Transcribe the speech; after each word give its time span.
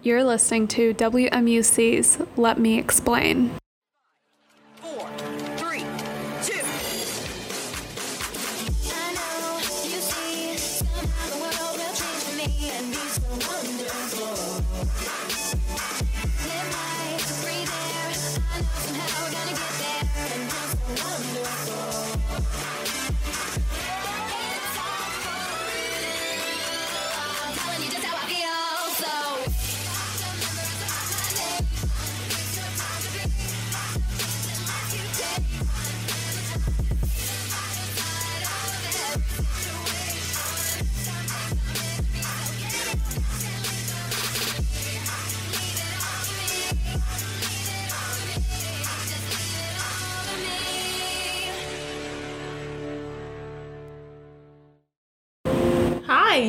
You're 0.00 0.22
listening 0.22 0.68
to 0.68 0.94
WMUC's 0.94 2.18
Let 2.36 2.56
Me 2.60 2.78
Explain. 2.78 3.50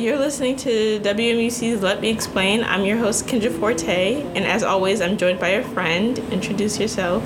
You're 0.00 0.18
listening 0.18 0.56
to 0.56 0.98
WMUC's 1.00 1.82
Let 1.82 2.00
Me 2.00 2.08
Explain. 2.08 2.64
I'm 2.64 2.86
your 2.86 2.96
host 2.96 3.26
Kendra 3.26 3.52
Forte, 3.60 4.22
and 4.34 4.46
as 4.46 4.62
always, 4.62 5.02
I'm 5.02 5.18
joined 5.18 5.38
by 5.38 5.48
a 5.48 5.62
friend. 5.62 6.18
Introduce 6.32 6.80
yourself. 6.80 7.22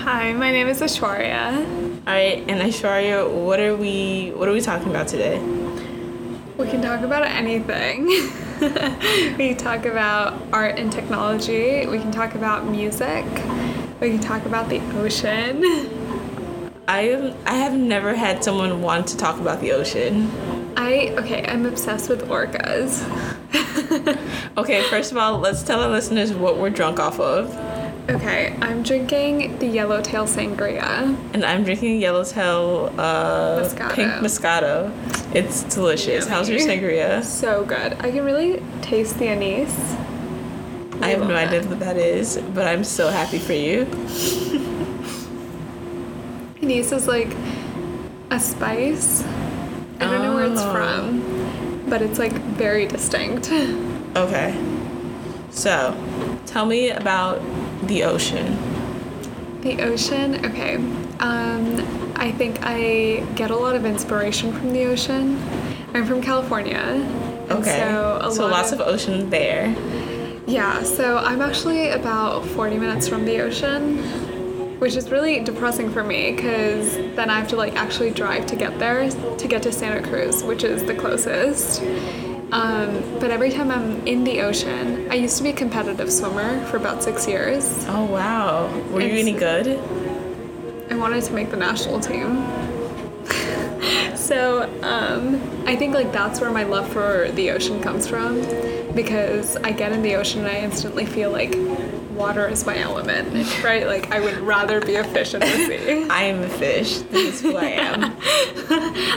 Hi, 0.00 0.34
my 0.34 0.52
name 0.52 0.68
is 0.68 0.82
Aishwarya. 0.82 1.66
All 2.06 2.12
right, 2.12 2.44
and 2.46 2.60
Aishwarya, 2.60 3.26
what 3.26 3.58
are 3.58 3.74
we 3.74 4.34
what 4.36 4.50
are 4.50 4.52
we 4.52 4.60
talking 4.60 4.90
about 4.90 5.08
today? 5.08 5.38
We 6.58 6.68
can 6.68 6.82
talk 6.82 7.00
about 7.00 7.22
anything. 7.22 8.04
we 9.38 9.54
can 9.54 9.56
talk 9.56 9.86
about 9.86 10.38
art 10.52 10.78
and 10.78 10.92
technology. 10.92 11.86
We 11.86 11.98
can 12.00 12.12
talk 12.12 12.34
about 12.34 12.66
music. 12.66 13.24
We 13.98 14.10
can 14.10 14.20
talk 14.20 14.44
about 14.44 14.68
the 14.68 14.80
ocean. 14.98 15.64
I 16.86 17.34
I 17.46 17.54
have 17.54 17.72
never 17.72 18.14
had 18.14 18.44
someone 18.44 18.82
want 18.82 19.06
to 19.06 19.16
talk 19.16 19.40
about 19.40 19.62
the 19.62 19.72
ocean. 19.72 20.30
I 20.76 21.14
okay, 21.18 21.44
I'm 21.46 21.66
obsessed 21.66 22.08
with 22.08 22.28
orcas. 22.28 23.02
Okay, 24.56 24.82
first 24.90 25.12
of 25.12 25.16
all, 25.16 25.38
let's 25.38 25.62
tell 25.62 25.80
our 25.80 25.88
listeners 25.88 26.32
what 26.32 26.58
we're 26.58 26.70
drunk 26.70 26.98
off 26.98 27.18
of. 27.20 27.54
okay, 28.10 28.54
I'm 28.60 28.82
drinking 28.82 29.58
the 29.58 29.66
yellowtail 29.66 30.26
sangria. 30.26 31.16
And 31.32 31.44
I'm 31.44 31.64
drinking 31.64 32.00
Yellowtail 32.00 32.92
uh, 32.98 33.62
Moscato. 33.62 33.94
pink 33.94 34.10
Moscato. 34.14 35.34
It's 35.34 35.62
delicious. 35.74 36.26
How's 36.26 36.48
your 36.48 36.58
sangria? 36.58 37.22
So 37.24 37.64
good. 37.64 37.94
I 38.00 38.10
can 38.10 38.24
really 38.24 38.62
taste 38.82 39.18
the 39.18 39.28
anise. 39.28 39.74
I 41.00 41.08
have 41.10 41.26
no 41.26 41.34
idea 41.34 41.62
what 41.64 41.78
that 41.80 41.96
is, 41.96 42.38
but 42.54 42.66
I'm 42.66 42.84
so 42.84 43.08
happy 43.08 43.38
for 43.38 43.54
you. 43.54 43.86
Anise 46.62 46.92
is 46.92 47.06
like 47.08 47.34
a 48.30 48.38
spice. 48.38 49.22
I 50.00 50.10
don't 50.10 50.22
know 50.22 50.34
where 50.34 50.46
it's 50.46 50.60
Oh. 50.62 50.72
from, 50.72 51.84
but 51.88 52.02
it's 52.02 52.18
like 52.18 52.32
very 52.32 52.86
distinct. 52.86 53.50
Okay. 54.16 54.52
So, 55.50 55.94
tell 56.46 56.66
me 56.66 56.90
about 56.90 57.40
the 57.86 58.02
ocean. 58.02 58.58
The 59.60 59.80
ocean, 59.82 60.44
okay. 60.46 60.74
Um, 61.20 62.12
I 62.16 62.32
think 62.32 62.58
I 62.62 63.24
get 63.36 63.52
a 63.52 63.56
lot 63.56 63.76
of 63.76 63.84
inspiration 63.86 64.52
from 64.52 64.72
the 64.72 64.84
ocean. 64.86 65.40
I'm 65.94 66.06
from 66.06 66.20
California. 66.22 66.82
Okay. 67.50 67.78
So, 67.78 68.18
a 68.20 68.32
so 68.32 68.42
lot 68.46 68.50
lots 68.50 68.72
of 68.72 68.80
ocean 68.80 69.30
there. 69.30 69.72
Yeah, 70.48 70.82
so 70.82 71.18
I'm 71.18 71.40
actually 71.40 71.90
about 71.90 72.44
40 72.46 72.78
minutes 72.78 73.06
from 73.06 73.24
the 73.24 73.40
ocean, 73.42 73.98
which 74.80 74.96
is 74.96 75.10
really 75.10 75.40
depressing 75.40 75.90
for 75.90 76.02
me 76.02 76.32
because 76.32 76.96
then 77.14 77.28
I 77.28 77.38
have 77.38 77.48
to 77.48 77.56
like 77.56 77.76
actually 77.76 78.10
drive 78.10 78.46
to 78.46 78.56
get 78.56 78.78
there 78.78 79.10
to 79.10 79.48
get 79.48 79.62
to 79.64 79.72
Santa 79.72 80.06
Cruz, 80.06 80.42
which 80.42 80.64
is 80.64 80.84
the 80.84 80.94
closest. 80.94 81.82
Um, 82.52 83.18
but 83.20 83.30
every 83.30 83.50
time 83.50 83.70
I'm 83.70 84.04
in 84.06 84.24
the 84.24 84.40
ocean, 84.40 85.06
I 85.10 85.14
used 85.14 85.36
to 85.36 85.42
be 85.42 85.50
a 85.50 85.52
competitive 85.52 86.10
swimmer 86.10 86.64
for 86.66 86.78
about 86.78 87.02
six 87.02 87.28
years. 87.28 87.84
Oh 87.88 88.04
wow. 88.04 88.68
Were 88.90 89.02
you 89.02 89.18
any 89.18 89.32
good? 89.32 89.78
I 90.90 90.96
wanted 90.96 91.22
to 91.24 91.32
make 91.34 91.50
the 91.50 91.58
national 91.58 92.00
team. 92.00 92.42
so 94.16 94.62
um, 94.82 95.40
I 95.66 95.76
think 95.76 95.94
like 95.94 96.10
that's 96.10 96.40
where 96.40 96.50
my 96.50 96.64
love 96.64 96.90
for 96.90 97.30
the 97.32 97.50
ocean 97.50 97.82
comes 97.82 98.08
from 98.08 98.40
because 98.94 99.56
I 99.58 99.72
get 99.72 99.92
in 99.92 100.02
the 100.02 100.16
ocean 100.16 100.40
and 100.40 100.48
I 100.48 100.60
instantly 100.60 101.04
feel 101.04 101.30
like 101.30 101.52
water 102.20 102.46
is 102.46 102.66
my 102.66 102.78
element, 102.78 103.32
right? 103.64 103.86
Like 103.86 104.12
I 104.12 104.20
would 104.20 104.38
rather 104.38 104.80
be 104.80 104.96
a 104.96 105.04
fish 105.04 105.32
in 105.32 105.40
the 105.40 105.46
sea. 105.46 106.06
I 106.10 106.24
am 106.24 106.42
a 106.42 106.48
fish. 106.48 106.98
This 106.98 107.34
is 107.34 107.40
who 107.40 107.56
I 107.56 107.64
am. 107.64 108.16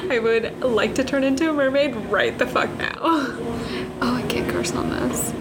I 0.11 0.19
would 0.19 0.63
like 0.63 0.95
to 0.95 1.03
turn 1.03 1.25
into 1.25 1.49
a 1.49 1.53
mermaid 1.53 1.95
right 1.95 2.35
the 2.37 2.47
fuck 2.47 2.69
now. 2.77 2.97
Oh, 3.01 4.15
I 4.15 4.21
can't 4.23 4.49
curse 4.49 4.71
on 4.71 4.89
this. 4.89 5.33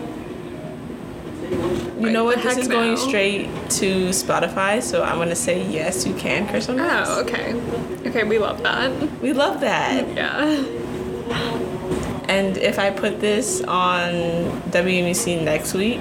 You 2.03 2.11
know 2.11 2.25
what? 2.25 2.43
This 2.43 2.59
is 2.59 2.67
going 2.67 2.97
straight 2.97 3.47
to 3.71 4.09
Spotify, 4.09 4.83
so 4.83 5.05
I'm 5.05 5.19
gonna 5.19 5.37
say 5.37 5.65
yes, 5.69 6.05
you 6.05 6.15
can 6.15 6.49
curse 6.49 6.69
on 6.69 6.77
this. 6.77 7.09
Oh, 7.09 7.21
okay. 7.23 7.55
Okay, 8.09 8.25
we 8.25 8.39
love 8.39 8.63
that. 8.65 8.91
We 9.21 9.33
love 9.33 9.61
that. 9.61 10.09
Yeah. 10.17 10.65
And 12.29 12.57
if 12.57 12.79
I 12.79 12.91
put 12.91 13.21
this 13.21 13.63
on 13.63 14.13
WMC 14.71 15.45
next 15.45 15.75
week, 15.75 16.01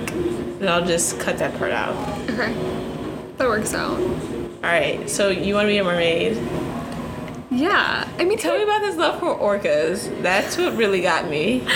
I'll 0.68 0.86
just 0.86 1.20
cut 1.20 1.38
that 1.40 1.58
part 1.58 1.72
out. 1.72 1.96
Okay. 2.30 2.54
That 3.38 3.48
works 3.48 3.74
out. 3.74 4.00
All 4.00 4.70
right. 4.70 5.10
So 5.10 5.30
you 5.30 5.56
want 5.56 5.66
to 5.66 5.70
be 5.70 5.78
a 5.78 5.84
mermaid? 5.84 6.38
Yeah. 7.50 8.08
I 8.18 8.24
mean, 8.24 8.38
Tell 8.38 8.58
me 8.58 8.64
about 8.64 8.82
this 8.82 8.96
love 8.96 9.20
for 9.20 9.36
orcas. 9.38 10.22
That's 10.22 10.58
what 10.58 10.76
really 10.78 11.02
got 11.02 11.30
me. 11.30 11.62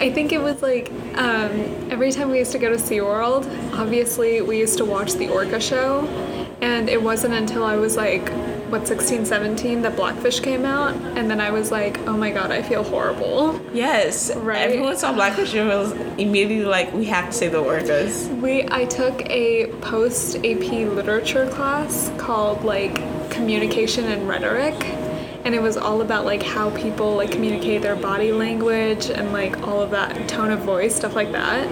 I 0.00 0.12
think 0.12 0.32
it 0.32 0.38
was 0.42 0.60
like 0.62 0.90
um, 1.14 1.50
every 1.90 2.12
time 2.12 2.30
we 2.30 2.38
used 2.38 2.52
to 2.52 2.58
go 2.58 2.68
to 2.68 2.76
SeaWorld, 2.76 3.46
obviously 3.74 4.42
we 4.42 4.58
used 4.58 4.76
to 4.78 4.84
watch 4.84 5.14
the 5.14 5.28
orca 5.28 5.60
show. 5.60 6.06
And 6.60 6.88
it 6.88 7.02
wasn't 7.02 7.34
until 7.34 7.64
I 7.64 7.76
was 7.76 7.96
like, 7.96 8.30
what, 8.70 8.86
16, 8.86 9.24
17 9.24 9.82
that 9.82 9.96
Blackfish 9.96 10.40
came 10.40 10.64
out. 10.64 10.94
And 11.16 11.30
then 11.30 11.40
I 11.40 11.50
was 11.50 11.70
like, 11.70 11.98
oh 12.06 12.16
my 12.16 12.30
god, 12.30 12.50
I 12.50 12.62
feel 12.62 12.82
horrible. 12.82 13.60
Yes. 13.72 14.34
Right. 14.34 14.58
Everyone 14.58 14.96
saw 14.96 15.12
Blackfish 15.12 15.54
and 15.54 15.68
was 15.68 15.92
immediately 16.18 16.64
like, 16.64 16.92
we 16.92 17.04
have 17.06 17.26
to 17.26 17.32
say 17.32 17.48
the 17.48 17.62
orcas. 17.62 18.28
We, 18.40 18.66
I 18.70 18.84
took 18.86 19.28
a 19.30 19.66
post 19.80 20.36
AP 20.36 20.70
literature 20.70 21.48
class 21.50 22.10
called 22.18 22.64
like 22.64 22.96
Communication 23.30 24.06
and 24.06 24.28
Rhetoric. 24.28 24.74
And 25.44 25.54
it 25.54 25.62
was 25.62 25.76
all 25.76 26.00
about 26.00 26.24
like 26.24 26.42
how 26.42 26.70
people 26.76 27.14
like 27.14 27.30
communicate 27.30 27.80
their 27.80 27.94
body 27.94 28.32
language 28.32 29.10
and 29.10 29.32
like 29.32 29.62
all 29.62 29.80
of 29.80 29.92
that 29.92 30.28
tone 30.28 30.50
of 30.50 30.60
voice, 30.60 30.96
stuff 30.96 31.14
like 31.14 31.30
that. 31.32 31.70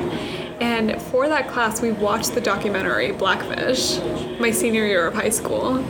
And 0.61 1.03
for 1.03 1.29
that 1.29 1.49
class, 1.49 1.83
we 1.83 1.91
watched 1.91 2.35
the 2.35 2.41
documentary 2.41 3.11
Blackfish, 3.11 3.99
my 4.39 4.53
senior 4.53 4.87
year 4.87 5.09
of 5.09 5.15
high 5.15 5.31
school. 5.31 5.85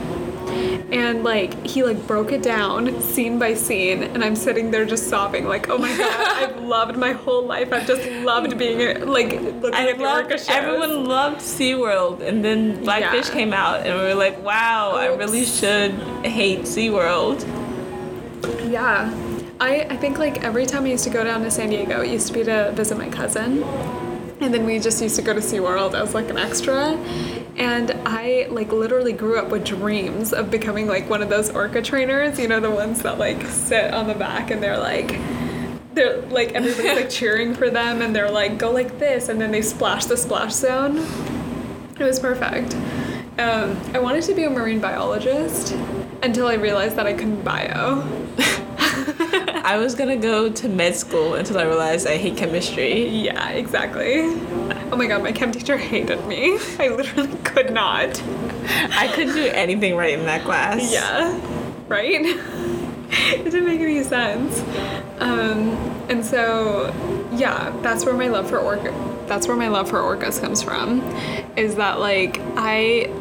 And 0.91 1.23
like 1.23 1.65
he 1.65 1.81
like 1.83 2.05
broke 2.05 2.31
it 2.31 2.43
down 2.43 3.01
scene 3.01 3.39
by 3.39 3.55
scene, 3.55 4.03
and 4.03 4.23
I'm 4.23 4.35
sitting 4.35 4.69
there 4.69 4.85
just 4.85 5.07
sobbing, 5.09 5.45
like, 5.47 5.67
oh 5.69 5.79
my 5.79 5.95
god, 5.97 6.09
I've 6.49 6.61
loved 6.63 6.95
my 6.95 7.11
whole 7.11 7.43
life. 7.45 7.73
I've 7.73 7.87
just 7.87 8.07
loved 8.23 8.55
being 8.57 8.79
a, 8.81 9.03
like 9.03 9.33
I 9.33 9.91
loved, 9.93 10.31
everyone 10.47 11.05
loved 11.05 11.37
SeaWorld, 11.41 12.21
and 12.21 12.45
then 12.45 12.83
Blackfish 12.83 13.27
Yeah. 13.29 13.33
came 13.33 13.51
out, 13.51 13.85
and 13.85 13.99
we 13.99 14.05
were 14.05 14.13
like, 14.15 14.41
wow, 14.43 14.91
I 14.95 15.07
really 15.07 15.43
should 15.45 15.91
hate 16.23 16.61
SeaWorld. 16.61 17.41
Yeah. 18.71 19.11
I, 19.59 19.81
I 19.89 19.97
think 19.97 20.17
like 20.19 20.43
every 20.43 20.65
time 20.65 20.83
I 20.83 20.89
used 20.89 21.05
to 21.05 21.09
go 21.09 21.23
down 21.23 21.41
to 21.43 21.51
San 21.51 21.69
Diego, 21.69 22.01
it 22.01 22.09
used 22.11 22.27
to 22.27 22.33
be 22.33 22.43
to 22.43 22.71
visit 22.75 22.97
my 22.97 23.09
cousin. 23.09 23.63
And 24.41 24.53
then 24.53 24.65
we 24.65 24.79
just 24.79 25.01
used 25.01 25.15
to 25.15 25.21
go 25.21 25.33
to 25.33 25.39
SeaWorld 25.39 25.93
as 25.99 26.13
like 26.13 26.29
an 26.29 26.37
extra. 26.37 26.91
And 27.57 27.91
I 28.05 28.47
like 28.49 28.71
literally 28.71 29.13
grew 29.13 29.39
up 29.39 29.49
with 29.49 29.63
dreams 29.63 30.33
of 30.33 30.51
becoming 30.51 30.87
like 30.87 31.09
one 31.09 31.21
of 31.21 31.29
those 31.29 31.49
orca 31.49 31.81
trainers, 31.81 32.37
you 32.37 32.47
know, 32.47 32.59
the 32.59 32.71
ones 32.71 33.01
that 33.03 33.17
like 33.17 33.45
sit 33.47 33.93
on 33.93 34.07
the 34.07 34.13
back 34.13 34.51
and 34.51 34.61
they're 34.61 34.77
like 34.77 35.19
they're 35.93 36.21
like 36.23 36.51
everybody's 36.51 36.95
like 36.95 37.09
cheering 37.19 37.53
for 37.53 37.69
them 37.69 38.01
and 38.01 38.13
they're 38.13 38.29
like 38.29 38.57
go 38.57 38.71
like 38.71 38.99
this 38.99 39.29
and 39.29 39.39
then 39.39 39.51
they 39.51 39.61
splash 39.61 40.05
the 40.05 40.17
splash 40.17 40.53
zone. 40.53 40.97
It 41.97 42.03
was 42.03 42.19
perfect. 42.19 42.75
Um, 43.39 43.79
I 43.93 43.99
wanted 43.99 44.23
to 44.23 44.33
be 44.33 44.43
a 44.43 44.49
marine 44.49 44.81
biologist 44.81 45.71
until 46.23 46.47
I 46.47 46.55
realized 46.55 46.97
that 46.97 47.07
I 47.07 47.13
couldn't 47.13 47.43
bio. 47.43 48.03
I 49.63 49.77
was 49.77 49.95
gonna 49.95 50.17
go 50.17 50.49
to 50.49 50.69
med 50.69 50.95
school 50.95 51.35
until 51.35 51.57
I 51.57 51.63
realized 51.63 52.05
I 52.05 52.17
hate 52.17 52.35
chemistry. 52.35 53.07
Yeah, 53.07 53.49
exactly. 53.49 54.35
Oh 54.91 54.95
my 54.97 55.07
god, 55.07 55.23
my 55.23 55.31
chem 55.31 55.51
teacher 55.51 55.77
hated 55.77 56.25
me. 56.27 56.57
I 56.79 56.89
literally 56.89 57.35
could 57.43 57.71
not. 57.71 58.21
I 58.67 59.11
couldn't 59.13 59.35
do 59.35 59.45
anything 59.47 59.95
right 59.95 60.17
in 60.17 60.25
that 60.25 60.43
class. 60.43 60.91
Yeah, 60.91 61.39
right? 61.87 62.21
it 63.09 63.43
didn't 63.43 63.65
make 63.65 63.79
any 63.79 64.03
sense. 64.03 64.59
Um, 65.19 65.69
and 66.09 66.23
so, 66.23 66.93
yeah, 67.33 67.75
that's 67.81 68.05
where 68.05 68.15
my 68.15 68.27
love 68.27 68.49
for 68.49 68.59
orca. 68.59 68.93
That's 69.27 69.47
where 69.47 69.57
my 69.57 69.69
love 69.69 69.89
for 69.89 69.99
orcas 69.99 70.39
comes 70.39 70.61
from. 70.61 71.01
Is 71.57 71.75
that 71.75 71.99
like 71.99 72.39
I? 72.55 73.11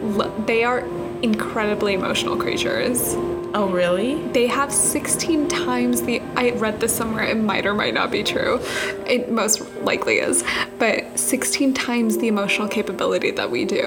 They 0.47 0.65
are 0.65 0.81
incredibly 1.23 1.95
emotional 1.95 2.37
creatures. 2.37 3.15
Oh, 3.57 3.69
really? 3.69 4.17
They 4.33 4.49
have 4.49 4.73
16 4.73 5.49
times 5.49 6.03
the. 6.03 6.21
I 6.37 6.51
read 6.51 6.81
this 6.81 6.95
somewhere. 6.95 7.23
It 7.25 7.37
might 7.37 7.65
or 7.67 7.75
might 7.75 7.95
not 7.95 8.11
be 8.11 8.25
true. 8.25 8.59
It 9.07 9.31
most 9.31 9.61
likely 9.83 10.19
is, 10.19 10.43
but 10.81 11.17
16 11.19 11.73
times 11.73 12.19
the 12.19 12.27
emotional 12.27 12.67
capability 12.67 13.31
that 13.31 13.51
we 13.53 13.65
do. 13.65 13.83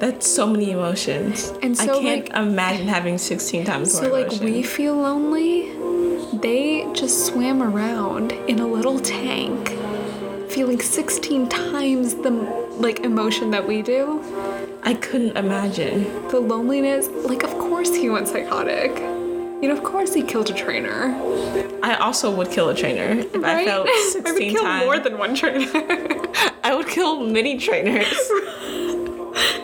That's 0.00 0.26
so 0.26 0.46
many 0.46 0.70
emotions. 0.70 1.52
And 1.62 1.76
so, 1.76 1.82
I 1.98 2.02
can't 2.02 2.28
like- 2.30 2.36
imagine 2.38 2.88
having 2.88 3.18
16 3.18 3.64
times 3.66 3.92
So 3.92 4.00
more 4.00 4.10
So, 4.10 4.16
like 4.16 4.26
emotion. 4.28 4.44
we 4.46 4.62
feel 4.62 4.94
lonely, 4.96 5.70
they 6.40 6.88
just 6.94 7.26
swam 7.26 7.62
around 7.62 8.32
in 8.48 8.60
a 8.60 8.66
little 8.66 8.98
tank, 8.98 9.68
feeling 10.48 10.80
16 10.80 11.48
times 11.50 12.14
the 12.14 12.30
like 12.78 13.00
emotion 13.00 13.50
that 13.50 13.68
we 13.68 13.82
do. 13.82 14.22
I 14.84 14.94
couldn't 14.94 15.36
imagine. 15.36 16.26
The 16.28 16.40
loneliness, 16.40 17.08
like 17.08 17.42
of 17.44 17.50
course 17.52 17.94
he 17.94 18.10
went 18.10 18.28
psychotic. 18.28 18.90
You 18.98 19.68
know, 19.68 19.74
of 19.76 19.84
course 19.84 20.12
he 20.12 20.22
killed 20.22 20.50
a 20.50 20.54
trainer. 20.54 21.14
I 21.84 21.94
also 22.00 22.34
would 22.34 22.50
kill 22.50 22.68
a 22.68 22.74
trainer 22.74 23.20
if 23.20 23.34
I 23.36 23.38
Right? 23.38 23.66
felt 23.66 23.86
I 23.90 24.10
16 24.12 24.34
would 24.34 24.42
kill 24.52 24.62
times. 24.62 24.84
more 24.84 24.98
than 24.98 25.18
one 25.18 25.34
trainer. 25.36 25.70
I 26.64 26.74
would 26.74 26.88
kill 26.88 27.20
many 27.20 27.58
trainers. 27.58 28.08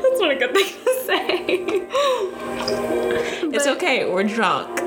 That's 0.00 0.20
not 0.20 0.30
a 0.30 0.36
good 0.36 0.54
thing 0.54 0.66
to 0.84 1.02
say. 1.04 1.44
it's 3.52 3.64
But- 3.66 3.76
okay. 3.76 4.08
We're 4.10 4.22
drunk. 4.24 4.78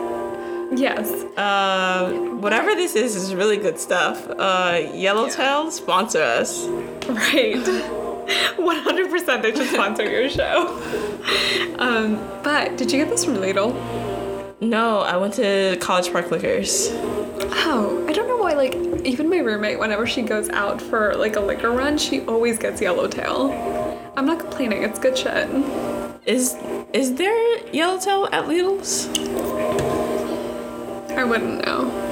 Yes. 0.79 1.11
Uh, 1.37 2.09
whatever 2.39 2.73
this 2.75 2.95
is 2.95 3.15
is 3.17 3.35
really 3.35 3.57
good 3.57 3.77
stuff. 3.77 4.25
Uh, 4.29 4.79
Yellowtail 4.93 5.69
sponsor 5.71 6.21
us. 6.21 6.65
Right. 7.09 7.57
100% 8.27 9.41
they 9.41 9.55
should 9.55 9.67
sponsor 9.69 10.09
your 10.09 10.29
show. 10.29 10.77
Um, 11.79 12.15
but 12.43 12.77
did 12.77 12.91
you 12.91 12.99
get 12.99 13.09
this 13.09 13.25
from 13.25 13.35
Lidl? 13.35 13.73
No, 14.61 14.99
I 14.99 15.17
went 15.17 15.33
to 15.35 15.77
College 15.81 16.11
Park 16.11 16.29
Liquors. 16.29 16.89
Oh, 16.91 18.05
I 18.07 18.13
don't 18.13 18.27
know 18.27 18.37
why, 18.37 18.53
like, 18.53 18.75
even 19.03 19.29
my 19.29 19.37
roommate, 19.39 19.79
whenever 19.79 20.05
she 20.05 20.21
goes 20.21 20.49
out 20.49 20.79
for 20.81 21.15
like 21.15 21.35
a 21.35 21.39
liquor 21.39 21.71
run, 21.71 21.97
she 21.97 22.21
always 22.21 22.59
gets 22.59 22.79
Yellowtail. 22.81 23.51
I'm 24.15 24.25
not 24.25 24.39
complaining, 24.39 24.83
it's 24.83 24.99
good 24.99 25.17
shit. 25.17 25.49
Is 26.25 26.55
is 26.93 27.15
there 27.15 27.67
Yellowtail 27.73 28.29
at 28.31 28.45
Lidl's? 28.45 29.07
I 31.17 31.23
wouldn't 31.23 31.65
know. 31.65 32.10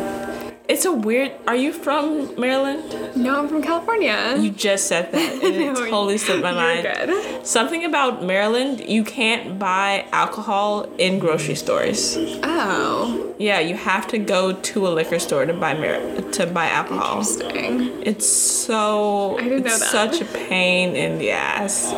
It's 0.70 0.86
a 0.86 0.92
weird. 0.92 1.32
Are 1.48 1.56
you 1.56 1.74
from 1.74 2.40
Maryland? 2.40 3.16
No, 3.16 3.40
I'm 3.40 3.48
from 3.50 3.64
California. 3.64 4.36
You 4.40 4.52
just 4.52 4.86
said 4.88 5.12
that, 5.12 5.34
and 5.34 5.44
it 5.56 5.74
No, 5.74 5.74
totally 5.74 6.20
slipped 6.20 6.44
my 6.44 6.52
mind. 6.52 6.84
good. 6.84 7.46
Something 7.46 7.86
about 7.86 8.24
Maryland, 8.24 8.80
you 8.88 9.04
can't 9.04 9.58
buy 9.58 10.06
alcohol 10.12 10.84
in 11.00 11.18
grocery 11.18 11.56
stores. 11.56 12.16
Oh, 12.44 13.34
Yeah, 13.40 13.60
you 13.60 13.76
have 13.76 14.06
to 14.10 14.20
go 14.20 14.54
to 14.54 14.88
a 14.88 14.90
liquor 14.90 15.18
store 15.18 15.46
to 15.48 15.54
buy 15.54 15.74
Mar- 15.74 16.22
to 16.34 16.46
buy 16.46 16.68
alcohol. 16.70 17.18
interesting. 17.20 18.04
It's 18.04 18.28
so 18.30 19.38
I 19.40 19.44
didn't 19.44 19.64
know 19.64 19.78
that. 19.78 19.90
such 19.90 20.22
a 20.22 20.26
pain 20.26 20.96
in 20.96 21.18
the 21.18 21.32
ass. 21.32 21.92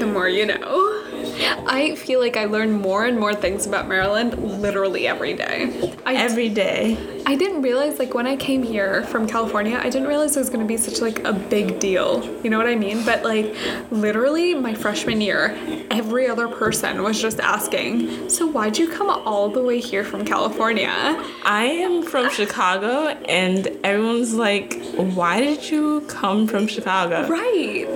The 0.00 0.06
more 0.06 0.28
you 0.28 0.46
know. 0.46 0.97
I 1.66 1.94
feel 1.96 2.20
like 2.20 2.36
I 2.36 2.44
learn 2.46 2.72
more 2.72 3.04
and 3.04 3.18
more 3.18 3.34
things 3.34 3.66
about 3.66 3.88
Maryland 3.88 4.60
literally 4.60 5.06
every 5.06 5.34
day. 5.34 5.94
I 6.04 6.14
Every 6.14 6.48
day. 6.48 6.96
I 7.26 7.34
didn't 7.34 7.62
realize 7.62 7.98
like 7.98 8.14
when 8.14 8.26
I 8.26 8.36
came 8.36 8.62
here 8.62 9.02
from 9.04 9.28
California, 9.28 9.78
I 9.78 9.90
didn't 9.90 10.08
realize 10.08 10.36
it 10.36 10.40
was 10.40 10.50
gonna 10.50 10.64
be 10.64 10.76
such 10.76 11.00
like 11.00 11.22
a 11.24 11.32
big 11.32 11.78
deal. 11.78 12.24
You 12.42 12.50
know 12.50 12.58
what 12.58 12.66
I 12.66 12.74
mean? 12.74 13.04
But 13.04 13.22
like 13.22 13.54
literally 13.90 14.54
my 14.54 14.74
freshman 14.74 15.20
year, 15.20 15.56
every 15.90 16.26
other 16.28 16.48
person 16.48 17.02
was 17.02 17.20
just 17.20 17.40
asking, 17.40 18.28
so 18.30 18.46
why'd 18.46 18.78
you 18.78 18.88
come 18.88 19.10
all 19.10 19.48
the 19.50 19.62
way 19.62 19.78
here 19.80 20.04
from 20.04 20.24
California? 20.24 20.88
I 21.44 21.64
am 21.64 22.02
from 22.02 22.30
Chicago, 22.30 23.08
and 23.28 23.66
everyone's 23.84 24.34
like, 24.34 24.80
"Why 24.96 25.40
did 25.40 25.70
you 25.70 26.02
come 26.08 26.46
from 26.46 26.66
Chicago?" 26.66 27.28
Right. 27.28 27.86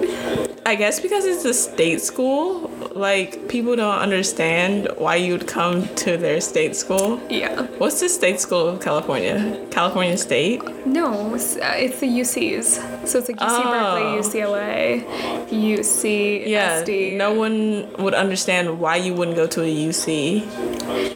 I 0.64 0.74
guess 0.74 1.00
because 1.00 1.24
it's 1.24 1.44
a 1.44 1.54
state 1.54 2.00
school. 2.00 2.70
Like 2.94 3.31
people 3.48 3.76
don't 3.76 3.98
understand 3.98 4.88
why 4.96 5.16
you'd 5.16 5.46
come 5.46 5.86
to 5.96 6.16
their 6.16 6.40
state 6.40 6.74
school. 6.76 7.20
Yeah. 7.28 7.62
What's 7.78 8.00
the 8.00 8.08
state 8.08 8.40
school 8.40 8.68
of 8.68 8.80
California? 8.80 9.58
California 9.70 10.16
State. 10.16 10.62
No, 10.86 11.34
it's, 11.34 11.56
uh, 11.56 11.74
it's 11.76 12.00
the 12.00 12.06
UCs. 12.06 13.06
So 13.08 13.18
it's 13.18 13.28
like 13.28 13.38
UC 13.38 13.62
Oh. 13.64 13.72
Berkeley, 13.72 14.40
UCLA, 14.40 15.04
UC 15.50 16.44
Yeah. 16.46 16.82
SD. 16.82 17.16
No 17.16 17.32
one 17.32 17.88
would 17.98 18.14
understand 18.14 18.78
why 18.80 18.96
you 18.96 19.14
wouldn't 19.14 19.36
go 19.36 19.46
to 19.46 19.62
a 19.62 19.66
UC, 19.88 20.42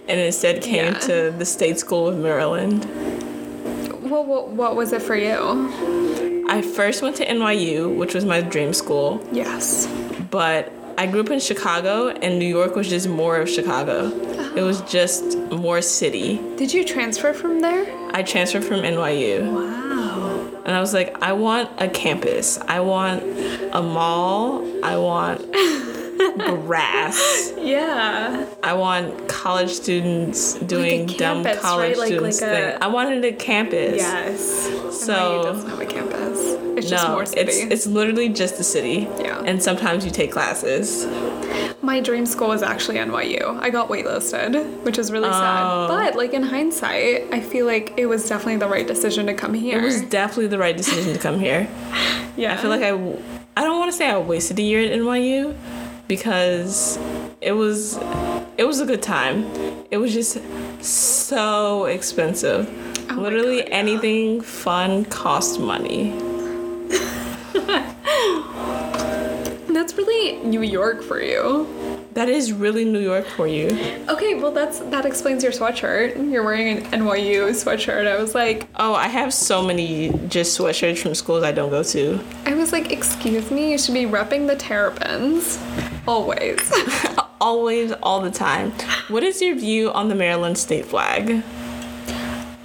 and 0.09 0.21
instead 0.21 0.63
came 0.63 0.93
Yeah. 0.93 0.99
to 1.09 1.31
the 1.37 1.45
state 1.45 1.79
school 1.79 2.09
of 2.09 2.17
Maryland. 2.19 2.87
Well, 4.03 4.25
what, 4.25 4.49
what 4.49 4.77
was 4.77 4.93
it 4.93 5.03
for 5.03 5.17
you? 5.17 6.45
I 6.49 6.63
first 6.63 7.03
went 7.03 7.17
to 7.17 7.27
NYU, 7.27 7.95
which 7.97 8.15
was 8.15 8.25
my 8.25 8.41
dream 8.41 8.73
school, 8.73 9.21
Yes. 9.33 9.89
but 10.31 10.73
I 10.99 11.07
grew 11.07 11.21
up 11.21 11.31
in 11.31 11.41
Chicago, 11.41 12.09
and 12.09 12.39
New 12.39 12.47
York 12.49 12.75
was 12.75 12.89
just 12.89 13.09
more 13.09 13.37
of 13.37 13.49
Chicago. 13.51 14.07
It 14.57 14.63
was 14.63 14.81
just 14.83 15.37
more 15.51 15.83
city. 15.83 16.39
Did 16.57 16.73
you 16.73 16.85
transfer 16.85 17.33
from 17.35 17.61
there? 17.61 17.85
I 18.15 18.23
transferred 18.23 18.65
from 18.65 18.81
NYU, 18.81 19.53
Wow. 19.53 20.49
and 20.65 20.75
I 20.75 20.81
was 20.81 20.95
like, 20.95 21.15
I 21.23 21.35
want 21.35 21.71
a 21.79 21.89
campus. 21.89 22.59
I 22.67 22.81
want 22.81 23.23
a 23.75 23.83
mall. 23.83 24.65
I 24.83 24.97
want 24.97 25.53
grass. 26.39 27.53
Yeah. 27.59 28.47
I 28.63 28.73
want 28.73 29.29
college 29.29 29.71
students 29.71 30.55
doing 30.55 31.07
dumb 31.07 31.45
campus, 31.45 31.61
college 31.61 31.89
right? 31.91 31.99
Like- 31.99 32.07
students 32.09 32.41
like 32.41 32.51
a- 32.51 32.55
thing. 32.73 32.79
I 32.81 32.87
wanted 32.89 33.25
a 33.25 33.33
campus. 33.33 33.97
Yes. 33.99 34.41
So- 35.05 35.13
NYU 35.13 35.43
doesn't 35.43 35.71
have 35.71 35.81
a 35.81 35.87
campus. 35.87 36.56
It's 36.87 36.91
just 36.91 37.07
No, 37.07 37.15
more 37.15 37.27
city. 37.27 37.41
it's 37.41 37.59
it's 37.75 37.87
literally 37.87 38.29
just 38.29 38.57
the 38.59 38.65
city. 38.65 39.09
Yeah. 39.19 39.43
And 39.45 39.63
sometimes 39.63 40.05
you 40.05 40.11
take 40.11 40.31
classes. 40.33 41.07
My 41.83 42.01
dream 42.01 42.27
school 42.27 42.49
was 42.49 42.63
actually 42.63 42.97
NYU. 42.99 43.59
I 43.61 43.71
got 43.71 43.89
waitlisted, 43.89 44.53
which 44.85 44.99
is 44.99 45.11
really 45.13 45.29
Oh. 45.29 45.33
sad. 45.33 45.89
But 45.89 46.17
like 46.17 46.33
in 46.33 46.43
hindsight, 46.43 47.27
I 47.33 47.41
feel 47.41 47.67
like 47.67 47.93
it 47.97 48.07
was 48.07 48.29
definitely 48.29 48.57
the 48.57 48.69
right 48.69 48.87
decision 48.87 49.27
to 49.27 49.35
come 49.35 49.55
here. 49.55 49.79
It 49.79 49.83
was 49.83 50.01
definitely 50.03 50.49
the 50.49 50.59
right 50.59 50.77
decision 50.77 51.13
to 51.13 51.19
come 51.19 51.39
here. 51.39 51.69
yeah. 52.37 52.53
I 52.55 52.57
feel 52.57 52.71
like 52.71 52.83
I 52.83 52.93
I 53.59 53.65
don't 53.65 53.79
want 53.79 53.91
to 53.93 53.97
say 53.97 54.09
I 54.11 54.19
wasted 54.19 54.59
a 54.59 54.63
year 54.63 54.81
at 54.87 54.93
NYU 54.99 55.55
because 56.09 56.99
it 57.41 57.53
was 57.53 57.99
it 58.59 58.65
was 58.65 58.81
a 58.81 58.87
good 58.87 59.03
time. 59.03 59.45
It 59.91 59.99
was 59.99 60.13
just 60.13 60.39
so 60.85 61.85
expensive. 61.87 62.69
Oh 63.11 63.15
Literally 63.23 63.61
God, 63.63 63.69
yeah. 63.69 63.75
anything 63.77 64.41
fun 64.41 65.05
cost 65.07 65.61
money. 65.61 66.13
that's 69.73 69.95
really 69.97 70.37
New 70.45 70.63
York 70.63 71.03
for 71.03 71.21
you. 71.21 71.67
That 72.15 72.31
is 72.31 72.51
really 72.53 72.87
New 72.87 73.01
York 73.01 73.27
for 73.27 73.47
you. 73.47 73.67
Okay, 74.09 74.35
well 74.37 74.51
that's 74.51 74.79
that 74.81 75.05
explains 75.05 75.43
your 75.43 75.53
sweatshirt. 75.53 76.31
You're 76.33 76.45
wearing 76.45 76.79
an 76.79 76.85
NYU 77.03 77.51
sweatshirt. 77.51 78.07
I 78.07 78.21
was 78.21 78.35
like, 78.35 78.67
Oh, 78.77 78.95
I 78.95 79.09
have 79.09 79.35
so 79.35 79.63
many 79.63 80.09
just 80.29 80.59
sweatshirts 80.59 80.99
from 80.99 81.15
schools 81.15 81.45
I 81.45 81.53
don't 81.53 81.69
go 81.69 81.83
to. 81.83 82.19
I 82.47 82.55
was 82.55 82.73
like, 82.73 82.91
excuse 82.91 83.51
me, 83.51 83.73
you 83.73 83.79
should 83.79 83.95
be 83.95 84.05
repping 84.07 84.47
the 84.47 84.57
Terrapins. 84.57 85.59
Always. 86.09 86.73
Always, 87.39 87.93
all 88.03 88.23
the 88.23 88.31
time. 88.31 88.73
What 89.09 89.23
is 89.23 89.43
your 89.43 89.55
view 89.55 89.93
on 89.93 90.09
the 90.09 90.15
Maryland 90.15 90.57
state 90.57 90.87
flag? 90.87 91.45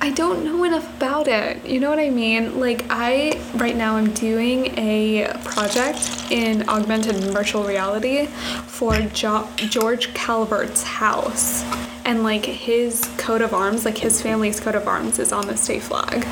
I 0.03 0.09
don't 0.09 0.43
know 0.43 0.63
enough 0.63 0.97
about 0.97 1.27
it. 1.27 1.63
You 1.63 1.79
know 1.79 1.91
what 1.91 1.99
I 1.99 2.09
mean? 2.09 2.59
Like 2.59 2.85
I 2.89 3.39
right 3.53 3.75
now 3.75 3.97
I'm 3.97 4.11
doing 4.13 4.75
a 4.79 5.31
project 5.43 6.31
in 6.31 6.67
augmented 6.67 7.17
virtual 7.17 7.63
reality 7.63 8.25
for 8.65 8.99
jo- 9.13 9.47
George 9.57 10.11
Calvert's 10.15 10.81
house. 10.81 11.63
And 12.03 12.23
like 12.23 12.43
his 12.43 13.07
coat 13.19 13.43
of 13.43 13.53
arms, 13.53 13.85
like 13.85 13.99
his 13.99 14.19
family's 14.19 14.59
coat 14.59 14.73
of 14.73 14.87
arms 14.87 15.19
is 15.19 15.31
on 15.31 15.45
the 15.45 15.55
state 15.55 15.83
flag. 15.83 16.25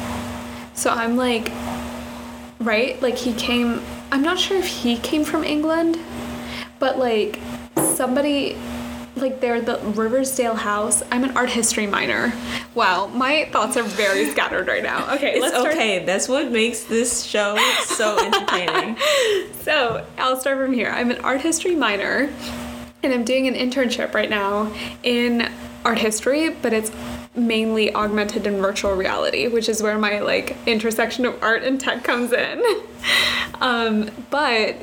So 0.73 0.89
I'm 0.89 1.15
like 1.15 1.51
right? 2.59 2.99
Like 3.03 3.17
he 3.17 3.33
came 3.33 3.83
I'm 4.11 4.23
not 4.23 4.39
sure 4.39 4.57
if 4.57 4.65
he 4.65 4.97
came 4.97 5.23
from 5.23 5.43
England, 5.43 5.99
but 6.79 6.97
like 6.97 7.39
somebody 7.75 8.57
like 9.15 9.41
they're 9.41 9.61
the 9.61 9.77
Riversdale 9.79 10.55
house. 10.55 11.03
I'm 11.11 11.23
an 11.23 11.35
art 11.35 11.49
history 11.49 11.87
minor, 11.87 12.33
Wow, 12.75 13.07
my 13.07 13.49
thoughts 13.51 13.75
are 13.77 13.83
very 13.83 14.29
scattered 14.29 14.67
right 14.67 14.83
now. 14.83 15.13
Okay, 15.15 15.33
It's 15.33 15.41
let's 15.41 15.55
start. 15.55 15.73
okay. 15.73 16.05
That's 16.05 16.29
what 16.29 16.51
makes 16.51 16.83
this 16.83 17.23
show 17.23 17.57
so 17.83 18.17
entertaining. 18.25 18.95
So 19.63 20.05
I'll 20.17 20.39
start 20.39 20.57
from 20.57 20.73
here. 20.73 20.89
I'm 20.89 21.11
an 21.11 21.17
art 21.21 21.41
history 21.41 21.75
minor, 21.75 22.29
and 23.03 23.13
I'm 23.13 23.23
doing 23.23 23.47
an 23.47 23.55
internship 23.55 24.13
right 24.13 24.29
now 24.29 24.71
in 25.03 25.51
art 25.83 25.99
history, 25.99 26.49
but 26.49 26.73
it's 26.73 26.91
mainly 27.35 27.93
augmented 27.95 28.45
and 28.47 28.57
virtual 28.61 28.93
reality, 28.95 29.47
which 29.47 29.67
is 29.69 29.81
where 29.81 29.97
my 29.97 30.19
like 30.19 30.55
intersection 30.65 31.25
of 31.25 31.41
art 31.41 31.63
and 31.63 31.79
tech 31.79 32.03
comes 32.03 32.31
in. 32.33 32.61
um, 33.61 34.09
but 34.29 34.75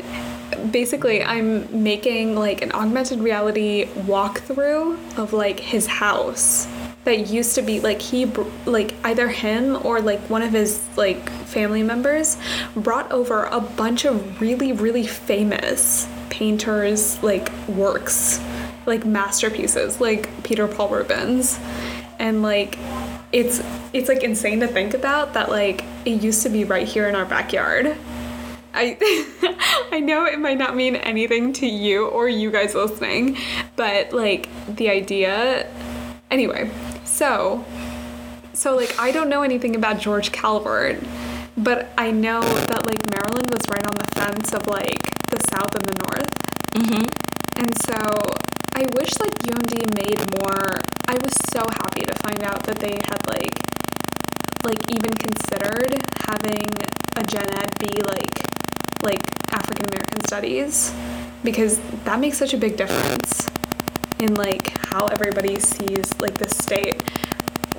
basically, 0.71 1.23
I'm 1.23 1.83
making 1.83 2.37
like 2.37 2.63
an 2.63 2.73
augmented 2.73 3.21
reality 3.21 3.87
walkthrough 3.87 5.19
of 5.19 5.33
like 5.33 5.61
his 5.61 5.87
house 5.87 6.67
that 7.05 7.29
used 7.29 7.55
to 7.55 7.63
be 7.63 7.81
like 7.81 8.03
he 8.03 8.27
like 8.65 8.95
either 9.05 9.29
him 9.29 9.79
or 9.87 10.01
like 10.01 10.21
one 10.29 10.43
of 10.43 10.53
his 10.53 10.85
like 10.97 11.29
family 11.47 11.83
members 11.83 12.37
brought 12.75 13.11
over 13.13 13.45
a 13.45 13.61
bunch 13.61 14.05
of 14.05 14.41
really 14.41 14.73
really 14.73 15.07
famous 15.07 16.09
painters 16.31 17.23
like 17.23 17.51
works 17.69 18.41
like 18.87 19.05
masterpieces 19.05 20.01
like 20.01 20.43
Peter 20.45 20.67
Paul 20.67 20.89
Rubens. 20.89 21.59
And 22.19 22.43
like 22.43 22.79
it's 23.33 23.63
it's 23.93 24.09
like 24.09 24.23
insane 24.23 24.61
to 24.61 24.69
think 24.69 24.95
about 24.95 25.35
that 25.35 25.51
like 25.51 25.85
it 26.05 26.23
used 26.23 26.43
to 26.45 26.49
be 26.49 26.65
right 26.65 26.87
here 26.87 27.09
in 27.09 27.15
our 27.15 27.27
backyard 27.27 27.97
I 28.77 28.99
I 29.93 30.01
know 30.01 30.27
it 30.27 30.39
might 30.39 30.59
not 30.59 30.77
mean 30.77 30.97
anything 30.97 31.53
to 31.55 31.67
you 31.67 32.07
or 32.09 32.29
you 32.29 32.51
guys 32.51 32.75
listening, 32.75 33.39
but 33.75 34.13
like 34.13 34.49
the 34.77 34.91
idea 34.91 35.73
anyway, 36.31 36.71
so 37.05 37.65
so 38.53 38.77
like 38.77 38.99
I 38.99 39.11
don't 39.13 39.29
know 39.29 39.43
anything 39.43 39.75
about 39.77 39.99
George 39.99 40.31
Calvert, 40.31 41.03
but 41.57 41.89
I 41.97 42.11
know 42.11 42.43
that 42.43 42.87
like 42.87 43.01
Maryland 43.11 43.49
was 43.51 43.67
right 43.71 43.87
on 43.87 43.95
the 43.97 44.09
fence 44.21 44.53
of 44.53 44.67
like 44.67 45.03
the 45.31 45.41
South 45.49 45.75
and 45.75 45.85
the 45.85 45.97
North. 46.05 46.33
Mm-hmm. 46.77 47.05
And 47.57 47.73
so 47.81 47.97
I 48.75 48.85
wish 49.01 49.19
like 49.19 49.33
UMD 49.41 49.75
made 49.97 50.21
more. 50.41 50.81
I 51.09 51.15
was 51.15 51.33
so 51.51 51.61
happy 51.61 52.03
to 52.05 52.15
find 52.21 52.45
out 52.45 52.63
that 52.65 52.77
they 52.77 52.93
had 53.09 53.21
like 53.29 53.57
like 54.65 54.91
even 54.91 55.13
considered 55.13 55.97
having 56.29 56.67
a 57.17 57.23
gen 57.23 57.49
ed 57.57 57.73
be 57.79 57.93
like 58.03 58.56
like 59.07 59.23
African 59.53 59.87
American 59.87 60.21
studies 60.27 60.93
because 61.45 61.81
that 62.05 62.19
makes 62.19 62.37
such 62.37 62.53
a 62.53 62.59
big 62.59 62.77
difference 62.77 63.49
in 64.19 64.35
like 64.35 64.77
how 64.89 65.07
everybody 65.07 65.59
sees 65.61 66.19
like 66.21 66.37
the 66.39 66.49
state. 66.49 67.03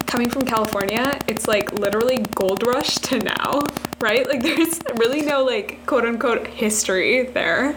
Coming 0.06 0.30
from 0.30 0.46
California, 0.46 1.20
it's 1.28 1.48
like 1.48 1.74
literally 1.74 2.20
gold 2.34 2.66
rush 2.66 2.96
to 3.10 3.20
now, 3.20 3.68
right? 4.02 4.28
Like 4.28 4.42
there's 4.48 4.80
really 4.96 5.22
no 5.22 5.44
like 5.44 5.86
quote 5.86 6.06
unquote 6.06 6.48
history 6.48 7.24
there. 7.24 7.76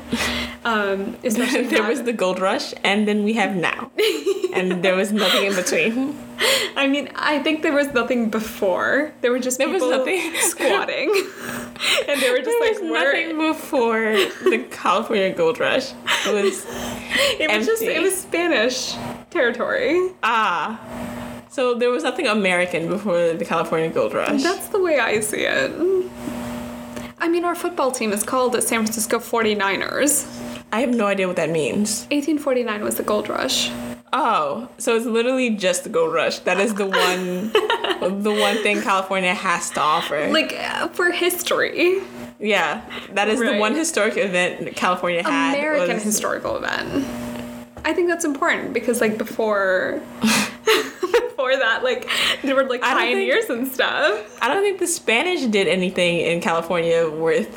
Um, 0.65 1.17
especially 1.25 1.65
there 1.65 1.83
was 1.89 2.03
the 2.03 2.13
gold 2.13 2.39
rush, 2.41 2.75
and 2.85 3.09
then 3.09 3.25
we 3.25 3.33
have 3.35 3.57
now, 3.57 3.91
and 4.55 4.83
there 4.85 4.95
was 4.95 5.11
nothing 5.13 5.47
in 5.47 5.55
between. 5.55 6.19
I 6.77 6.87
mean, 6.87 7.11
I 7.17 7.39
think 7.41 7.63
there 7.63 7.73
was 7.75 7.89
nothing 7.93 8.31
before. 8.31 9.13
There 9.21 9.31
were 9.31 9.39
just 9.39 9.59
There 9.59 9.69
was 9.69 9.83
people 9.83 9.91
nothing. 9.99 10.33
squatting, 10.37 11.09
and 12.09 12.21
they 12.21 12.31
were 12.31 12.39
just 12.39 12.47
There 12.49 12.61
like, 12.61 12.81
was 12.81 12.83
nothing 12.83 13.39
before 13.39 14.13
the 14.51 14.67
California 14.71 15.33
gold 15.35 15.59
rush. 15.61 15.93
It 16.27 16.33
was 16.35 16.65
It 17.41 17.51
was 17.51 17.67
just 17.67 17.83
empty. 17.83 17.95
it 17.95 18.03
was 18.03 18.17
Spanish 18.21 18.95
territory. 19.31 20.11
ah. 20.23 20.79
So 21.51 21.75
there 21.75 21.91
was 21.91 22.05
nothing 22.05 22.29
American 22.29 22.89
before 22.89 23.33
the 23.33 23.45
California 23.45 23.91
gold 23.91 24.15
rush. 24.15 24.41
That's 24.43 24.69
the 24.69 24.81
way 24.81 25.01
I 25.01 25.19
see 25.19 25.41
it. 25.47 25.73
I 27.19 27.29
mean, 27.29 27.45
our 27.45 27.57
football 27.57 27.91
team 27.91 28.13
is 28.13 28.23
called 28.23 28.53
the 28.53 28.63
San 28.63 28.81
Francisco 28.85 29.19
49ers. 29.19 30.27
I 30.73 30.81
have 30.81 30.91
no 30.91 31.07
idea 31.07 31.27
what 31.27 31.35
that 31.37 31.51
means. 31.51 32.03
1849 32.13 32.85
was 32.85 32.95
the 32.95 33.03
gold 33.03 33.29
rush. 33.29 33.69
Oh, 34.13 34.69
so 34.79 34.97
it's 34.97 35.07
literally 35.07 35.51
just 35.51 35.83
the 35.83 35.91
gold 35.91 36.15
rush. 36.15 36.39
That 36.41 36.61
is 36.61 36.75
the 36.75 36.87
one, 36.87 37.53
the 38.23 38.33
one 38.33 38.57
thing 38.63 38.81
California 38.83 39.35
has 39.35 39.71
to 39.71 39.81
offer. 39.81 40.29
Like 40.31 40.53
uh, 40.57 40.87
for 40.89 41.11
history, 41.11 42.01
yeah, 42.39 42.83
that 43.13 43.29
is 43.29 43.41
the 43.41 43.57
one 43.59 43.75
historic 43.75 44.17
event 44.17 44.77
California 44.77 45.23
had. 45.25 45.55
American 45.59 45.97
was- 45.97 46.05
historical 46.05 46.57
event. 46.57 47.05
I 47.85 47.93
think 47.93 48.09
that's 48.09 48.25
important 48.25 48.73
because 48.73 49.01
like 49.01 49.17
before 49.19 50.01
before 51.51 51.65
that 51.65 51.83
like 51.83 52.09
there 52.43 52.55
were 52.55 52.65
like 52.65 52.83
I 52.83 52.91
don't 52.95 53.01
think- 53.03 53.17
pioneers 53.31 53.51
and 53.51 53.69
stuff. 53.69 54.39
I 54.43 54.49
don't 54.49 54.63
think 54.63 54.79
the 54.79 54.87
Spanish 54.87 55.43
did 55.47 55.67
anything 55.69 56.19
in 56.21 56.41
California 56.41 57.09
worth 57.09 57.49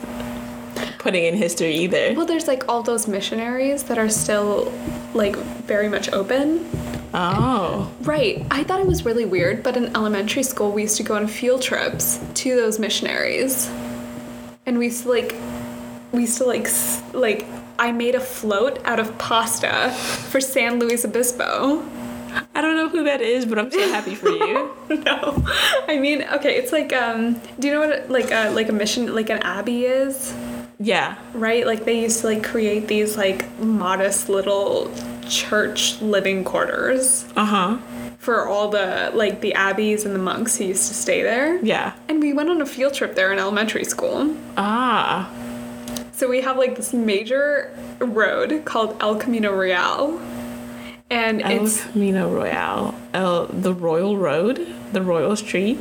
putting 1.00 1.25
in 1.25 1.35
history 1.35 1.75
either. 1.75 2.13
Well, 2.15 2.25
there's 2.25 2.47
like 2.47 2.63
all 2.69 2.81
those 2.81 3.07
missionaries 3.07 3.83
that 3.83 3.97
are 3.97 4.09
still 4.09 4.71
like 5.13 5.35
very 5.35 5.89
much 5.89 6.12
open. 6.13 6.65
Oh, 7.13 7.91
Right. 8.01 8.43
I 8.50 8.63
thought 8.63 8.79
it 8.79 8.88
was 8.88 9.05
really 9.05 9.25
weird, 9.25 9.62
but 9.62 9.77
in 9.77 9.95
elementary 9.95 10.43
school 10.43 10.71
we 10.71 10.83
used 10.83 10.97
to 10.97 11.03
go 11.03 11.15
on 11.15 11.27
field 11.27 11.62
trips 11.62 12.19
to 12.35 12.55
those 12.55 12.79
missionaries. 12.79 13.69
And 14.65 14.79
we 14.79 14.85
used 14.85 15.03
to 15.03 15.09
like 15.09 15.35
we 16.12 16.21
used 16.21 16.38
to 16.38 16.45
like 16.45 16.67
like 17.13 17.45
I 17.77 17.91
made 17.91 18.15
a 18.15 18.19
float 18.19 18.79
out 18.85 19.00
of 19.00 19.17
pasta 19.17 19.91
for 19.91 20.39
San 20.39 20.79
Luis 20.79 21.03
Obispo. 21.05 21.83
I 22.55 22.61
don't 22.61 22.75
know 22.75 22.89
who 22.89 23.03
that 23.05 23.21
is, 23.21 23.45
but 23.45 23.57
I'm 23.59 23.71
so 23.71 23.79
happy 23.91 24.15
for 24.15 24.29
you. 24.29 24.71
no. 24.89 25.43
I 25.87 25.97
mean, 25.99 26.23
okay, 26.33 26.55
it's 26.55 26.71
like 26.71 26.93
um 26.93 27.39
do 27.59 27.67
you 27.67 27.73
know 27.73 27.79
what 27.87 28.09
like 28.09 28.31
a 28.31 28.49
like 28.51 28.69
a 28.69 28.73
mission 28.73 29.13
like 29.13 29.29
an 29.29 29.39
abbey 29.39 29.85
is? 29.85 30.33
Yeah, 30.79 31.15
Right? 31.33 31.65
Like 31.65 31.85
they 31.85 32.01
used 32.01 32.21
to 32.21 32.27
like 32.27 32.43
create 32.43 32.87
these 32.87 33.15
like 33.15 33.47
modest 33.59 34.27
little 34.27 34.91
church 35.29 36.01
living 36.01 36.43
quarters 36.43 37.25
uh 37.37 37.45
huh. 37.45 37.77
for 38.17 38.47
all 38.47 38.69
the 38.69 39.11
like 39.13 39.39
the 39.41 39.53
abbeys 39.53 40.05
and 40.05 40.13
the 40.13 40.19
monks 40.19 40.57
who 40.57 40.65
used 40.65 40.87
to 40.89 40.93
stay 40.93 41.21
there. 41.23 41.63
Yeah. 41.63 41.93
And 42.09 42.19
we 42.21 42.33
went 42.33 42.49
on 42.49 42.61
a 42.61 42.65
field 42.65 42.93
trip 42.93 43.15
there 43.15 43.31
in 43.31 43.39
elementary 43.39 43.85
school. 43.85 44.35
Ah, 44.57 45.31
So 46.11 46.27
we 46.27 46.41
have 46.41 46.57
like 46.57 46.75
this 46.75 46.91
major 46.93 47.71
road 47.99 48.63
called 48.65 48.97
El 49.01 49.15
Camino 49.15 49.53
Real. 49.53 50.19
And 51.13 51.43
El 51.43 51.65
it's 51.65 51.84
Camino 51.86 52.27
Royale, 52.27 52.96
El 53.13 53.46
the 53.46 53.72
Royal 53.72 54.17
Road, 54.17 54.67
the 54.93 55.01
Royal 55.03 55.36
Street. 55.36 55.77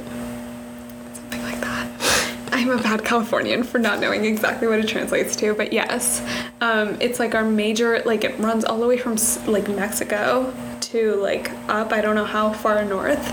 something 1.15 1.43
like 1.43 1.59
that. 1.63 1.89
I'm 2.53 2.69
a 2.69 2.77
bad 2.77 3.03
Californian 3.03 3.63
for 3.63 3.79
not 3.79 3.99
knowing 3.99 4.27
exactly 4.27 4.69
what 4.69 4.79
it 4.79 4.89
translates 4.89 5.35
to, 5.37 5.55
but 5.55 5.73
yes. 5.73 6.23
Um, 6.61 6.99
it's 7.01 7.19
like 7.19 7.35
our 7.35 7.45
major, 7.45 8.03
like 8.05 8.25
it 8.25 8.39
runs 8.39 8.63
all 8.67 8.79
the 8.79 8.87
way 8.87 8.99
from 8.99 9.17
like 9.51 9.71
Mexico 9.71 10.53
to 10.83 11.15
like 11.15 11.51
up, 11.67 11.93
I 11.93 12.03
don't 12.03 12.15
know 12.15 12.27
how 12.27 12.53
far 12.53 12.85
north, 12.85 13.33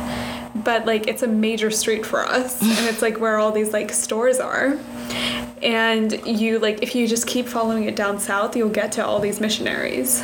but 0.55 0.85
like 0.85 1.09
it's 1.09 1.23
a 1.23 1.27
major 1.27 1.69
street 1.69 2.05
for 2.05 2.25
us. 2.25 2.61
and 2.79 2.87
it's 2.87 3.01
like 3.01 3.19
where 3.19 3.39
all 3.39 3.51
these 3.51 3.73
like 3.73 3.91
stores 3.91 4.39
are. 4.39 4.79
And 5.61 6.25
you 6.25 6.59
like, 6.59 6.81
if 6.81 6.95
you 6.95 7.09
just 7.09 7.27
keep 7.27 7.45
following 7.45 7.83
it 7.83 7.97
down 7.97 8.21
south, 8.21 8.55
you'll 8.55 8.69
get 8.69 8.93
to 8.93 9.05
all 9.05 9.19
these 9.19 9.41
missionaries. 9.41 10.23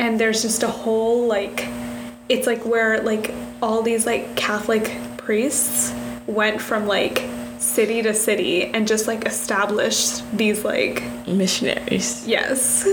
And 0.00 0.18
there's 0.18 0.40
just 0.40 0.62
a 0.62 0.68
whole 0.68 1.26
like, 1.26 1.68
it's 2.30 2.46
like 2.46 2.64
where 2.64 3.02
like 3.02 3.34
all 3.60 3.82
these 3.82 4.06
like 4.06 4.34
Catholic 4.34 4.90
priests 5.18 5.92
went 6.26 6.60
from 6.60 6.86
like 6.86 7.22
city 7.58 8.00
to 8.00 8.14
city 8.14 8.64
and 8.64 8.88
just 8.88 9.06
like 9.06 9.26
established 9.26 10.24
these 10.34 10.64
like 10.64 11.02
Missionaries. 11.28 12.26
yes. 12.26 12.88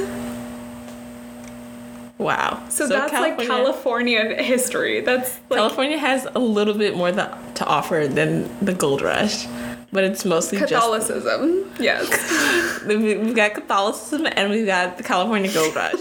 Wow. 2.18 2.64
So, 2.70 2.88
that's 2.88 3.14
like 3.14 3.38
California 3.38 4.42
history. 4.44 5.02
That's 5.02 5.40
like 5.50 5.60
California 5.60 5.98
has 5.98 6.28
a 6.36 6.40
little 6.40 6.74
bit 6.74 6.98
more 6.98 7.12
to 7.12 7.66
offer 7.66 8.08
than 8.10 8.50
the 8.66 8.74
gold 8.74 9.02
rush, 9.02 9.46
but 9.92 10.04
it's 10.04 10.26
mostly 10.26 10.58
Catholicism. 10.60 11.72
Yes. 11.80 12.10
just 12.10 12.86
we- 12.86 13.18
we've 13.18 13.36
got 13.36 13.54
Catholicism 13.54 14.28
and 14.32 14.50
we've 14.52 14.66
got 14.66 14.98
the 14.98 15.04
California 15.04 15.52
gold 15.54 15.76
rush. 15.76 15.94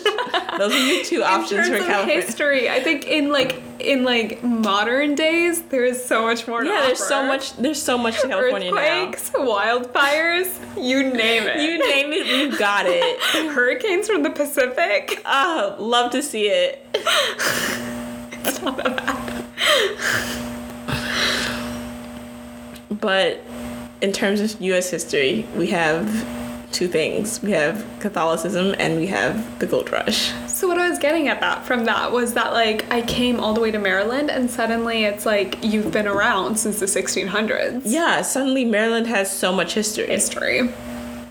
Those 0.59 0.73
are 0.73 0.78
your 0.78 1.05
two 1.05 1.16
In 1.23 1.23
options 1.23 1.69
for 1.69 1.78
California. 1.78 2.14
history, 2.23 2.69
I 2.69 2.81
think 2.83 3.07
in 3.07 3.31
like 3.31 3.62
in 3.78 4.05
like 4.05 4.43
modern 4.43 5.14
days, 5.14 5.62
there 5.64 5.85
is 5.85 6.02
so 6.05 6.23
much 6.23 6.49
more. 6.49 6.62
to 6.62 6.69
Yeah, 6.69 6.83
there's 6.87 6.99
so 7.05 7.23
much. 7.25 7.55
There's 7.57 7.81
so 7.83 7.97
much 7.99 8.21
to 8.23 8.28
California 8.28 8.71
now. 8.73 8.78
Earthquakes, 8.78 9.31
wildfires, 9.31 10.49
you 10.83 11.02
name 11.12 11.45
it. 11.45 11.61
You 11.61 11.78
name 11.78 12.12
it, 12.12 12.26
we've 12.26 12.59
got 12.59 12.87
it. 12.88 13.21
Hurricanes 13.52 14.09
from 14.09 14.23
the 14.23 14.31
Pacific. 14.31 15.21
Oh, 15.26 15.76
love 15.78 16.11
to 16.12 16.23
see 16.23 16.49
it. 16.49 16.87
It's 16.95 18.62
not 18.62 18.76
that 18.78 18.97
bad. 18.97 19.45
But 22.90 23.40
in 24.00 24.12
terms 24.12 24.40
of 24.40 24.60
U.S. 24.60 24.90
history, 24.90 25.46
we 25.56 25.68
have 25.68 26.06
two 26.72 26.88
things: 26.88 27.42
we 27.42 27.52
have 27.52 27.84
Catholicism 28.00 28.74
and 28.78 28.96
we 28.96 29.06
have 29.06 29.58
the 29.58 29.66
Gold 29.66 29.90
Rush. 29.90 30.32
So 30.46 30.68
what 30.68 30.78
I 30.78 30.88
was 30.88 30.98
getting 30.98 31.28
at 31.28 31.40
that 31.40 31.64
from 31.64 31.84
that 31.84 32.12
was 32.12 32.34
that 32.34 32.52
like 32.52 32.90
I 32.92 33.02
came 33.02 33.40
all 33.40 33.54
the 33.54 33.60
way 33.60 33.70
to 33.70 33.78
Maryland 33.78 34.30
and 34.30 34.50
suddenly 34.50 35.04
it's 35.04 35.26
like 35.26 35.62
you've 35.62 35.92
been 35.92 36.06
around 36.06 36.56
since 36.56 36.80
the 36.80 36.86
1600s. 36.86 37.82
Yeah, 37.84 38.22
suddenly 38.22 38.64
Maryland 38.64 39.06
has 39.06 39.30
so 39.30 39.52
much 39.52 39.74
history. 39.74 40.06
History. 40.06 40.70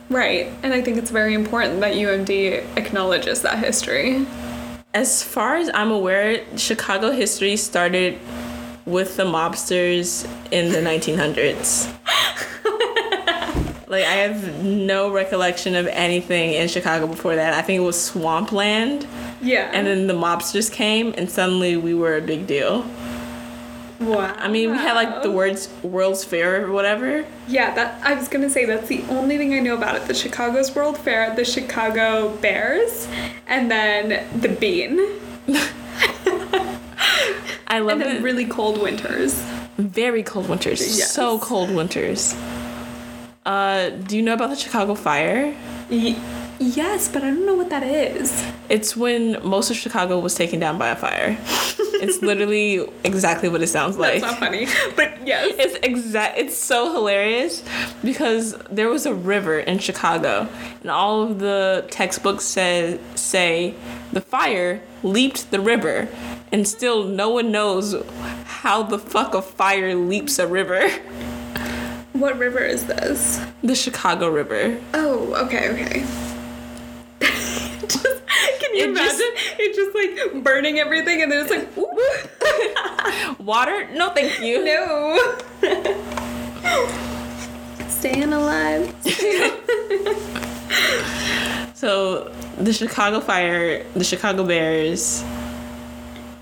Right. 0.09 0.51
And 0.61 0.73
I 0.73 0.81
think 0.81 0.97
it's 0.97 1.09
very 1.09 1.33
important 1.33 1.79
that 1.81 1.95
UMD 1.95 2.77
acknowledges 2.77 3.41
that 3.41 3.57
history. 3.57 4.25
As 4.93 5.23
far 5.23 5.55
as 5.55 5.69
I'm 5.73 5.91
aware, 5.91 6.45
Chicago 6.57 7.11
history 7.11 7.57
started 7.57 8.19
with 8.85 9.17
the 9.17 9.23
mobsters 9.23 10.25
in 10.51 10.71
the 10.71 10.79
1900s. 10.79 11.91
Like, 13.87 14.03
I 14.05 14.13
have 14.15 14.63
no 14.63 15.11
recollection 15.11 15.75
of 15.75 15.87
anything 15.87 16.53
in 16.53 16.67
Chicago 16.67 17.07
before 17.07 17.35
that. 17.35 17.53
I 17.53 17.61
think 17.61 17.77
it 17.77 17.83
was 17.85 18.01
Swampland, 18.01 19.05
Yeah. 19.41 19.69
and 19.73 19.85
then 19.87 20.07
the 20.07 20.13
mobsters 20.13 20.71
came, 20.71 21.13
and 21.17 21.29
suddenly 21.29 21.77
we 21.77 21.93
were 21.93 22.17
a 22.17 22.21
big 22.21 22.47
deal. 22.47 22.85
wow. 23.99 24.33
I 24.37 24.47
mean, 24.49 24.71
we 24.71 24.77
had 24.77 24.93
like 24.93 25.23
the 25.23 25.31
words 25.31 25.69
World's 25.81 26.23
Fair 26.25 26.65
or 26.65 26.71
whatever. 26.71 27.25
Yeah, 27.47 27.73
that 27.75 27.99
I 28.03 28.13
was 28.15 28.27
gonna 28.27 28.49
say 28.49 28.65
that's 28.65 28.87
the 28.89 29.03
only 29.09 29.37
thing 29.37 29.53
I 29.53 29.59
know 29.59 29.75
about 29.75 29.95
it. 29.95 30.05
The 30.07 30.13
Chicago's 30.13 30.75
World 30.75 30.97
Fair, 30.97 31.33
the 31.35 31.45
Chicago 31.45 32.35
Bears, 32.41 33.07
and 33.47 33.71
then 33.71 34.25
the 34.39 34.49
Bean. 34.49 34.99
I 37.67 37.79
love 37.79 37.93
And 37.93 38.01
then 38.01 38.15
it. 38.17 38.21
really 38.21 38.45
cold 38.45 38.81
winters. 38.81 39.33
Very 39.77 40.23
cold 40.23 40.49
winters. 40.49 40.97
Yes. 40.97 41.11
So 41.11 41.39
cold 41.39 41.71
winters. 41.73 42.35
Uh, 43.45 43.89
do 43.91 44.17
you 44.17 44.23
know 44.23 44.33
about 44.33 44.49
the 44.49 44.55
Chicago 44.55 44.95
Fire? 44.95 45.55
Y- 45.91 46.17
yes, 46.59 47.07
but 47.07 47.23
I 47.23 47.27
don't 47.27 47.45
know 47.45 47.53
what 47.53 47.69
that 47.69 47.83
is. 47.83 48.43
It's 48.69 48.97
when 48.97 49.37
most 49.47 49.69
of 49.69 49.77
Chicago 49.77 50.17
was 50.19 50.33
taken 50.33 50.59
down 50.59 50.79
by 50.79 50.89
a 50.89 50.95
fire. 50.95 51.37
it's 52.01 52.23
literally 52.23 52.83
exactly 53.03 53.47
what 53.47 53.61
it 53.61 53.67
sounds 53.67 53.99
like. 53.99 54.21
That's 54.21 54.31
not 54.31 54.39
funny, 54.39 54.65
but 54.95 55.27
yes. 55.27 55.53
It's 55.59 55.75
exact. 55.83 56.39
It's 56.39 56.57
so 56.57 56.91
hilarious 56.91 57.63
because 58.03 58.55
there 58.71 58.89
was 58.89 59.05
a 59.05 59.13
river 59.13 59.59
in 59.59 59.77
Chicago, 59.77 60.47
and 60.81 60.89
all 60.89 61.21
of 61.21 61.37
the 61.37 61.85
textbooks 61.91 62.45
say 62.45 62.99
say 63.13 63.75
the 64.11 64.21
fire 64.21 64.81
leaped 65.03 65.51
the 65.51 65.59
river, 65.59 66.07
and 66.51 66.67
still 66.67 67.03
no 67.03 67.29
one 67.29 67.51
knows 67.51 67.95
how 68.45 68.81
the 68.81 68.97
fuck 68.97 69.35
a 69.35 69.41
fire 69.43 69.93
leaps 69.93 70.39
a 70.39 70.47
river. 70.47 70.89
What 72.15 72.37
river 72.39 72.59
is 72.59 72.85
this? 72.85 73.41
The 73.61 73.75
Chicago 73.75 74.29
River. 74.29 74.79
Oh, 74.93 75.33
okay, 75.45 75.69
okay. 75.71 75.99
just, 77.87 78.05
can 78.05 78.75
you 78.75 78.83
It 78.91 78.95
just- 78.95 79.19
imagine 79.19 79.33
it 79.59 79.75
just 79.75 79.93
like 80.33 80.43
burning 80.43 80.79
everything 80.79 81.21
and 81.21 81.29
then 81.31 81.45
it's 81.45 81.51
like, 81.51 81.67
Water? 83.39 83.89
No, 83.93 84.11
thank 84.11 84.39
you. 84.39 84.63
no. 84.65 85.37
Staying 87.89 88.31
alive. 88.31 88.93
So 91.73 92.31
the 92.57 92.71
Chicago 92.71 93.19
Fire, 93.19 93.83
the 93.93 94.03
Chicago 94.05 94.45
Bears, 94.45 95.23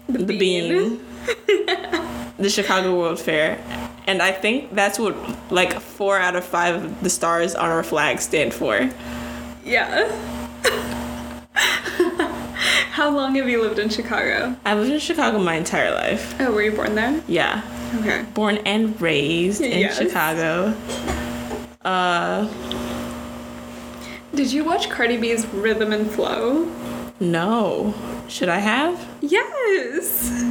the, 0.08 0.24
Bean, 0.24 1.00
the 2.38 2.50
Chicago 2.50 2.98
World 2.98 3.20
Fair, 3.20 3.58
and 4.08 4.22
I 4.22 4.32
think 4.32 4.74
that's 4.74 5.00
what 5.00 5.16
like 5.52 5.80
four 5.80 6.18
out 6.20 6.36
of 6.36 6.44
five 6.44 6.84
of 6.84 7.04
the 7.04 7.10
stars 7.10 7.56
on 7.56 7.70
our 7.70 7.84
flag 7.84 8.20
stand 8.20 8.54
for. 8.54 8.90
Yeah. 9.66 10.10
How 12.92 13.10
long 13.10 13.36
have 13.36 13.50
you 13.50 13.62
lived 13.62 13.80
in 13.80 13.90
Chicago? 13.90 14.56
I 14.66 14.76
lived 14.76 14.92
in 14.92 15.00
Chicago 15.00 15.40
my 15.40 15.56
entire 15.56 15.92
life. 15.94 16.36
Oh, 16.40 16.52
were 16.52 16.62
you 16.62 16.72
born 16.72 16.96
there? 16.96 17.22
Yeah, 17.28 17.62
Okay. 18.00 18.24
born 18.34 18.58
and 18.66 19.00
raised 19.02 19.62
in 19.62 19.80
Yes. 19.80 19.98
Chicago. 19.98 20.76
Uh, 21.84 22.48
Did 24.36 24.52
you 24.54 24.64
watch 24.64 24.90
Cardi 24.90 25.18
B's 25.18 25.46
Rhythm 25.48 25.92
and 25.92 26.10
Flow? 26.10 26.66
no. 27.20 27.94
Should 28.30 28.50
I 28.50 28.60
have? 28.60 29.06
Yes. 29.22 30.44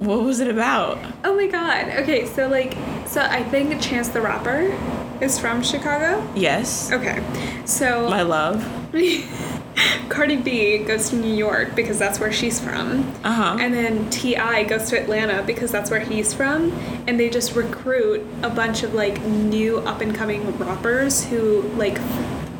What 0.00 0.22
was 0.24 0.40
it 0.40 0.48
about? 0.48 0.98
Oh 1.24 1.36
my 1.36 1.46
god. 1.46 1.88
Okay, 2.00 2.26
so 2.26 2.48
like, 2.48 2.74
so 3.06 3.20
I 3.20 3.42
think 3.44 3.80
Chance 3.82 4.08
the 4.08 4.20
Rapper 4.22 4.74
is 5.22 5.38
from 5.38 5.62
Chicago. 5.62 6.26
Yes, 6.34 6.90
Okay, 6.90 7.22
so 7.66 8.08
my 8.08 8.22
love. 8.22 8.66
Cardi 10.08 10.36
B 10.36 10.78
goes 10.78 11.10
to 11.10 11.16
New 11.16 11.32
York 11.32 11.74
because 11.76 11.98
that's 11.98 12.18
where 12.18 12.32
she's 12.32 12.58
from. 12.58 13.00
Uh 13.24 13.32
huh. 13.32 13.56
And 13.60 13.72
then 13.72 14.08
T.I. 14.10 14.64
goes 14.64 14.88
to 14.90 15.00
Atlanta 15.00 15.42
because 15.42 15.70
that's 15.70 15.90
where 15.90 16.00
he's 16.00 16.34
from. 16.34 16.72
And 17.06 17.20
they 17.20 17.30
just 17.30 17.54
recruit 17.54 18.26
a 18.42 18.50
bunch 18.50 18.82
of 18.82 18.94
like 18.94 19.20
new 19.22 19.78
up 19.80 20.00
and 20.00 20.14
coming 20.14 20.56
rappers 20.58 21.24
who 21.24 21.62
like, 21.76 21.98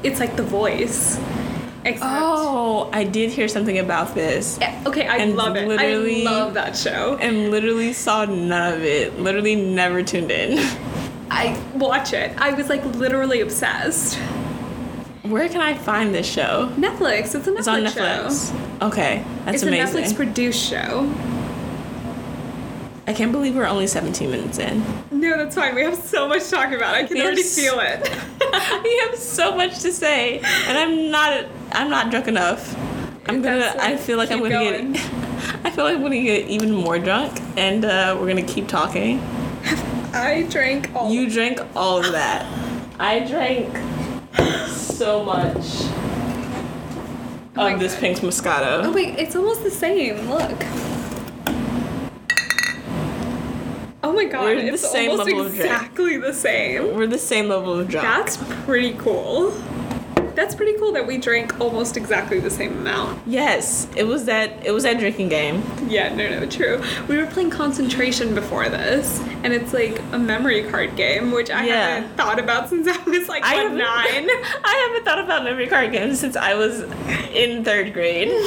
it's 0.03 0.21
like 0.21 0.37
The 0.37 0.43
Voice. 0.45 1.19
Except. 1.85 2.05
Oh, 2.13 2.91
I 2.93 3.05
did 3.05 3.31
hear 3.31 3.49
something 3.49 3.79
about 3.79 4.15
this. 4.15 4.59
Yeah, 4.61 4.75
Okay, 4.87 5.07
I 5.07 5.17
And 5.19 5.35
love 5.37 5.57
it. 5.57 5.67
literally- 5.67 6.27
I 6.27 6.31
love 6.31 6.55
that 6.55 6.77
show. 6.77 7.17
and 7.21 7.51
literally 7.51 7.93
saw 7.93 8.25
none 8.27 8.75
of 8.75 8.83
it. 8.85 9.19
Literally 9.19 9.57
never 9.57 10.03
tuned 10.03 10.31
in. 10.31 10.59
I 11.31 11.57
watch 11.75 12.13
it. 12.13 12.33
I 12.39 12.53
was 12.53 12.69
like 12.69 12.85
literally 12.97 13.41
obsessed. 13.41 14.19
Where 15.23 15.49
can 15.49 15.61
I 15.61 15.75
find 15.75 16.13
this 16.15 16.27
show? 16.27 16.71
Netflix. 16.77 17.35
It's 17.35 17.47
a 17.47 17.51
Netflix 17.53 17.59
It's 17.59 17.69
on 17.69 17.87
show. 17.87 18.01
Netflix. 18.01 18.83
Okay, 18.83 19.25
that's 19.45 19.55
it's 19.57 19.63
amazing. 19.63 19.97
a 20.03 20.03
Netflix 20.09 20.17
produced 20.17 20.69
show. 20.69 21.09
I 23.11 23.13
can't 23.13 23.33
believe 23.33 23.57
we're 23.57 23.67
only 23.67 23.89
17 23.89 24.31
minutes 24.31 24.61
in. 24.61 24.85
No, 25.11 25.37
that's 25.37 25.57
fine. 25.57 25.75
We 25.75 25.83
have 25.83 25.97
so 25.97 26.29
much 26.29 26.45
to 26.45 26.51
talk 26.53 26.71
about. 26.71 26.95
I 26.95 27.03
can 27.03 27.17
We 27.17 27.25
already 27.25 27.43
feel 27.43 27.81
it. 27.81 28.03
we 28.85 28.99
have 28.99 29.17
so 29.19 29.57
much 29.57 29.81
to 29.81 29.91
say, 29.91 30.39
and 30.39 30.79
I'm 30.79 31.11
not. 31.11 31.47
I'm 31.73 31.91
not 31.91 32.13
drunk 32.13 32.29
enough. 32.29 32.73
I'm 33.27 33.43
gonna. 33.43 33.75
I 33.81 33.97
feel 33.97 34.17
like 34.17 34.31
I'm 34.31 34.39
gonna 34.39 34.51
going. 34.51 34.93
get. 34.93 35.03
I 35.65 35.73
feel 35.73 35.87
like 35.87 35.97
I'm 35.97 36.03
gonna 36.03 36.23
get 36.23 36.47
even 36.47 36.71
more 36.71 37.01
drunk, 37.01 37.41
and 37.57 37.85
uh, 37.85 38.17
we're 38.17 38.29
gonna 38.29 38.43
keep 38.43 38.69
talking. 38.69 39.19
I 40.13 40.47
drank 40.49 40.95
all. 40.95 41.11
You 41.11 41.29
drank 41.29 41.61
all 41.75 41.99
of 41.99 42.13
that. 42.13 42.47
I 43.01 43.27
drank 43.27 43.77
so 44.69 45.25
much 45.25 45.57
of 47.57 47.81
this 47.81 47.95
God. 47.95 48.01
pink 48.01 48.19
Moscato. 48.19 48.85
Oh 48.85 48.93
wait, 48.93 49.19
it's 49.19 49.35
almost 49.35 49.65
the 49.65 49.71
same. 49.73 50.31
Look. 50.31 50.90
Oh 54.11 54.13
my 54.13 54.25
god, 54.25 54.43
We're 54.43 54.57
the 54.57 54.67
it's 54.75 54.91
same 54.91 55.13
almost 55.13 55.29
level 55.29 55.47
of 55.47 55.53
drink. 55.55 55.65
exactly 55.71 56.17
the 56.17 56.33
same. 56.35 56.97
We're 56.97 57.07
the 57.07 57.17
same 57.17 57.47
level 57.49 57.79
of 57.79 57.87
drunk. 57.87 58.09
That's 58.09 58.39
pretty 58.65 58.95
cool. 58.95 59.53
That's 60.35 60.57
pretty 60.57 60.77
cool 60.79 60.91
that 60.93 61.07
we 61.07 61.17
drank 61.17 61.61
almost 61.61 61.97
exactly 61.97 62.41
the 62.41 62.51
same 62.51 62.73
amount. 62.79 63.21
yes, 63.25 63.87
it 63.95 64.03
was 64.05 64.25
that. 64.25 64.67
It 64.67 64.73
was 64.73 64.83
that 64.83 64.99
drinking 64.99 65.29
game. 65.29 65.63
Yeah, 65.87 66.13
no, 66.13 66.29
no, 66.41 66.45
true. 66.47 66.83
We 67.07 67.19
were 67.19 67.27
playing 67.27 67.51
concentration 67.51 68.35
before 68.35 68.69
this, 68.69 69.21
and 69.45 69.53
it's 69.53 69.73
like 69.73 70.01
a 70.11 70.19
memory 70.19 70.65
card 70.65 70.97
game, 70.97 71.31
which 71.31 71.49
I 71.51 71.67
Yeah. 71.67 71.89
haven't 72.01 72.17
thought 72.17 72.41
about 72.41 72.69
since 72.69 72.89
I 72.89 72.97
was 73.09 73.29
like 73.29 73.45
I 73.45 73.63
what, 73.63 73.75
nine. 73.75 74.29
I 74.65 74.89
haven't 74.89 75.05
thought 75.05 75.21
about 75.23 75.45
memory 75.45 75.69
card 75.69 75.93
games 75.93 76.19
since 76.19 76.35
I 76.35 76.55
was 76.55 76.81
in 77.33 77.63
third 77.65 77.93
grade. 77.93 78.31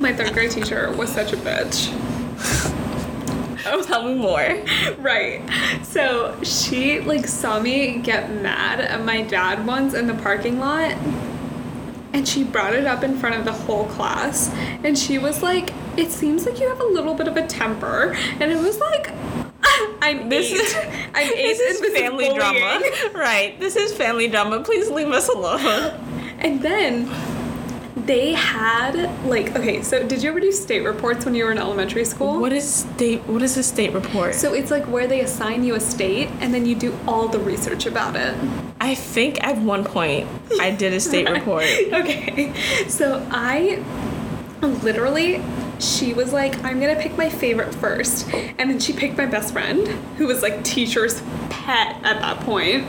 My 0.00 0.14
third 0.14 0.32
grade 0.32 0.50
teacher 0.52 0.90
was 0.92 1.10
such 1.12 1.34
a 1.34 1.36
bitch. 1.36 1.92
Oh, 3.66 3.82
tell 3.82 4.04
me 4.04 4.14
more. 4.14 4.62
Right. 4.98 5.42
So 5.82 6.36
she 6.42 7.00
like 7.00 7.26
saw 7.26 7.58
me 7.60 7.98
get 7.98 8.30
mad 8.42 8.80
at 8.80 9.04
my 9.04 9.22
dad 9.22 9.66
once 9.66 9.94
in 9.94 10.06
the 10.06 10.14
parking 10.14 10.58
lot. 10.58 10.92
And 12.12 12.26
she 12.26 12.42
brought 12.42 12.74
it 12.74 12.86
up 12.86 13.04
in 13.04 13.18
front 13.18 13.36
of 13.36 13.44
the 13.44 13.52
whole 13.52 13.86
class. 13.86 14.48
And 14.82 14.98
she 14.98 15.18
was 15.18 15.42
like, 15.42 15.70
It 15.96 16.10
seems 16.10 16.46
like 16.46 16.58
you 16.60 16.68
have 16.68 16.80
a 16.80 16.86
little 16.86 17.14
bit 17.14 17.28
of 17.28 17.36
a 17.36 17.46
temper. 17.46 18.14
And 18.40 18.50
it 18.50 18.58
was 18.58 18.78
like 18.78 19.10
I'm 20.02 20.28
This 20.28 20.50
eight. 20.50 20.60
is 20.60 20.74
I'm 21.14 21.32
eight 21.34 21.56
this 21.58 21.60
is 21.60 21.80
and 21.80 21.92
family 21.94 22.32
drama, 22.34 22.80
right? 23.14 23.56
This 23.60 23.76
is 23.76 23.92
family 23.92 24.28
drama. 24.28 24.60
Please 24.62 24.88
leave 24.90 25.08
us 25.08 25.28
alone. 25.28 25.92
And 26.38 26.62
then 26.62 27.06
they 28.06 28.32
had 28.32 28.94
like 29.26 29.54
okay, 29.56 29.82
so 29.82 30.06
did 30.06 30.22
you 30.22 30.30
ever 30.30 30.40
do 30.40 30.52
state 30.52 30.80
reports 30.80 31.24
when 31.24 31.34
you 31.34 31.44
were 31.44 31.52
in 31.52 31.58
elementary 31.58 32.04
school? 32.04 32.40
What 32.40 32.52
is 32.52 32.68
state? 32.68 33.22
What 33.22 33.42
is 33.42 33.56
a 33.56 33.62
state 33.62 33.92
report? 33.92 34.34
So 34.34 34.54
it's 34.54 34.70
like 34.70 34.84
where 34.86 35.06
they 35.06 35.20
assign 35.20 35.64
you 35.64 35.74
a 35.74 35.80
state 35.80 36.28
and 36.40 36.52
then 36.52 36.66
you 36.66 36.74
do 36.74 36.96
all 37.06 37.28
the 37.28 37.38
research 37.38 37.86
about 37.86 38.16
it. 38.16 38.34
I 38.80 38.94
think 38.94 39.42
at 39.42 39.58
one 39.58 39.84
point 39.84 40.28
I 40.60 40.70
did 40.70 40.92
a 40.92 41.00
state 41.00 41.28
report. 41.30 41.64
Okay. 41.92 42.52
So 42.88 43.26
I 43.30 43.82
literally 44.62 45.42
she 45.80 46.12
was 46.12 46.32
like, 46.32 46.62
I'm 46.64 46.80
gonna 46.80 46.96
pick 46.96 47.16
my 47.16 47.28
favorite 47.28 47.74
first. 47.74 48.28
And 48.32 48.70
then 48.70 48.78
she 48.78 48.92
picked 48.92 49.16
my 49.16 49.26
best 49.26 49.52
friend, 49.52 49.86
who 50.16 50.26
was 50.26 50.42
like 50.42 50.64
teacher's 50.64 51.22
pet 51.50 51.96
at 52.04 52.20
that 52.20 52.40
point. 52.40 52.84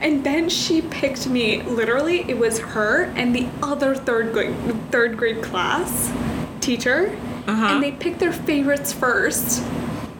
And 0.00 0.24
then 0.24 0.48
she 0.48 0.82
picked 0.82 1.26
me. 1.26 1.62
Literally, 1.62 2.20
it 2.30 2.38
was 2.38 2.60
her 2.60 3.04
and 3.16 3.34
the 3.34 3.48
other 3.62 3.94
third 3.94 4.32
grade 4.32 4.54
third 4.90 5.16
grade 5.16 5.42
class 5.42 6.12
teacher, 6.60 7.16
uh-huh. 7.46 7.66
and 7.66 7.82
they 7.82 7.92
picked 7.92 8.20
their 8.20 8.32
favorites 8.32 8.92
first. 8.92 9.62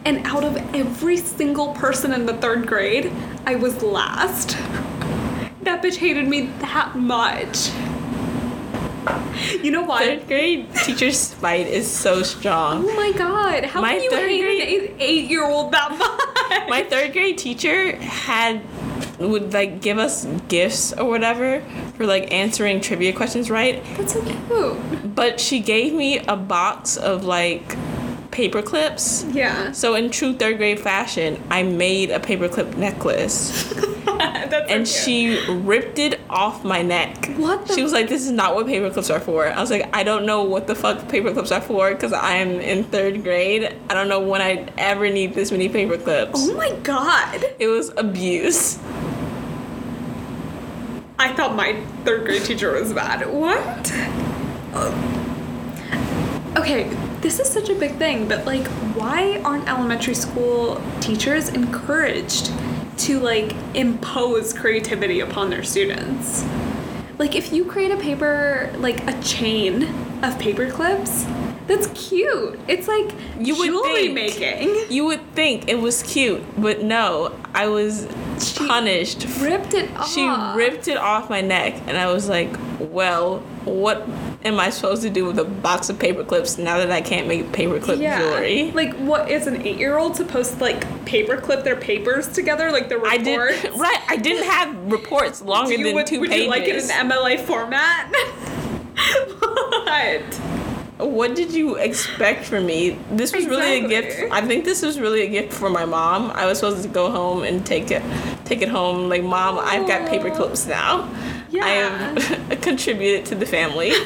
And 0.05 0.27
out 0.27 0.45
of 0.45 0.57
every 0.75 1.19
single 1.19 1.75
person 1.75 2.13
in 2.13 2.27
the 2.27 2.35
third 2.35 2.67
grade, 2.67 3.13
I 3.47 3.55
was 3.57 3.83
last. 3.83 4.57
That 5.63 5.83
bitch 5.83 5.97
hated 5.97 6.27
me 6.27 6.47
that 6.61 6.97
much. 6.97 7.69
You 9.63 9.71
know 9.71 9.83
what? 9.83 10.03
Third 10.05 10.27
grade 10.27 10.67
teacher 10.85 11.11
spite 11.13 11.67
is 11.67 11.91
so 11.91 12.23
strong. 12.23 12.85
Oh 12.89 12.95
my 12.95 13.13
god, 13.13 13.65
how 13.65 13.81
My 13.81 13.95
can 13.95 14.03
you 14.05 14.11
hate 14.11 14.41
grade- 14.41 14.61
an 14.63 14.69
eight, 14.69 14.95
eight 14.99 15.31
year 15.31 15.45
old 15.47 15.73
that 15.73 15.91
much? 15.93 16.69
My 16.69 16.83
third 16.85 17.13
grade 17.13 17.39
teacher 17.39 17.97
had 17.97 18.61
would 19.19 19.53
like 19.53 19.81
give 19.81 19.99
us 19.99 20.27
gifts 20.49 20.93
or 20.93 21.05
whatever 21.09 21.61
for 21.97 22.07
like 22.07 22.33
answering 22.33 22.81
trivia 22.81 23.13
questions 23.13 23.51
right, 23.51 23.83
That's 23.97 24.13
so 24.13 24.23
cute. 24.23 25.15
but 25.15 25.41
she 25.41 25.59
gave 25.61 25.93
me 25.93 26.19
a 26.19 26.37
box 26.37 26.97
of 26.97 27.25
like 27.25 27.77
paper 28.31 28.63
clips. 28.63 29.25
Yeah. 29.33 29.73
So 29.73 29.95
in 29.95 30.11
true 30.11 30.33
third 30.35 30.59
grade 30.59 30.81
fashion, 30.81 31.43
I 31.51 31.63
made 31.63 32.11
a 32.11 32.19
paperclip 32.21 32.77
necklace. 32.77 33.73
That's 34.07 34.71
and 34.71 34.89
so 34.89 35.05
she 35.05 35.47
ripped 35.51 35.99
it 35.99 36.19
off 36.29 36.65
my 36.65 36.83
neck. 36.83 37.27
What 37.37 37.67
the- 37.67 37.75
She 37.75 37.83
was 37.83 37.93
like, 37.93 38.09
"This 38.09 38.25
is 38.25 38.33
not 38.33 38.55
what 38.55 38.67
paper 38.67 38.91
clips 38.91 39.11
are 39.11 39.21
for." 39.21 39.47
I 39.47 39.61
was 39.61 39.71
like, 39.71 39.89
"I 39.95 40.03
don't 40.03 40.25
know 40.27 40.43
what 40.43 40.67
the 40.67 40.75
fuck 40.75 41.09
paper 41.09 41.33
clips 41.33 41.53
are 41.53 41.61
for 41.61 41.91
because 41.91 42.13
I'm 42.13 42.53
in 42.61 42.85
third 42.85 43.23
grade. 43.23 43.75
I 43.89 43.95
don't 43.95 44.09
know 44.09 44.21
when 44.21 44.41
I 44.43 44.67
ever 44.79 45.09
need 45.11 45.35
this 45.35 45.53
many 45.53 45.69
paper 45.69 45.97
clips." 45.99 46.33
Oh 46.49 46.55
my 46.55 46.73
god. 46.83 47.45
It 47.59 47.69
was 47.69 47.91
abuse. 47.97 48.79
I 51.21 51.33
thought 51.35 51.55
my 51.55 51.81
third 52.05 52.25
grade 52.25 52.45
teacher 52.45 52.73
was 52.73 52.93
bad. 52.93 53.27
What? 53.29 53.93
Uh, 54.75 54.93
okay, 56.57 56.85
this 57.21 57.41
is 57.41 57.49
such 57.49 57.69
a 57.69 57.75
big 57.75 57.97
thing, 57.97 58.29
but 58.29 58.45
like, 58.47 58.67
why 58.95 59.41
aren't 59.45 59.69
elementary 59.69 60.15
school 60.15 60.81
teachers 61.01 61.49
encouraged 61.49 62.53
to 62.99 63.21
like 63.21 63.55
impose 63.75 64.53
creativity 64.53 65.21
upon 65.21 65.51
their 65.51 65.63
students? 65.65 66.45
Like, 67.19 67.35
if 67.35 67.53
you 67.53 67.65
create 67.65 67.91
a 67.91 67.97
paper, 67.97 68.73
like 68.79 69.05
a 69.09 69.21
chain 69.23 69.83
of 70.23 70.39
paper 70.39 70.71
clips, 70.71 71.27
that's 71.67 71.89
cute. 72.09 72.59
It's 72.69 72.87
like 72.89 73.13
You 73.39 73.57
would 73.59 73.67
jewelry 73.67 74.15
think. 74.15 74.15
making. 74.15 74.77
You 74.89 75.05
would 75.07 75.35
think 75.35 75.69
it 75.69 75.79
was 75.81 76.03
cute, 76.03 76.43
but 76.57 76.83
no, 76.83 77.37
I 77.55 77.67
was 77.67 78.07
punished. 78.57 79.27
Ripped 79.41 79.75
it 79.75 79.95
off. 79.97 80.09
She 80.15 80.27
ripped 80.57 80.89
it 80.89 80.97
off 80.97 81.29
my 81.29 81.41
neck, 81.41 81.75
and 81.87 81.99
I 81.99 82.11
was 82.13 82.29
like, 82.29 82.49
"Well, 82.79 83.41
what 83.65 84.07
am 84.45 84.61
I 84.61 84.71
supposed 84.71 85.03
to 85.03 85.11
do 85.11 85.25
with 85.25 85.39
a 85.39 85.45
box 85.45 85.91
of 85.91 85.99
paper 85.99 86.25
clips 86.25 86.59
now 86.59 86.79
that 86.79 86.91
I 86.91 87.01
can't 87.01 87.27
make 87.27 87.53
paper 87.53 87.79
clip 87.81 87.99
jewelry?" 87.99 88.71
Like, 88.73 88.95
what 88.97 89.31
is 89.31 89.47
an 89.47 89.63
eight-year-old 89.63 90.17
supposed 90.17 90.55
to 90.55 90.61
like 90.61 90.81
paperclip 91.05 91.65
their 91.65 91.77
papers 91.77 92.29
together, 92.29 92.71
like 92.71 92.89
the 92.89 92.97
I 92.97 93.17
reports? 93.17 93.63
did 93.63 93.73
right. 93.79 94.01
I 94.09 94.17
didn't 94.17 94.49
have 94.49 94.93
reports 94.93 95.43
longer 95.43 95.77
than 95.77 95.95
would, 95.95 96.07
two 96.07 96.21
would 96.21 96.31
pages. 96.31 96.45
you 96.45 96.51
like 96.51 96.63
it 96.63 96.77
in 96.77 96.89
MLA 96.89 97.41
format? 97.41 98.13
what? 99.39 100.41
What 100.99 101.37
did 101.37 101.53
you 101.53 101.77
expect 101.77 102.45
from 102.45 102.67
me? 102.67 102.99
This 103.13 103.33
was 103.33 103.47
really 103.47 103.85
a 103.85 103.89
gift. 103.89 104.33
I 104.33 104.41
think 104.45 104.65
this 104.65 104.83
was 104.83 104.99
really 104.99 105.23
a 105.23 105.29
gift 105.29 105.53
for 105.53 105.71
my 105.71 105.85
mom. 105.85 106.33
I 106.33 106.45
was 106.47 106.59
supposed 106.59 106.83
to 106.83 106.89
go 106.89 107.09
home 107.11 107.45
and 107.45 107.65
take 107.65 107.93
it, 107.93 108.03
take 108.45 108.63
it 108.63 108.69
home. 108.69 109.09
Like, 109.09 109.23
mom, 109.23 109.59
I've 109.61 109.87
got 109.87 110.09
paper 110.09 110.31
clips 110.31 110.67
now. 110.67 111.09
I 111.51 111.55
Yeah. 111.57 112.19
have 112.21 112.61
contributed 112.63 113.27
to 113.27 113.35
the 113.35 113.47
family. 113.47 113.93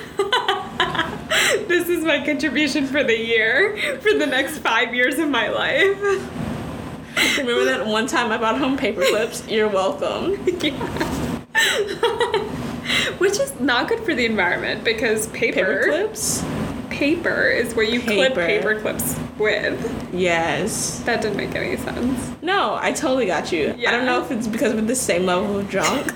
This 1.69 1.89
is 1.89 2.05
my 2.05 2.25
contribution 2.25 2.87
for 2.87 3.03
the 3.05 3.17
year, 3.17 3.77
for 4.01 4.13
the 4.15 4.27
next 4.27 4.59
five 4.59 4.95
years 4.95 5.19
of 5.19 5.29
my 5.29 5.49
life. 5.49 5.99
Remember 7.39 7.65
that 7.65 7.87
one 7.87 8.07
time 8.07 8.31
I 8.33 8.37
bought 8.39 8.59
home 8.59 8.77
paper 8.77 9.03
clips? 9.09 9.47
You're 9.49 9.69
welcome. 9.69 10.33
Which 13.19 13.39
is 13.39 13.59
not 13.61 13.89
good 13.89 14.01
for 14.01 14.15
the 14.15 14.25
environment 14.27 14.83
because 14.85 15.27
paper 15.29 15.57
Paper 15.65 15.83
clips? 15.85 16.45
paper 16.91 17.45
is 17.49 17.75
what 17.75 17.91
you 17.91 18.01
clip 18.01 18.35
Paper. 18.35 18.47
paper 18.47 18.81
clips 18.81 19.17
with. 19.39 19.79
Yes. 20.15 20.99
That 21.01 21.23
didn't 21.23 21.37
make 21.39 21.55
any 21.55 21.77
sense. 21.79 22.33
No, 22.43 22.77
I 22.81 22.93
totally 22.93 23.27
got 23.27 23.51
you. 23.53 23.75
Yeah. 23.79 23.89
I 23.91 23.93
don't 23.93 24.05
know 24.07 24.23
if 24.23 24.31
it's 24.31 24.47
because 24.47 24.75
we're 24.75 24.83
the 24.83 24.95
same 24.95 25.25
level 25.27 25.59
of 25.59 25.69
drunk 25.71 26.13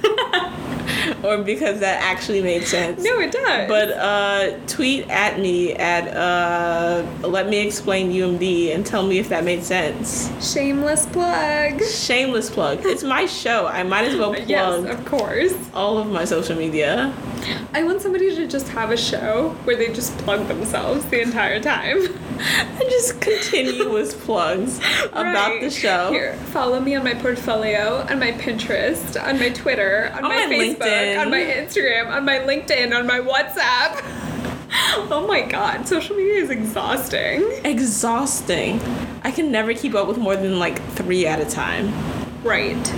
or 1.25 1.39
because 1.39 1.81
that 1.81 2.03
actually 2.03 2.43
made 2.43 2.65
sense. 2.65 3.03
No, 3.03 3.19
it 3.19 3.33
does. 3.33 3.69
But 3.69 3.91
uh, 3.93 4.59
tweet 4.67 5.09
at 5.09 5.39
me 5.39 5.75
at 5.75 6.09
uh, 6.17 7.05
let 7.27 7.49
me 7.49 7.59
explain 7.67 8.11
UMD 8.13 8.75
and 8.75 8.85
tell 8.85 9.07
me 9.07 9.19
if 9.19 9.29
that 9.29 9.45
made 9.45 9.63
sense. 9.65 10.31
shameless 10.53 11.07
plug. 11.07 11.83
Shameless 11.83 12.51
plug. 12.51 12.81
It's 12.85 13.03
my 13.05 13.27
show. 13.27 13.67
I 13.67 13.83
might 13.83 14.07
as 14.09 14.17
well 14.17 14.31
plug 14.35 14.49
Yes, 14.49 14.85
of 14.99 15.05
course. 15.05 15.55
all 15.75 15.99
of 15.99 16.09
my 16.11 16.25
social 16.25 16.57
media. 16.57 17.15
I 17.75 17.85
want 17.85 18.01
somebody 18.01 18.35
to 18.35 18.47
just 18.47 18.69
have 18.69 18.91
a 18.91 18.97
show 18.97 19.51
where 19.65 19.77
they 19.77 19.93
just 19.93 20.17
plug 20.19 20.47
themselves 20.49 21.05
the 21.07 21.21
entire 21.21 21.61
time. 21.61 21.99
And 22.39 22.83
just 22.91 23.19
continuous 23.23 24.13
plugs 24.13 24.79
about 25.07 25.25
Right. 25.53 25.61
the 25.63 25.71
show. 25.71 26.11
Here, 26.13 26.35
follow 26.53 26.81
me 26.81 26.95
on 26.95 27.03
my 27.03 27.15
portfolio, 27.15 28.07
on 28.11 28.19
my 28.19 28.33
Pinterest, 28.33 29.17
on 29.23 29.39
my 29.39 29.49
Twitter, 29.49 30.13
on, 30.15 30.23
On 30.25 30.29
my, 30.31 30.47
my 30.47 30.53
Facebook, 30.55 30.77
LinkedIn. 30.77 30.96
On 31.19 31.31
my 31.31 31.41
Instagram, 31.41 32.09
on 32.09 32.25
my 32.25 32.39
LinkedIn, 32.39 32.97
on 32.97 33.07
my 33.07 33.21
WhatsApp. 33.21 34.03
oh 35.11 35.27
my 35.27 35.43
god, 35.43 35.87
social 35.87 36.17
media 36.17 36.43
is 36.43 36.51
exhausting. 36.51 37.43
Exhausting. 37.65 38.81
I 39.23 39.31
can 39.31 39.51
never 39.51 39.75
keep 39.75 39.95
up 39.95 40.09
with 40.09 40.19
more 40.19 40.37
than 40.37 40.59
like 40.59 40.83
three 40.91 41.27
at 41.27 41.41
a 41.41 41.45
time. 41.45 41.93
Right. 42.43 42.95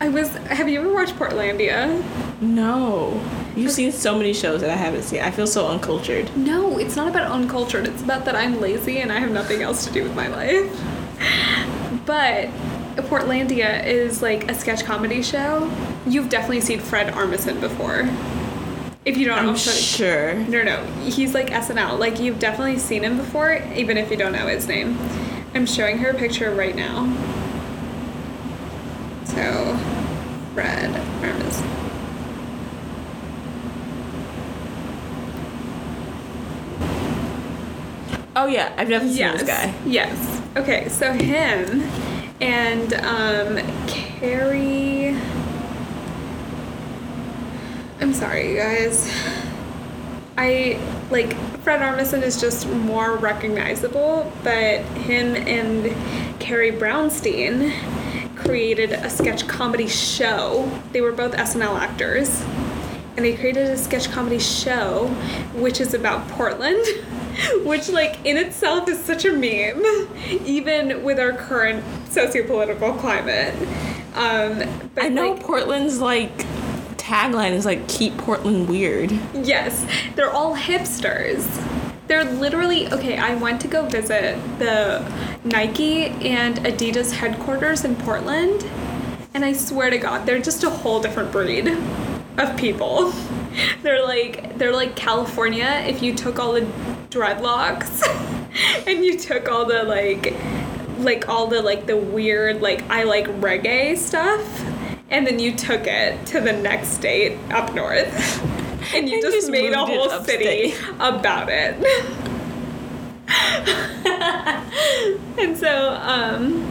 I 0.00 0.08
was. 0.08 0.28
Have 0.28 0.68
you 0.68 0.80
ever 0.80 0.92
watched 0.92 1.16
Portlandia? 1.16 2.02
No. 2.40 3.20
You've 3.56 3.72
seen 3.72 3.90
so 3.90 4.16
many 4.16 4.32
shows 4.32 4.60
that 4.60 4.70
I 4.70 4.76
haven't 4.76 5.02
seen. 5.02 5.20
I 5.20 5.32
feel 5.32 5.48
so 5.48 5.66
uncultured. 5.66 6.34
No, 6.36 6.78
it's 6.78 6.94
not 6.94 7.08
about 7.08 7.30
uncultured. 7.30 7.88
It's 7.88 8.02
about 8.02 8.24
that 8.26 8.36
I'm 8.36 8.60
lazy 8.60 8.98
and 8.98 9.10
I 9.10 9.18
have 9.18 9.32
nothing 9.32 9.62
else 9.62 9.84
to 9.86 9.92
do 9.92 10.04
with 10.04 10.14
my 10.14 10.28
life. 10.28 10.70
But 12.06 12.48
Portlandia 13.02 13.84
is 13.86 14.22
like 14.22 14.50
a 14.50 14.54
sketch 14.54 14.84
comedy 14.84 15.22
show. 15.22 15.70
You've 16.06 16.28
definitely 16.28 16.60
seen 16.60 16.80
Fred 16.80 17.12
Armisen 17.14 17.60
before. 17.60 18.08
If 19.04 19.16
you 19.16 19.26
don't, 19.26 19.38
I'm 19.38 19.48
you. 19.50 19.56
sure. 19.56 20.34
No, 20.34 20.62
no, 20.62 20.84
he's 21.02 21.32
like 21.32 21.48
SNL. 21.48 21.98
Like 21.98 22.20
you've 22.20 22.38
definitely 22.38 22.78
seen 22.78 23.04
him 23.04 23.16
before, 23.16 23.54
even 23.74 23.96
if 23.96 24.10
you 24.10 24.16
don't 24.16 24.32
know 24.32 24.46
his 24.46 24.66
name. 24.66 24.98
I'm 25.54 25.64
showing 25.64 25.98
her 25.98 26.10
a 26.10 26.14
picture 26.14 26.50
right 26.54 26.76
now. 26.76 27.06
So, 29.24 29.76
Fred 30.54 30.90
Armisen. 31.22 31.78
Oh 38.36 38.46
yeah, 38.46 38.72
I've 38.76 38.88
definitely 38.88 39.08
seen 39.08 39.18
yes. 39.18 39.40
this 39.40 39.48
guy. 39.48 39.74
Yes. 39.84 40.42
Okay, 40.56 40.88
so 40.88 41.12
him 41.12 41.82
and 42.40 42.94
um 42.94 43.86
Carrie 43.86 45.16
I'm 48.00 48.14
sorry, 48.14 48.50
you 48.50 48.56
guys. 48.56 49.12
I 50.36 50.80
like 51.10 51.34
Fred 51.62 51.80
Armisen 51.80 52.22
is 52.22 52.40
just 52.40 52.68
more 52.68 53.16
recognizable, 53.16 54.32
but 54.44 54.82
him 54.82 55.34
and 55.34 56.40
Carrie 56.40 56.70
Brownstein 56.70 57.72
created 58.36 58.92
a 58.92 59.10
sketch 59.10 59.48
comedy 59.48 59.88
show. 59.88 60.70
They 60.92 61.00
were 61.00 61.10
both 61.10 61.32
SNL 61.32 61.76
actors. 61.76 62.40
And 63.16 63.24
they 63.24 63.34
created 63.36 63.66
a 63.66 63.76
sketch 63.76 64.12
comedy 64.12 64.38
show 64.38 65.08
which 65.54 65.80
is 65.80 65.92
about 65.92 66.28
Portland, 66.28 66.86
which 67.64 67.88
like 67.88 68.24
in 68.24 68.36
itself 68.36 68.88
is 68.88 68.98
such 68.98 69.24
a 69.24 69.32
meme, 69.32 69.84
even 70.44 71.02
with 71.04 71.18
our 71.18 71.32
current 71.32 71.84
socio-political 72.10 72.94
climate. 72.94 73.54
Um, 74.14 74.58
but 74.94 75.04
I 75.04 75.08
know 75.08 75.32
like, 75.32 75.42
Portland's 75.42 76.00
like 76.00 76.36
tagline 76.96 77.52
is 77.52 77.64
like 77.64 77.86
keep 77.88 78.16
Portland 78.18 78.68
weird. 78.68 79.12
Yes, 79.34 79.86
they're 80.14 80.30
all 80.30 80.56
hipsters. 80.56 81.46
They're 82.06 82.24
literally 82.24 82.90
okay. 82.92 83.18
I 83.18 83.34
went 83.34 83.60
to 83.62 83.68
go 83.68 83.86
visit 83.86 84.38
the 84.58 85.06
Nike 85.44 86.06
and 86.06 86.56
Adidas 86.58 87.12
headquarters 87.12 87.84
in 87.84 87.96
Portland, 87.96 88.64
and 89.34 89.44
I 89.44 89.52
swear 89.52 89.90
to 89.90 89.98
God, 89.98 90.26
they're 90.26 90.40
just 90.40 90.64
a 90.64 90.70
whole 90.70 91.00
different 91.00 91.30
breed 91.30 91.68
of 92.38 92.56
people. 92.56 93.12
They're 93.82 94.04
like 94.04 94.58
they're 94.58 94.72
like 94.72 94.96
California 94.96 95.84
if 95.86 96.02
you 96.02 96.14
took 96.14 96.38
all 96.38 96.52
the 96.52 96.66
dreadlocks 97.10 98.02
and 98.86 99.04
you 99.04 99.18
took 99.18 99.48
all 99.48 99.64
the 99.64 99.82
like 99.84 100.34
like 100.98 101.28
all 101.28 101.46
the 101.46 101.62
like 101.62 101.86
the 101.86 101.96
weird 101.96 102.60
like 102.60 102.82
I 102.90 103.04
like 103.04 103.26
reggae 103.40 103.96
stuff 103.96 104.64
and 105.10 105.26
then 105.26 105.38
you 105.38 105.54
took 105.54 105.86
it 105.86 106.26
to 106.26 106.40
the 106.40 106.52
next 106.52 106.88
state 106.88 107.38
up 107.50 107.74
north. 107.74 108.44
And 108.94 109.06
you 109.06 109.16
And 109.16 109.22
just, 109.22 109.36
just 109.36 109.50
made 109.50 109.72
a 109.74 109.84
whole 109.84 110.08
city 110.24 110.72
about 110.98 111.48
it. 111.50 111.74
and 115.38 115.58
so, 115.58 115.90
um, 116.00 116.64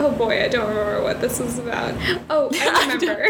oh 0.00 0.10
boy, 0.16 0.42
I 0.42 0.48
don't 0.48 0.68
remember 0.68 1.02
what 1.02 1.20
this 1.20 1.38
was 1.38 1.58
about. 1.60 1.94
Oh, 2.28 2.50
I 2.52 2.96
remember. 2.96 3.28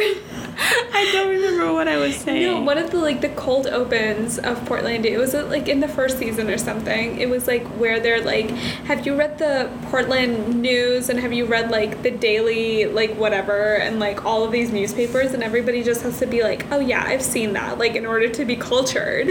I 0.58 1.10
don't 1.12 1.28
remember 1.28 1.72
what 1.72 1.86
I 1.88 1.96
was 1.96 2.16
saying. 2.16 2.42
No, 2.42 2.60
one 2.60 2.78
of 2.78 2.90
the 2.90 2.98
like 2.98 3.20
the 3.20 3.28
cold 3.30 3.66
opens 3.66 4.38
of 4.38 4.58
Portlandia. 4.60 5.06
It 5.12 5.18
was 5.18 5.34
uh, 5.34 5.46
like 5.46 5.68
in 5.68 5.80
the 5.80 5.88
first 5.88 6.18
season 6.18 6.48
or 6.48 6.58
something. 6.58 7.18
It 7.18 7.28
was 7.28 7.46
like 7.46 7.66
where 7.78 8.00
they're 8.00 8.22
like, 8.22 8.50
have 8.86 9.06
you 9.06 9.14
read 9.14 9.38
the 9.38 9.70
Portland 9.90 10.62
news 10.62 11.08
and 11.08 11.20
have 11.20 11.32
you 11.32 11.44
read 11.44 11.70
like 11.70 12.02
the 12.02 12.10
daily 12.10 12.86
like 12.86 13.14
whatever 13.16 13.76
and 13.76 14.00
like 14.00 14.24
all 14.24 14.44
of 14.44 14.52
these 14.52 14.72
newspapers 14.72 15.32
and 15.32 15.42
everybody 15.42 15.82
just 15.82 16.02
has 16.02 16.18
to 16.20 16.26
be 16.26 16.42
like, 16.42 16.66
oh 16.72 16.80
yeah, 16.80 17.04
I've 17.06 17.22
seen 17.22 17.52
that 17.52 17.78
like 17.78 17.94
in 17.94 18.06
order 18.06 18.28
to 18.28 18.44
be 18.44 18.56
cultured. 18.56 19.28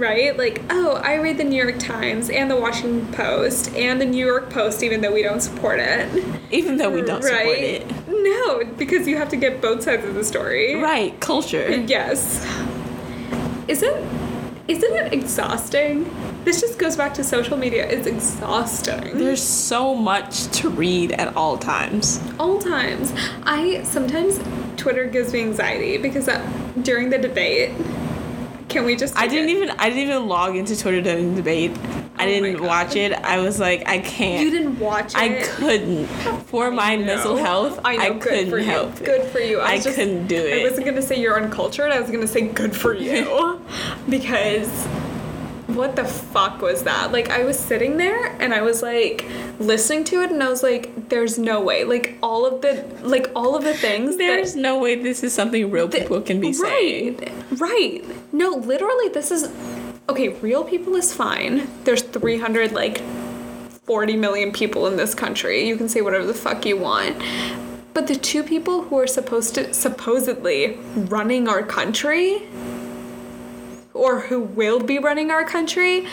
Right? 0.00 0.36
Like, 0.36 0.62
oh, 0.70 0.94
I 0.96 1.16
read 1.16 1.36
the 1.36 1.44
New 1.44 1.62
York 1.62 1.78
Times 1.78 2.30
and 2.30 2.50
the 2.50 2.56
Washington 2.56 3.12
Post 3.12 3.74
and 3.74 4.00
the 4.00 4.06
New 4.06 4.24
York 4.24 4.50
Post, 4.50 4.82
even 4.82 5.02
though 5.02 5.12
we 5.12 5.22
don't 5.22 5.40
support 5.40 5.78
it. 5.78 6.08
Even 6.50 6.78
though 6.78 6.90
we 6.90 7.02
don't 7.02 7.22
support 7.22 7.44
right? 7.44 7.62
it. 7.62 8.08
No, 8.08 8.64
because 8.64 9.06
you 9.06 9.16
have 9.16 9.28
to 9.28 9.36
get 9.36 9.60
both 9.60 9.82
sides 9.82 10.04
of 10.04 10.14
the 10.14 10.24
story. 10.24 10.76
Right, 10.76 11.18
culture. 11.20 11.70
Yes. 11.70 12.44
Isn't 13.68 14.20
isn't 14.70 14.94
it 14.94 15.12
exhausting? 15.12 16.08
This 16.44 16.60
just 16.60 16.78
goes 16.78 16.96
back 16.96 17.12
to 17.14 17.24
social 17.24 17.56
media. 17.56 17.88
It's 17.88 18.06
exhausting. 18.06 19.18
There's 19.18 19.42
so 19.42 19.96
much 19.96 20.46
to 20.58 20.70
read 20.70 21.10
at 21.12 21.36
all 21.36 21.58
times. 21.58 22.20
all 22.38 22.58
times. 22.60 23.12
I 23.42 23.82
sometimes 23.82 24.38
Twitter 24.76 25.06
gives 25.06 25.32
me 25.32 25.40
anxiety 25.40 25.98
because 25.98 26.28
uh, 26.28 26.38
during 26.82 27.10
the 27.10 27.18
debate, 27.18 27.72
can 28.70 28.84
we 28.84 28.96
just? 28.96 29.16
I 29.16 29.26
didn't 29.26 29.50
it? 29.50 29.56
even 29.56 29.70
I 29.78 29.88
didn't 29.90 30.04
even 30.08 30.26
log 30.28 30.56
into 30.56 30.78
Twitter 30.78 31.02
during 31.02 31.34
debate. 31.34 31.72
I 32.16 32.24
Oh 32.24 32.26
didn't 32.26 32.62
watch 32.62 32.96
it. 32.96 33.12
I 33.12 33.38
was 33.40 33.58
like, 33.58 33.88
I 33.88 33.98
can't. 33.98 34.42
You 34.44 34.50
didn't 34.50 34.78
watch 34.78 35.14
it. 35.14 35.16
I 35.16 35.42
couldn't. 35.42 36.06
For 36.46 36.70
my 36.70 36.96
mental 36.96 37.36
health, 37.36 37.80
I 37.84 37.94
I, 37.94 38.08
know. 38.08 38.14
good 38.14 38.22
couldn't 38.22 38.50
for 38.50 38.58
you. 38.58 38.92
Good 39.06 39.30
for 39.30 39.38
you. 39.40 39.58
I 39.60 39.76
was 39.76 39.84
just- 39.84 39.96
couldn't 39.96 40.26
do 40.26 40.36
it. 40.36 40.60
I 40.60 40.68
wasn't 40.68 40.86
gonna 40.86 41.02
say 41.02 41.18
you're 41.20 41.40
uncultured. 41.42 41.90
I 41.90 42.00
was 42.00 42.10
gonna 42.10 42.26
say 42.26 42.42
good 42.48 42.76
for 42.76 42.94
you, 42.94 43.60
because 44.08 44.68
what 45.80 45.96
the 45.96 46.04
fuck 46.04 46.60
was 46.60 46.82
that? 46.82 47.10
Like 47.10 47.30
I 47.30 47.42
was 47.42 47.58
sitting 47.58 47.96
there 47.96 48.26
and 48.38 48.52
I 48.52 48.60
was 48.60 48.82
like 48.82 49.24
listening 49.58 50.04
to 50.04 50.22
it 50.22 50.30
and 50.30 50.42
I 50.42 50.48
was 50.50 50.62
like, 50.62 51.08
there's 51.08 51.38
no 51.38 51.62
way. 51.62 51.84
Like 51.84 52.18
all 52.22 52.44
of 52.44 52.60
the 52.60 52.86
like 53.02 53.30
all 53.34 53.56
of 53.56 53.64
the 53.64 53.72
things. 53.72 54.18
There's 54.18 54.54
that, 54.54 54.60
no 54.60 54.78
way 54.78 54.94
this 54.94 55.24
is 55.24 55.32
something 55.32 55.70
real 55.70 55.88
people 55.88 56.20
can 56.20 56.38
be 56.38 56.52
saying. 56.52 57.16
right, 57.16 57.60
right. 57.60 58.32
No, 58.32 58.50
literally, 58.50 59.08
this 59.08 59.30
is 59.30 59.50
okay. 60.08 60.28
Real 60.28 60.64
people 60.64 60.94
is 60.96 61.14
fine. 61.14 61.66
There's 61.84 62.02
300 62.02 62.72
like 62.72 63.00
40 63.84 64.16
million 64.16 64.52
people 64.52 64.86
in 64.86 64.96
this 64.96 65.14
country. 65.14 65.66
You 65.66 65.78
can 65.78 65.88
say 65.88 66.02
whatever 66.02 66.26
the 66.26 66.34
fuck 66.34 66.66
you 66.66 66.76
want. 66.76 67.16
But 67.94 68.06
the 68.06 68.16
two 68.16 68.42
people 68.42 68.82
who 68.82 68.98
are 68.98 69.06
supposed 69.06 69.54
to 69.54 69.72
supposedly 69.72 70.78
running 70.94 71.48
our 71.48 71.62
country 71.62 72.46
or 74.00 74.20
who 74.20 74.40
will 74.40 74.80
be 74.80 74.98
running 74.98 75.30
our 75.30 75.44
country, 75.44 76.06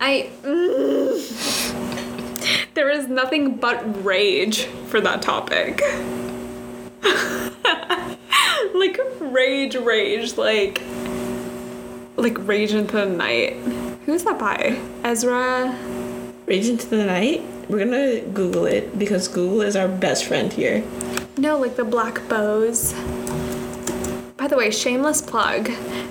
I 0.00 0.28
mm, 0.42 1.14
there 2.74 2.90
is 2.90 3.06
nothing 3.06 3.54
but 3.56 4.04
rage 4.04 4.64
for 4.88 5.00
that 5.00 5.22
topic. 5.22 5.80
like 8.74 8.98
rage 9.20 9.76
rage 9.76 10.36
like 10.36 10.82
like 12.16 12.36
rage 12.40 12.74
into 12.74 12.96
the 12.96 13.06
night. 13.06 13.52
Who's 14.04 14.24
that 14.24 14.40
by? 14.40 14.76
Ezra 15.04 15.78
Rage 16.46 16.66
into 16.66 16.88
the 16.88 17.04
night. 17.04 17.44
We're 17.68 17.84
gonna 17.84 18.20
Google 18.20 18.66
it 18.66 18.98
because 18.98 19.28
Google 19.28 19.60
is 19.60 19.76
our 19.76 19.86
best 19.86 20.24
friend 20.24 20.52
here. 20.52 20.82
No, 21.36 21.56
like 21.56 21.76
the 21.76 21.84
Black 21.84 22.28
Bows. 22.28 22.94
By 24.38 24.46
the 24.46 24.56
way, 24.56 24.70
shameless 24.70 25.20
plug. 25.20 25.68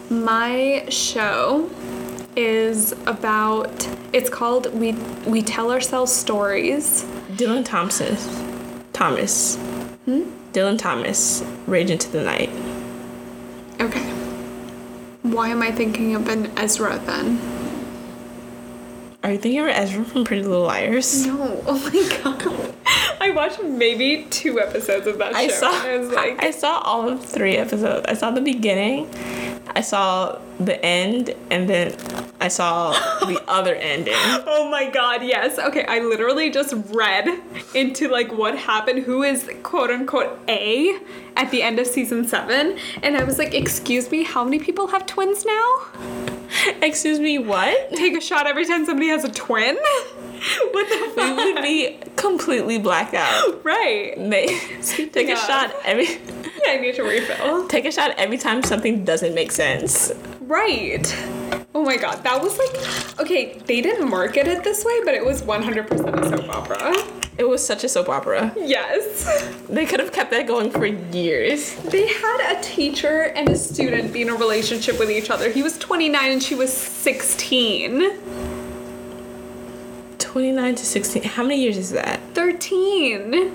My 0.09 0.85
show 0.89 1.69
is 2.35 2.91
about 3.07 3.87
it's 4.11 4.29
called 4.29 4.73
We 4.73 4.91
We 5.25 5.41
Tell 5.41 5.71
Ourselves 5.71 6.11
Stories. 6.11 7.05
Dylan 7.37 7.63
Thompson. 7.63 8.17
Thomas. 8.91 9.55
Hmm? 10.03 10.23
Dylan 10.51 10.77
Thomas. 10.77 11.41
Rage 11.67 11.89
into 11.89 12.11
the 12.11 12.21
night. 12.21 12.49
Okay. 13.79 14.03
Why 15.21 15.47
am 15.47 15.61
I 15.61 15.71
thinking 15.71 16.13
of 16.13 16.27
an 16.27 16.51
Ezra 16.57 16.99
then? 16.99 17.39
Are 19.23 19.31
you 19.31 19.37
thinking 19.39 19.59
of 19.61 19.67
Ezra 19.69 20.05
from 20.05 20.23
Pretty 20.25 20.43
Little 20.43 20.63
Liars? 20.65 21.25
No. 21.25 21.61
Oh 21.65 21.79
my 21.91 22.23
god. 22.23 22.73
I 23.19 23.31
watched 23.31 23.61
maybe 23.63 24.25
two 24.29 24.59
episodes 24.59 25.07
of 25.07 25.17
that 25.17 25.35
I 25.35 25.47
show. 25.47 25.53
saw. 25.55 25.85
I 25.85 25.97
was 25.97 26.09
like, 26.11 26.41
I 26.43 26.51
saw 26.51 26.79
all 26.79 27.09
of 27.09 27.25
three 27.25 27.57
episodes. 27.57 28.05
I 28.07 28.13
saw 28.13 28.31
the 28.31 28.41
beginning. 28.41 29.09
I 29.75 29.81
saw 29.81 30.39
the 30.59 30.83
end, 30.83 31.35
and 31.51 31.69
then 31.69 31.95
I 32.39 32.47
saw 32.47 32.91
the 33.25 33.43
other 33.47 33.75
ending. 33.75 34.13
Oh 34.15 34.69
my 34.71 34.89
god, 34.89 35.23
yes. 35.23 35.59
Okay, 35.59 35.83
I 35.85 35.99
literally 35.99 36.49
just 36.49 36.73
read 36.91 37.27
into 37.73 38.07
like 38.07 38.31
what 38.31 38.57
happened, 38.57 39.03
who 39.03 39.23
is 39.23 39.49
quote 39.63 39.89
unquote 39.89 40.39
A 40.47 40.97
at 41.37 41.51
the 41.51 41.61
end 41.61 41.79
of 41.79 41.87
season 41.87 42.27
seven, 42.27 42.77
and 43.03 43.15
I 43.15 43.23
was 43.23 43.37
like, 43.37 43.53
excuse 43.53 44.11
me, 44.11 44.23
how 44.23 44.43
many 44.43 44.59
people 44.59 44.87
have 44.87 45.05
twins 45.05 45.45
now? 45.45 45.75
Excuse 46.81 47.19
me, 47.19 47.37
what? 47.37 47.91
Take 47.91 48.17
a 48.17 48.21
shot 48.21 48.47
every 48.47 48.65
time 48.65 48.85
somebody 48.85 49.09
has 49.09 49.23
a 49.23 49.31
twin? 49.31 49.77
what 50.71 50.89
the 50.89 51.13
We 51.17 51.33
would 51.33 51.61
be 51.61 51.99
completely 52.15 52.79
blacked 52.79 53.13
out. 53.13 53.63
Right. 53.63 54.13
They 54.17 54.47
take 54.81 55.29
a 55.29 55.35
shot 55.35 55.73
every. 55.85 56.07
I 56.67 56.77
need 56.77 56.95
to 56.95 57.03
refill. 57.03 57.67
Take 57.67 57.85
a 57.85 57.91
shot 57.91 58.11
every 58.17 58.37
time 58.37 58.63
something 58.63 59.05
doesn't 59.05 59.33
make 59.33 59.51
sense. 59.51 60.11
Right. 60.41 61.05
Oh 61.75 61.83
my 61.83 61.97
god, 61.97 62.23
that 62.23 62.41
was 62.41 62.57
like 62.57 63.19
okay, 63.19 63.59
they 63.65 63.81
didn't 63.81 64.09
market 64.09 64.47
it 64.47 64.63
this 64.63 64.83
way, 64.83 64.99
but 65.05 65.13
it 65.13 65.25
was 65.25 65.41
100% 65.41 65.91
a 65.91 66.29
soap 66.29 66.49
opera. 66.49 66.93
It 67.37 67.47
was 67.47 67.65
such 67.65 67.83
a 67.83 67.89
soap 67.89 68.09
opera. 68.09 68.51
Yes. 68.57 69.25
They 69.69 69.85
could 69.85 69.99
have 69.99 70.11
kept 70.11 70.31
that 70.31 70.47
going 70.47 70.71
for 70.71 70.87
years. 70.87 71.75
They 71.75 72.07
had 72.07 72.57
a 72.57 72.61
teacher 72.63 73.31
and 73.35 73.49
a 73.49 73.55
student 73.55 74.11
be 74.11 74.23
in 74.23 74.29
a 74.29 74.35
relationship 74.35 74.97
with 74.97 75.11
each 75.11 75.29
other. 75.29 75.51
He 75.51 75.61
was 75.61 75.77
29 75.77 76.31
and 76.31 76.41
she 76.41 76.55
was 76.55 76.73
16. 76.73 78.09
29 80.17 80.75
to 80.75 80.85
16. 80.85 81.23
How 81.23 81.43
many 81.43 81.61
years 81.61 81.77
is 81.77 81.91
that? 81.91 82.19
13. 82.33 83.51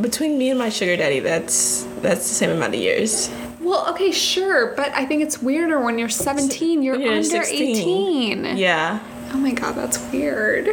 Between 0.00 0.38
me 0.38 0.48
and 0.48 0.58
my 0.58 0.70
sugar 0.70 0.96
daddy, 0.96 1.20
that's 1.20 1.84
that's 2.00 2.28
the 2.28 2.34
same 2.34 2.50
amount 2.50 2.74
of 2.74 2.80
years. 2.80 3.30
Well, 3.60 3.88
okay, 3.90 4.12
sure, 4.12 4.74
but 4.76 4.92
I 4.92 5.04
think 5.04 5.22
it's 5.22 5.42
weirder 5.42 5.80
when 5.80 5.98
you're 5.98 6.08
17. 6.08 6.82
You're 6.82 6.96
you're 6.96 7.12
under 7.12 7.24
16. 7.24 8.42
18. 8.44 8.56
Yeah. 8.56 9.00
Oh 9.32 9.38
my 9.38 9.52
god, 9.52 9.74
that's 9.74 9.98
weird. 10.12 10.68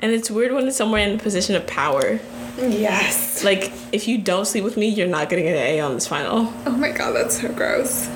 And 0.00 0.12
it's 0.12 0.30
weird 0.30 0.52
when 0.52 0.66
it's 0.66 0.76
somewhere 0.76 1.06
in 1.06 1.16
a 1.16 1.22
position 1.22 1.54
of 1.56 1.66
power. 1.66 2.18
Yes. 2.58 3.44
Like, 3.44 3.72
if 3.92 4.06
you 4.08 4.18
don't 4.18 4.46
sleep 4.46 4.64
with 4.64 4.76
me, 4.76 4.88
you're 4.88 5.08
not 5.08 5.28
getting 5.28 5.46
an 5.48 5.54
A 5.54 5.80
on 5.80 5.94
this 5.94 6.06
final. 6.06 6.52
Oh 6.66 6.70
my 6.70 6.92
god, 6.92 7.12
that's 7.12 7.40
so 7.40 7.52
gross. 7.52 8.08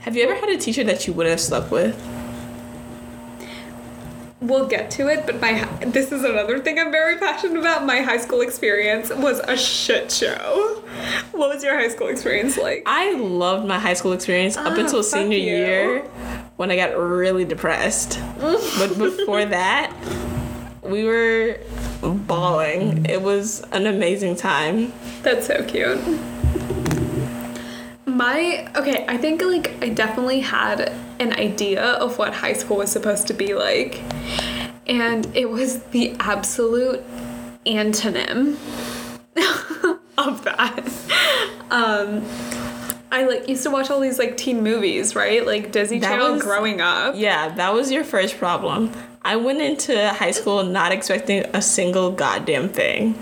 Have 0.00 0.16
you 0.16 0.24
ever 0.24 0.34
had 0.34 0.50
a 0.50 0.58
teacher 0.58 0.84
that 0.84 1.06
you 1.06 1.12
wouldn't 1.14 1.30
have 1.30 1.40
slept 1.40 1.70
with? 1.70 1.96
We'll 4.46 4.66
get 4.66 4.90
to 4.92 5.08
it, 5.08 5.24
but 5.24 5.40
my 5.40 5.64
this 5.86 6.12
is 6.12 6.22
another 6.22 6.58
thing 6.58 6.78
I'm 6.78 6.92
very 6.92 7.16
passionate 7.16 7.58
about. 7.58 7.86
My 7.86 8.02
high 8.02 8.18
school 8.18 8.42
experience 8.42 9.08
was 9.10 9.40
a 9.40 9.56
shit 9.56 10.12
show. 10.12 10.82
What 11.32 11.48
was 11.54 11.64
your 11.64 11.74
high 11.74 11.88
school 11.88 12.08
experience 12.08 12.58
like? 12.58 12.82
I 12.86 13.14
loved 13.14 13.66
my 13.66 13.78
high 13.78 13.94
school 13.94 14.12
experience 14.12 14.56
up 14.58 14.72
Ah, 14.76 14.80
until 14.80 15.02
senior 15.02 15.38
you. 15.38 15.44
year 15.56 16.00
when 16.56 16.70
I 16.70 16.76
got 16.76 16.96
really 16.96 17.44
depressed. 17.46 18.20
but 18.38 18.98
before 18.98 19.46
that, 19.46 19.90
we 20.82 21.04
were 21.04 21.58
bawling. 22.02 23.06
It 23.06 23.22
was 23.22 23.60
an 23.72 23.86
amazing 23.86 24.36
time. 24.36 24.92
That's 25.22 25.46
so 25.46 25.64
cute. 25.64 25.98
My 28.14 28.70
okay, 28.76 29.04
I 29.08 29.16
think 29.16 29.42
like 29.42 29.82
I 29.82 29.88
definitely 29.88 30.40
had 30.40 30.92
an 31.18 31.32
idea 31.32 31.82
of 31.82 32.16
what 32.18 32.32
high 32.32 32.52
school 32.52 32.76
was 32.78 32.90
supposed 32.92 33.26
to 33.26 33.34
be 33.34 33.54
like. 33.54 34.00
And 34.86 35.26
it 35.34 35.48
was 35.50 35.82
the 35.84 36.14
absolute 36.20 37.02
antonym 37.66 38.56
of 40.18 40.44
that. 40.44 40.88
Um 41.70 42.24
I 43.10 43.24
like 43.26 43.48
used 43.48 43.62
to 43.64 43.70
watch 43.70 43.90
all 43.90 44.00
these 44.00 44.18
like 44.18 44.36
teen 44.36 44.62
movies, 44.62 45.14
right? 45.16 45.44
Like 45.46 45.72
Disney 45.72 45.98
That 46.00 46.10
Channel 46.18 46.32
was- 46.34 46.42
growing 46.42 46.80
up. 46.80 47.14
Yeah, 47.16 47.48
that 47.56 47.72
was 47.72 47.90
your 47.90 48.04
first 48.04 48.36
problem. 48.38 48.92
I 49.22 49.36
went 49.36 49.60
into 49.60 50.10
high 50.12 50.32
school 50.32 50.62
not 50.64 50.92
expecting 50.92 51.44
a 51.54 51.62
single 51.62 52.10
goddamn 52.12 52.68
thing. 52.68 53.18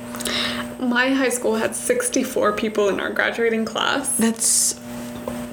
my 0.81 1.11
high 1.11 1.29
school 1.29 1.55
had 1.55 1.77
64 1.77 2.55
people 2.55 2.89
in 2.89 2.99
our 3.01 3.11
graduating 3.11 3.65
class. 3.65 4.17
That's 4.17 4.75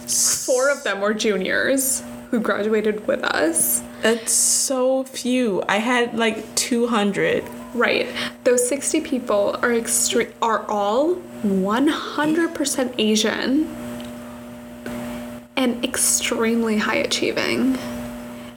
Four 0.10 0.69
of 0.69 0.84
them 0.84 1.02
were 1.02 1.13
juniors 1.13 2.04
who 2.32 2.39
graduated 2.39 3.08
with 3.08 3.24
us. 3.24 3.82
that's 4.02 4.32
so 4.32 5.04
few. 5.04 5.63
I 5.67 5.78
had 5.78 6.17
like 6.17 6.43
200. 6.56 7.43
Right. 7.74 8.08
Those 8.43 8.67
60 8.67 9.02
people 9.02 9.56
are 9.62 9.69
extre- 9.69 10.32
are 10.41 10.65
all 10.69 11.15
100% 11.43 12.93
Asian 12.98 13.67
and 15.56 15.84
extremely 15.84 16.78
high 16.78 16.95
achieving. 16.95 17.78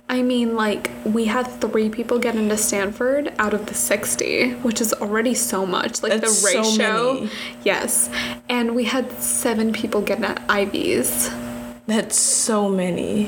I 0.08 0.20
mean, 0.22 0.54
like, 0.56 0.90
we 1.04 1.24
had 1.24 1.44
three 1.44 1.88
people 1.88 2.18
get 2.18 2.36
into 2.36 2.56
Stanford 2.58 3.32
out 3.38 3.54
of 3.54 3.66
the 3.66 3.74
60, 3.74 4.52
which 4.62 4.80
is 4.80 4.92
already 4.94 5.34
so 5.34 5.64
much. 5.64 6.02
Like, 6.02 6.12
That's 6.20 6.42
the 6.42 6.48
so 6.48 6.58
ratio. 6.60 7.14
many. 7.14 7.30
Yes. 7.64 8.10
And 8.48 8.74
we 8.74 8.84
had 8.84 9.10
seven 9.12 9.72
people 9.72 10.02
get 10.02 10.22
at 10.22 10.42
Ivies. 10.50 11.30
That's 11.86 12.16
so 12.16 12.68
many. 12.68 13.26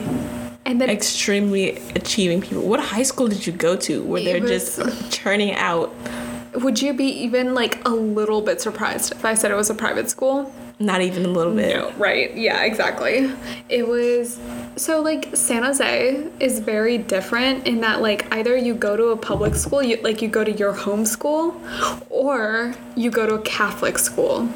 And 0.65 0.81
then 0.81 0.89
Extremely 0.89 1.77
achieving 1.95 2.41
people. 2.41 2.63
What 2.63 2.81
high 2.81 3.03
school 3.03 3.29
did 3.29 3.47
you 3.47 3.53
go 3.53 3.77
to 3.77 4.03
where 4.03 4.23
they're 4.23 4.41
was- 4.41 4.77
just 4.77 5.13
churning 5.13 5.55
out? 5.55 5.93
would 6.55 6.81
you 6.81 6.93
be 6.95 7.07
even 7.07 7.53
like 7.55 7.85
a 7.85 7.91
little 7.91 8.41
bit 8.41 8.61
surprised 8.61 9.13
if 9.13 9.25
I 9.25 9.35
said 9.35 9.51
it 9.51 9.57
was 9.57 9.71
a 9.71 9.75
private 9.75 10.09
school? 10.09 10.53
Not 10.79 11.03
even 11.03 11.25
a 11.25 11.29
little 11.29 11.55
bit. 11.55 11.77
No, 11.77 11.91
right. 11.99 12.35
Yeah, 12.37 12.63
exactly. 12.65 13.31
It 13.69 13.87
was 13.87 14.41
so 14.77 15.01
like 15.01 15.35
San 15.37 15.63
Jose 15.63 16.27
is 16.41 16.59
very 16.59 16.99
different 16.99 17.67
in 17.67 17.81
that 17.81 18.03
like 18.03 18.33
either 18.35 18.57
you 18.57 18.75
go 18.75 18.97
to 18.97 19.07
a 19.07 19.17
public 19.17 19.55
school, 19.55 19.83
you 19.83 19.99
like 20.03 20.21
you 20.23 20.29
go 20.29 20.43
to 20.45 20.53
your 20.53 20.73
home 20.73 21.07
school, 21.07 21.61
or 22.11 22.75
you 22.97 23.11
go 23.11 23.27
to 23.27 23.35
a 23.35 23.43
Catholic 23.43 23.99
school. 23.99 24.49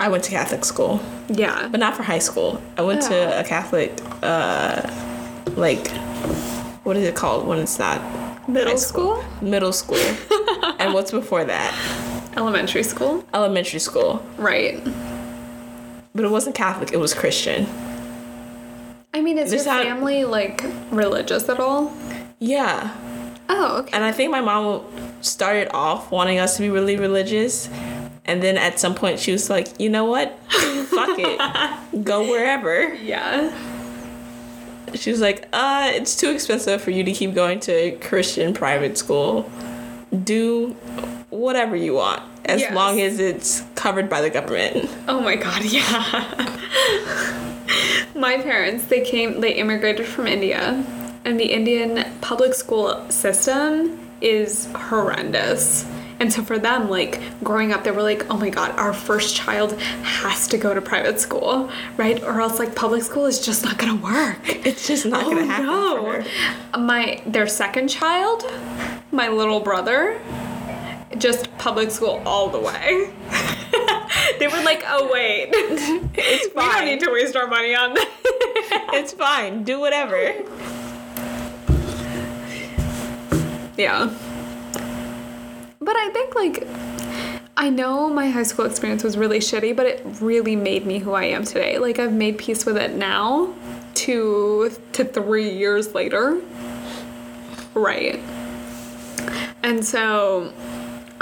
I 0.00 0.08
went 0.08 0.24
to 0.24 0.30
Catholic 0.30 0.64
school, 0.64 0.98
Yeah. 1.28 1.68
but 1.70 1.78
not 1.78 1.94
for 1.94 2.02
high 2.02 2.18
school. 2.20 2.60
I 2.78 2.82
went 2.82 3.04
Oh. 3.04 3.08
to 3.10 3.40
a 3.40 3.44
Catholic, 3.44 3.92
uh, 4.22 4.80
like, 5.56 5.88
what 6.84 6.96
is 6.96 7.04
it 7.04 7.14
called 7.14 7.46
when 7.46 7.58
it's 7.58 7.78
not 7.78 8.00
Middle 8.48 8.70
high 8.70 8.76
school? 8.76 9.22
Middle 9.42 9.72
school. 9.74 9.98
and 10.78 10.94
what's 10.94 11.10
before 11.10 11.44
that? 11.44 11.74
Elementary 12.34 12.82
school? 12.82 13.24
Elementary 13.34 13.78
school. 13.78 14.22
Right. 14.38 14.82
But 16.14 16.24
it 16.24 16.30
wasn't 16.30 16.54
Catholic, 16.56 16.92
it 16.92 16.98
was 16.98 17.12
Christian. 17.12 17.66
I 19.12 19.20
mean, 19.20 19.36
is 19.36 19.50
This 19.50 19.66
your 19.66 19.74
family 19.74 20.24
like 20.24 20.64
religious 20.90 21.46
at 21.50 21.60
all? 21.60 21.92
Yeah. 22.38 22.90
Oh, 23.50 23.78
okay. 23.80 23.90
And 23.92 24.02
I 24.02 24.12
think 24.12 24.30
my 24.30 24.40
mom 24.40 24.82
started 25.20 25.68
off 25.74 26.10
wanting 26.10 26.38
us 26.38 26.56
to 26.56 26.62
be 26.62 26.70
really 26.70 26.96
religious. 26.96 27.68
And 28.24 28.42
then 28.42 28.56
at 28.58 28.78
some 28.78 28.94
point 28.94 29.18
she 29.18 29.32
was 29.32 29.48
like, 29.50 29.80
you 29.80 29.88
know 29.88 30.04
what? 30.04 30.38
Fuck 30.50 31.18
it. 31.18 32.04
Go 32.04 32.28
wherever. 32.30 32.94
yeah. 32.94 33.50
She 34.94 35.10
was 35.10 35.20
like, 35.20 35.48
uh, 35.52 35.90
it's 35.94 36.16
too 36.16 36.30
expensive 36.30 36.82
for 36.82 36.90
you 36.90 37.04
to 37.04 37.12
keep 37.12 37.32
going 37.34 37.60
to 37.60 37.92
Christian 37.98 38.52
private 38.52 38.98
school. 38.98 39.50
Do 40.24 40.70
whatever 41.30 41.76
you 41.76 41.94
want, 41.94 42.22
as 42.44 42.60
Yes. 42.60 42.74
long 42.74 43.00
as 43.00 43.20
it's 43.20 43.62
covered 43.76 44.08
by 44.08 44.20
the 44.20 44.30
government. 44.30 44.90
Oh 45.06 45.20
my 45.20 45.36
god, 45.36 45.64
yeah. 45.66 46.58
my 48.16 48.38
parents, 48.38 48.84
they 48.86 49.02
came, 49.04 49.40
they 49.40 49.52
immigrated 49.54 50.06
from 50.06 50.26
India, 50.26 50.84
and 51.24 51.38
the 51.38 51.52
Indian 51.52 52.04
public 52.20 52.54
school 52.54 53.08
system 53.10 53.96
is 54.20 54.68
horrendous. 54.74 55.84
And 56.20 56.30
so 56.30 56.42
for 56.42 56.58
them, 56.58 56.90
like 56.90 57.18
growing 57.42 57.72
up, 57.72 57.82
they 57.82 57.90
were 57.90 58.02
like, 58.02 58.30
oh 58.30 58.36
my 58.36 58.50
god, 58.50 58.78
our 58.78 58.92
first 58.92 59.34
child 59.34 59.72
has 59.80 60.46
to 60.48 60.58
go 60.58 60.74
to 60.74 60.82
private 60.82 61.18
school, 61.18 61.70
right? 61.96 62.22
Or 62.22 62.42
else 62.42 62.58
like 62.58 62.76
public 62.76 63.02
school 63.02 63.24
is 63.24 63.40
just 63.40 63.64
not 63.64 63.78
gonna 63.78 63.96
work. 63.96 64.38
It's 64.44 64.86
just 64.86 65.06
not 65.06 65.24
gonna 65.24 65.40
oh, 65.40 65.44
happen 65.46 66.22
for 66.22 66.22
her. 66.22 66.78
My 66.78 67.22
their 67.24 67.46
second 67.46 67.88
child, 67.88 68.44
my 69.10 69.28
little 69.28 69.60
brother, 69.60 70.20
just 71.16 71.56
public 71.56 71.90
school 71.90 72.22
all 72.26 72.50
the 72.50 72.60
way. 72.60 73.10
they 74.38 74.46
were 74.46 74.62
like, 74.62 74.84
"Oh 74.86 75.10
wait, 75.10 75.48
It's 75.54 76.52
fine. 76.52 76.66
we 76.66 76.72
don't 76.72 76.84
need 76.84 77.00
to 77.00 77.10
waste 77.12 77.34
our 77.34 77.46
money 77.46 77.74
on 77.74 77.94
that." 77.94 78.08
It's 78.92 79.12
fine. 79.12 79.62
Do 79.64 79.80
whatever. 79.80 80.34
yeah. 83.78 84.12
But 85.82 85.96
I 85.96 86.10
think 86.10 86.34
like 86.34 86.66
I 87.56 87.70
know 87.70 88.10
my 88.10 88.28
high 88.28 88.42
school 88.42 88.66
experience 88.66 89.02
was 89.02 89.16
really 89.16 89.38
shitty, 89.38 89.74
but 89.74 89.86
it 89.86 90.02
really 90.20 90.54
made 90.54 90.84
me 90.84 90.98
who 90.98 91.12
I 91.12 91.24
am 91.24 91.44
today. 91.44 91.78
Like 91.78 91.98
I've 91.98 92.12
made 92.12 92.36
peace 92.36 92.66
with 92.66 92.76
it 92.76 92.96
now, 92.96 93.54
two 93.94 94.76
to 94.92 95.04
three 95.06 95.48
years 95.48 95.94
later. 95.94 96.38
Right. 97.72 98.20
And 99.62 99.82
so 99.82 100.52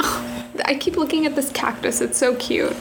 I 0.64 0.76
keep 0.80 0.96
looking 0.96 1.24
at 1.24 1.36
this 1.36 1.52
cactus. 1.52 2.00
It's 2.00 2.18
so 2.18 2.34
cute. 2.34 2.76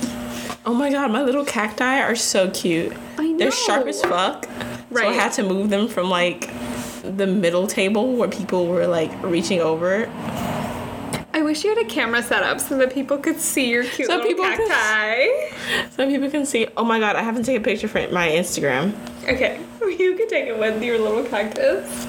Oh 0.65 0.73
my 0.73 0.91
god, 0.91 1.11
my 1.11 1.21
little 1.21 1.45
cacti 1.45 2.01
are 2.01 2.15
so 2.15 2.49
cute. 2.49 2.91
I 3.19 3.35
They're 3.37 3.51
sharp 3.51 3.85
as 3.85 4.01
fuck. 4.01 4.47
Right. 4.89 5.03
So 5.03 5.09
I 5.09 5.13
had 5.13 5.31
to 5.33 5.43
move 5.43 5.69
them 5.69 5.87
from 5.87 6.09
like 6.09 6.49
the 7.03 7.27
middle 7.27 7.67
table 7.67 8.15
where 8.15 8.29
people 8.29 8.65
were 8.65 8.87
like 8.87 9.11
reaching 9.21 9.61
over. 9.61 10.09
I 11.47 11.51
wish 11.51 11.63
you 11.63 11.73
had 11.73 11.85
a 11.85 11.87
camera 11.89 12.21
set 12.21 12.43
up 12.43 12.59
so 12.59 12.77
that 12.77 12.93
people 12.93 13.17
could 13.17 13.39
see 13.39 13.69
your 13.69 13.85
cute 13.85 14.09
So 14.09 14.17
little 14.17 14.33
could- 14.35 14.67
cacti. 14.67 15.27
So 15.91 16.05
people 16.05 16.29
can 16.29 16.45
see. 16.45 16.67
Oh 16.75 16.83
my 16.83 16.99
god, 16.99 17.15
I 17.15 17.21
haven't 17.21 17.43
taken 17.43 17.61
a 17.61 17.63
picture 17.63 17.87
for 17.87 18.05
my 18.09 18.27
Instagram. 18.27 18.93
Okay, 19.23 19.57
you 19.81 20.15
can 20.17 20.27
take 20.27 20.47
it 20.47 20.59
with 20.59 20.83
your 20.83 20.99
little 20.99 21.23
cactus. 21.23 22.05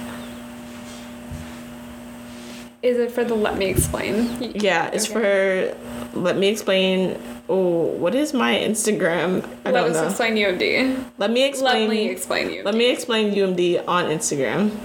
Is 2.83 2.99
it 2.99 3.13
for 3.13 3.23
the 3.23 3.37
let 3.37 3.57
me 3.59 3.67
explain? 3.67 4.53
Yeah, 4.57 4.91
it's 4.93 5.07
for. 5.07 5.73
Let 6.15 6.37
me 6.37 6.49
explain. 6.49 7.17
Oh, 7.49 7.87
what 8.03 8.17
is 8.17 8.35
my 8.35 8.57
Instagram? 8.57 9.45
I 9.65 9.71
Let 9.71 9.81
don't 9.83 9.91
us 9.91 9.97
know. 9.99 10.07
explain 10.09 10.35
UMD. 10.35 11.05
Let 11.19 11.31
me 11.31 11.45
explain. 11.45 11.87
Let 11.89 11.91
me 11.97 12.09
explain 12.09 12.49
UMD. 12.49 12.65
Let 12.65 12.75
me 12.75 12.91
explain 12.91 13.33
UMD 13.37 13.85
on 13.87 14.07
Instagram. 14.07 14.77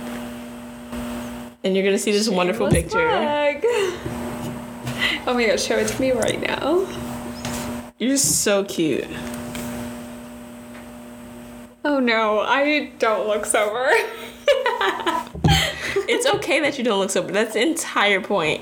And 1.64 1.76
you're 1.76 1.84
gonna 1.84 1.98
see 1.98 2.12
this 2.12 2.30
wonderful 2.30 2.70
Shameless 2.70 2.94
picture. 2.94 3.10
plug. 3.10 4.10
Oh 5.28 5.34
my 5.34 5.46
god, 5.46 5.60
show 5.60 5.78
it 5.78 5.88
to 5.88 6.02
me 6.02 6.12
right 6.12 6.42
now. 6.42 6.86
You're 7.98 8.18
so 8.18 8.66
cute. 8.66 9.08
Oh 11.86 12.00
no, 12.00 12.40
I 12.42 12.92
don't 13.00 13.28
look 13.28 13.46
sober. 13.46 13.90
It's 16.06 16.28
okay 16.28 16.60
that 16.60 16.78
you 16.78 16.84
don't 16.84 17.00
look 17.00 17.10
sober. 17.10 17.32
That's 17.32 17.54
the 17.54 17.62
entire 17.62 18.20
point. 18.20 18.62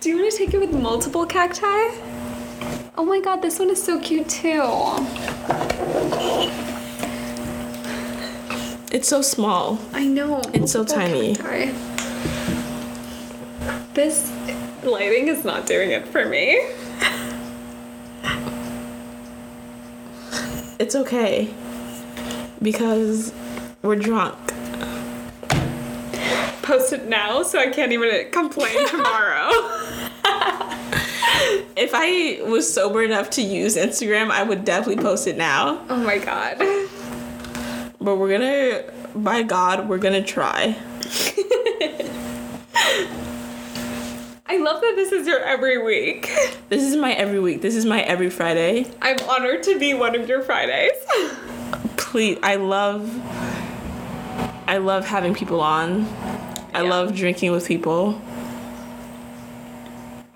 Do 0.00 0.10
you 0.10 0.18
want 0.18 0.30
to 0.30 0.36
take 0.36 0.52
it 0.52 0.58
with 0.60 0.72
multiple 0.72 1.24
cacti? 1.24 1.64
Oh 2.96 3.04
my 3.06 3.20
god, 3.20 3.40
this 3.40 3.58
one 3.58 3.70
is 3.70 3.82
so 3.82 3.98
cute 3.98 4.28
too. 4.28 4.62
It's 8.92 9.08
so 9.08 9.22
small. 9.22 9.78
I 9.92 10.04
know. 10.06 10.42
It's 10.52 10.72
so 10.72 10.84
tiny. 10.84 11.36
cacti. 11.36 11.72
This 13.94 14.30
lighting 14.84 15.28
is 15.28 15.44
not 15.44 15.66
doing 15.66 15.90
it 15.90 16.06
for 16.08 16.24
me. 16.26 16.60
It's 20.78 20.96
okay. 20.96 21.48
Because 22.60 23.32
we're 23.82 23.96
drunk. 23.96 24.36
Post 26.62 26.92
it 26.92 27.06
now 27.08 27.42
so 27.42 27.58
I 27.58 27.68
can't 27.70 27.92
even 27.92 28.30
complain 28.30 28.88
tomorrow. 28.88 29.50
If 31.76 31.92
I 31.94 32.40
was 32.48 32.72
sober 32.72 33.02
enough 33.02 33.30
to 33.30 33.42
use 33.42 33.76
Instagram, 33.76 34.30
I 34.30 34.42
would 34.42 34.64
definitely 34.64 35.02
post 35.02 35.26
it 35.26 35.36
now. 35.36 35.80
oh 35.88 35.96
my 35.96 36.18
god. 36.18 36.58
But 38.00 38.16
we're 38.16 38.30
gonna, 38.30 38.82
by 39.14 39.42
God, 39.42 39.88
we're 39.88 39.98
gonna 39.98 40.22
try. 40.22 40.76
I 44.52 44.58
love 44.58 44.82
that 44.82 44.96
this 44.96 45.12
is 45.12 45.26
your 45.26 45.40
every 45.40 45.78
week. 45.82 46.30
This 46.68 46.82
is 46.82 46.94
my 46.96 47.12
every 47.12 47.40
week. 47.40 47.62
This 47.62 47.74
is 47.74 47.86
my 47.86 48.00
every 48.02 48.28
Friday. 48.28 48.86
I'm 49.00 49.18
honored 49.28 49.62
to 49.64 49.78
be 49.78 49.92
one 49.94 50.14
of 50.14 50.26
your 50.28 50.42
Fridays. 50.42 50.92
Please, 51.96 52.38
I 52.42 52.56
love 52.56 53.10
I 54.66 54.76
love 54.76 55.06
having 55.06 55.34
people 55.34 55.60
on. 55.62 56.06
I 56.74 56.82
love 56.82 57.14
drinking 57.14 57.52
with 57.52 57.66
people. 57.66 58.20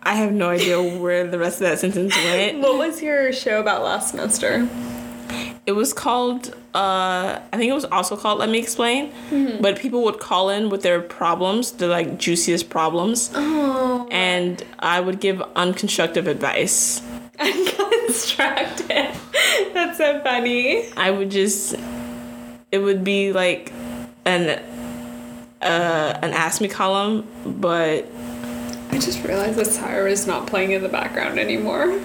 I 0.02 0.14
have 0.14 0.32
no 0.32 0.48
idea 0.48 0.82
where 0.98 1.26
the 1.26 1.38
rest 1.38 1.60
of 1.60 1.68
that 1.68 1.78
sentence 1.78 2.14
went. 2.16 2.60
What 2.60 2.78
was 2.78 3.02
your 3.02 3.34
show 3.34 3.60
about 3.60 3.82
last 3.82 4.10
semester? 4.10 4.66
It 5.66 5.72
was 5.72 5.92
called 5.92 6.54
uh, 6.76 7.40
I 7.54 7.56
think 7.56 7.70
it 7.70 7.74
was 7.74 7.86
also 7.86 8.18
called 8.18 8.38
Let 8.38 8.50
Me 8.50 8.58
Explain, 8.58 9.10
mm-hmm. 9.30 9.62
but 9.62 9.78
people 9.78 10.04
would 10.04 10.20
call 10.20 10.50
in 10.50 10.68
with 10.68 10.82
their 10.82 11.00
problems, 11.00 11.72
the 11.72 11.88
like 11.88 12.18
juiciest 12.18 12.68
problems, 12.68 13.30
oh. 13.34 14.06
and 14.10 14.62
I 14.78 15.00
would 15.00 15.18
give 15.18 15.38
unconstructive 15.38 16.26
advice. 16.26 17.00
Unconstructive. 17.38 19.18
That's 19.72 19.96
so 19.96 20.20
funny. 20.20 20.86
I 20.98 21.10
would 21.10 21.30
just. 21.30 21.76
It 22.70 22.80
would 22.80 23.02
be 23.04 23.32
like 23.32 23.72
an 24.26 24.62
uh, 25.62 26.18
an 26.20 26.32
ask 26.34 26.60
me 26.60 26.68
column, 26.68 27.26
but 27.46 28.06
I 28.90 28.98
just 28.98 29.24
realized 29.24 29.58
that 29.58 29.68
Tyra 29.68 30.10
is 30.10 30.26
not 30.26 30.46
playing 30.46 30.72
in 30.72 30.82
the 30.82 30.90
background 30.90 31.38
anymore. 31.38 31.98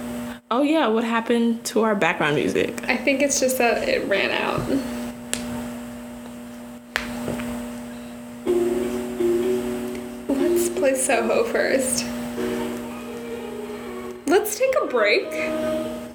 Oh 0.54 0.60
yeah, 0.60 0.86
what 0.88 1.02
happened 1.02 1.64
to 1.64 1.80
our 1.80 1.94
background 1.94 2.36
music? 2.36 2.84
I 2.86 2.94
think 2.94 3.22
it's 3.22 3.40
just 3.40 3.56
that 3.56 3.88
it 3.88 4.06
ran 4.06 4.30
out. 4.32 4.60
Let's 10.28 10.68
play 10.78 10.94
Soho 10.94 11.44
first. 11.44 12.04
Let's 14.26 14.58
take 14.58 14.74
a 14.82 14.86
break 14.88 15.32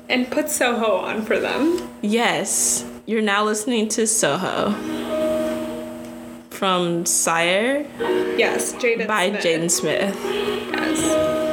and 0.08 0.30
put 0.30 0.52
Soho 0.52 0.98
on 0.98 1.24
for 1.24 1.40
them. 1.40 1.90
Yes, 2.04 2.86
you're 3.08 3.24
now 3.24 3.44
listening 3.44 3.90
to 3.90 4.06
Soho 4.06 4.70
from 6.52 7.08
SYRE. 7.08 7.88
Yes, 8.38 8.74
Jaden 8.74 9.08
by 9.08 9.32
Jaden 9.32 9.72
Smith. 9.72 10.16
Yes. 10.24 11.47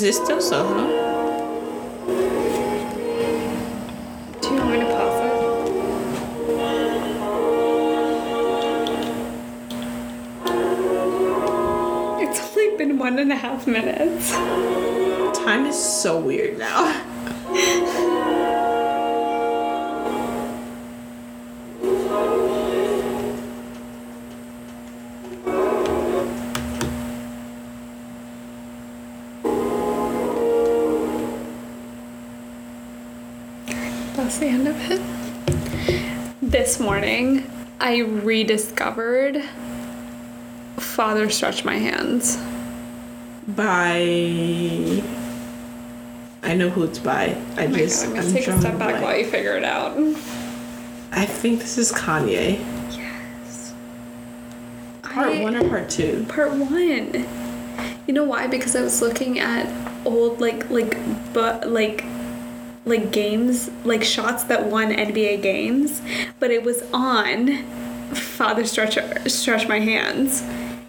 resistance 0.00 0.50
or 0.50 0.64
huh? 0.64 0.86
Do 4.40 4.48
you 4.48 4.60
want? 4.62 4.80
It's 12.22 12.56
only 12.56 12.76
been 12.78 12.98
one 12.98 13.18
and 13.18 13.30
a 13.30 13.36
half 13.36 13.66
minutes. 13.66 14.30
Time 15.38 15.66
is 15.66 15.76
so 15.76 16.18
weird 16.18 16.58
now. 16.58 16.99
Morning, 36.80 37.48
I 37.80 37.98
rediscovered 37.98 39.42
Father 40.78 41.28
Stretch 41.30 41.64
My 41.64 41.76
Hands. 41.76 42.36
By. 43.48 45.02
I 46.42 46.54
know 46.54 46.70
who 46.70 46.84
it's 46.84 46.98
by. 46.98 47.36
I 47.56 47.66
Oh 47.66 47.72
just. 47.72 48.06
God, 48.06 48.16
I'm 48.16 48.22
gonna 48.22 48.32
take 48.32 48.48
a 48.48 48.58
step 48.60 48.78
back 48.78 49.02
while 49.02 49.16
you 49.16 49.26
figure 49.26 49.56
it 49.56 49.64
out. 49.64 49.96
I 51.12 51.26
think 51.26 51.60
this 51.60 51.76
is 51.76 51.92
Kanye. 51.92 52.58
Yes. 52.96 53.74
Part 55.02 55.28
I- 55.28 55.42
one 55.42 55.56
or 55.56 55.68
part 55.68 55.90
two? 55.90 56.24
Part 56.28 56.52
one. 56.52 57.26
You 58.06 58.14
know 58.14 58.24
why? 58.24 58.46
Because 58.46 58.74
I 58.74 58.82
was 58.82 59.00
looking 59.02 59.38
at 59.38 59.68
old 60.04 60.40
like 60.40 60.68
like 60.70 60.96
but 61.32 61.68
like 61.70 62.04
like 62.84 63.12
games 63.12 63.70
like 63.84 64.02
shots 64.02 64.44
that 64.44 64.66
won 64.66 64.90
NBA 64.90 65.42
games, 65.42 66.00
but 66.38 66.50
it 66.50 66.62
was 66.64 66.82
on 66.92 67.62
Father 68.14 68.64
Stretch 68.64 68.98
Stretch 69.30 69.68
My 69.68 69.80
Hands, 69.80 70.42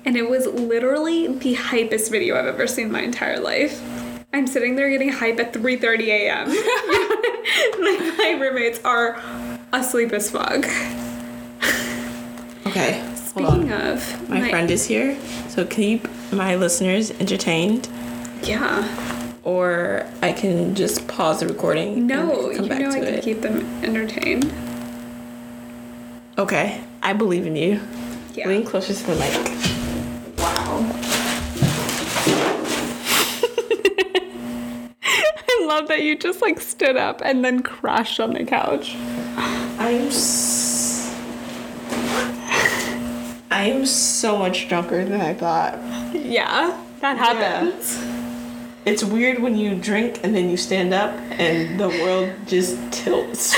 and 0.05 0.15
it 0.15 0.29
was 0.29 0.47
literally 0.47 1.27
the 1.27 1.55
hypest 1.55 2.09
video 2.09 2.37
I've 2.37 2.47
ever 2.47 2.65
seen 2.67 2.87
in 2.87 2.91
my 2.91 3.01
entire 3.01 3.39
life. 3.39 3.81
I'm 4.33 4.47
sitting 4.47 4.75
there 4.75 4.89
getting 4.89 5.09
hype 5.09 5.39
at 5.39 5.53
3:30 5.53 6.07
a.m. 6.07 6.47
like 7.81 8.17
my 8.17 8.37
roommates 8.39 8.79
are 8.85 9.21
asleep 9.73 10.13
as 10.13 10.31
fuck. 10.31 10.65
Okay. 12.65 13.03
Speaking 13.15 13.71
of 13.71 14.29
My 14.29 14.49
friend 14.49 14.71
is 14.71 14.85
here, 14.85 15.17
so 15.49 15.65
keep 15.65 16.07
my 16.31 16.55
listeners 16.55 17.11
entertained, 17.11 17.87
yeah. 18.43 18.87
Or 19.43 20.05
I 20.21 20.31
can 20.33 20.75
just 20.75 21.07
pause 21.07 21.39
the 21.39 21.47
recording. 21.47 22.07
No, 22.07 22.47
and 22.49 22.55
come 22.55 22.63
you 22.65 22.69
back 22.69 22.79
know 22.81 22.91
to 22.91 22.97
I 22.97 23.05
can 23.05 23.13
it. 23.15 23.23
keep 23.23 23.41
them 23.41 23.61
entertained. 23.83 24.51
Okay, 26.37 26.81
I 27.03 27.13
believe 27.13 27.45
in 27.45 27.55
you. 27.55 27.79
Yeah. 28.33 28.47
Lean 28.47 28.65
closer 28.65 28.93
to 28.93 29.03
the 29.03 29.15
mic. 29.15 30.37
Wow. 30.37 30.91
I 35.03 35.65
love 35.65 35.87
that 35.89 36.01
you 36.01 36.17
just 36.17 36.41
like 36.41 36.59
stood 36.61 36.95
up 36.97 37.21
and 37.23 37.43
then 37.43 37.61
crashed 37.63 38.19
on 38.19 38.33
the 38.33 38.45
couch. 38.45 38.95
I'm. 39.35 40.07
S- 40.07 40.89
I 43.51 43.65
am 43.65 43.85
so 43.85 44.37
much 44.37 44.69
drunker 44.69 45.03
than 45.03 45.19
I 45.21 45.33
thought. 45.33 45.77
Yeah, 46.15 46.81
that 47.01 47.17
happens. 47.17 47.97
It's 48.83 49.03
weird 49.03 49.39
when 49.39 49.57
you 49.57 49.75
drink 49.75 50.19
and 50.23 50.35
then 50.35 50.49
you 50.49 50.57
stand 50.57 50.91
up 50.91 51.11
and 51.31 51.79
the 51.79 51.87
world 51.87 52.33
just 52.47 52.77
tilts. 52.91 53.53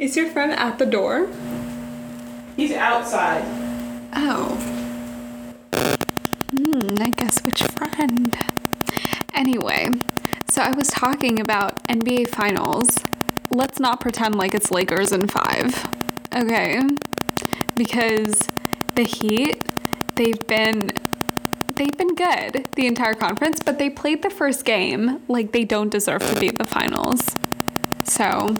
Is 0.00 0.16
your 0.16 0.28
friend 0.30 0.52
at 0.52 0.78
the 0.78 0.86
door? 0.86 1.28
He's 2.56 2.72
outside. 2.72 3.44
Oh. 4.14 4.56
Hmm, 6.50 7.00
I 7.00 7.10
guess 7.10 7.40
which 7.44 7.62
friend? 7.62 8.36
Anyway, 9.32 9.90
so 10.48 10.60
I 10.60 10.72
was 10.72 10.88
talking 10.88 11.38
about 11.38 11.86
NBA 11.86 12.30
Finals. 12.30 12.98
Let's 13.50 13.78
not 13.78 14.00
pretend 14.00 14.34
like 14.34 14.54
it's 14.54 14.72
Lakers 14.72 15.12
in 15.12 15.28
five. 15.28 15.86
Okay? 16.34 16.82
Because 17.76 18.48
the 18.96 19.04
Heat, 19.04 19.62
they've 20.18 20.46
been 20.48 20.90
they've 21.76 21.96
been 21.96 22.14
good 22.14 22.68
the 22.74 22.86
entire 22.86 23.14
conference, 23.14 23.60
but 23.64 23.78
they 23.78 23.88
played 23.88 24.22
the 24.22 24.30
first 24.30 24.64
game 24.64 25.22
like 25.28 25.52
they 25.52 25.64
don't 25.64 25.90
deserve 25.90 26.28
to 26.34 26.40
be 26.40 26.48
in 26.48 26.56
the 26.56 26.64
finals. 26.64 27.20
So 28.04 28.56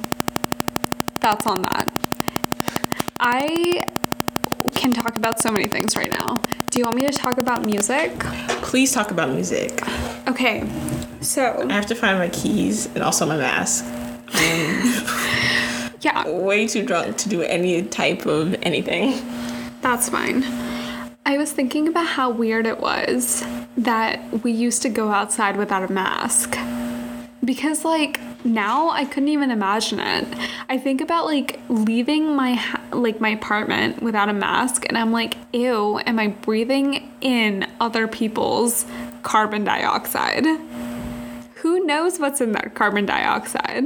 that's 1.21 1.47
on 1.47 1.63
that. 1.63 1.91
I 3.21 3.85
can 4.75 4.93
talk 4.93 5.17
about 5.17 5.41
so 5.41 5.51
many 5.51 5.67
things 5.67 5.97
right 5.97 6.11
now. 6.11 6.41
Do 6.71 6.79
you 6.79 6.85
want 6.85 6.97
me 6.97 7.07
to 7.07 7.13
talk 7.13 7.39
about 7.39 7.65
music? 7.65 8.17
Please 8.63 8.93
talk 8.93 9.11
about 9.11 9.31
music. 9.31 9.83
Okay, 10.29 10.69
so 11.21 11.67
I 11.69 11.73
have 11.73 11.87
to 11.87 11.95
find 11.95 12.19
my 12.19 12.29
keys 12.29 12.87
and 12.87 13.03
also 13.03 13.27
my 13.27 13.37
mask. 13.37 13.85
yeah, 16.03 16.29
Way 16.29 16.69
too 16.69 16.85
drunk 16.85 17.17
to 17.17 17.29
do 17.29 17.43
any 17.43 17.83
type 17.83 18.27
of 18.27 18.55
anything. 18.63 19.15
that's 19.81 20.09
fine. 20.09 20.45
I 21.29 21.37
was 21.37 21.53
thinking 21.53 21.89
about 21.89 22.07
how 22.07 22.31
weird 22.31 22.65
it 22.65 22.81
was 22.81 23.45
that 23.77 24.43
we 24.43 24.51
used 24.51 24.81
to 24.81 24.89
go 24.89 25.11
outside 25.11 25.59
without 25.59 25.83
a 25.83 25.93
mask. 25.93 26.57
Because, 27.45 27.85
like, 27.85 28.19
now 28.47 28.89
I 28.89 29.05
couldn't 29.05 29.29
even 29.29 29.51
imagine 29.51 30.01
it. 30.01 30.27
I 30.71 30.79
think 30.79 31.03
about, 31.03 31.27
like, 31.27 31.61
leaving 31.69 32.35
my, 32.35 32.59
like, 32.93 33.21
my 33.21 33.29
apartment 33.29 34.03
without 34.03 34.31
a 34.31 34.33
mask, 34.33 34.87
and 34.89 34.97
I'm 34.97 35.13
like, 35.13 35.35
ew, 35.53 36.01
am 36.07 36.19
I 36.19 36.29
breathing 36.29 37.13
in 37.21 37.67
other 37.79 38.09
people's 38.09 38.87
carbon 39.23 39.65
dioxide? 39.65 40.47
Who 41.57 41.85
knows 41.85 42.19
what's 42.19 42.41
in 42.41 42.53
that 42.53 42.75
carbon 42.75 43.05
dioxide? 43.05 43.85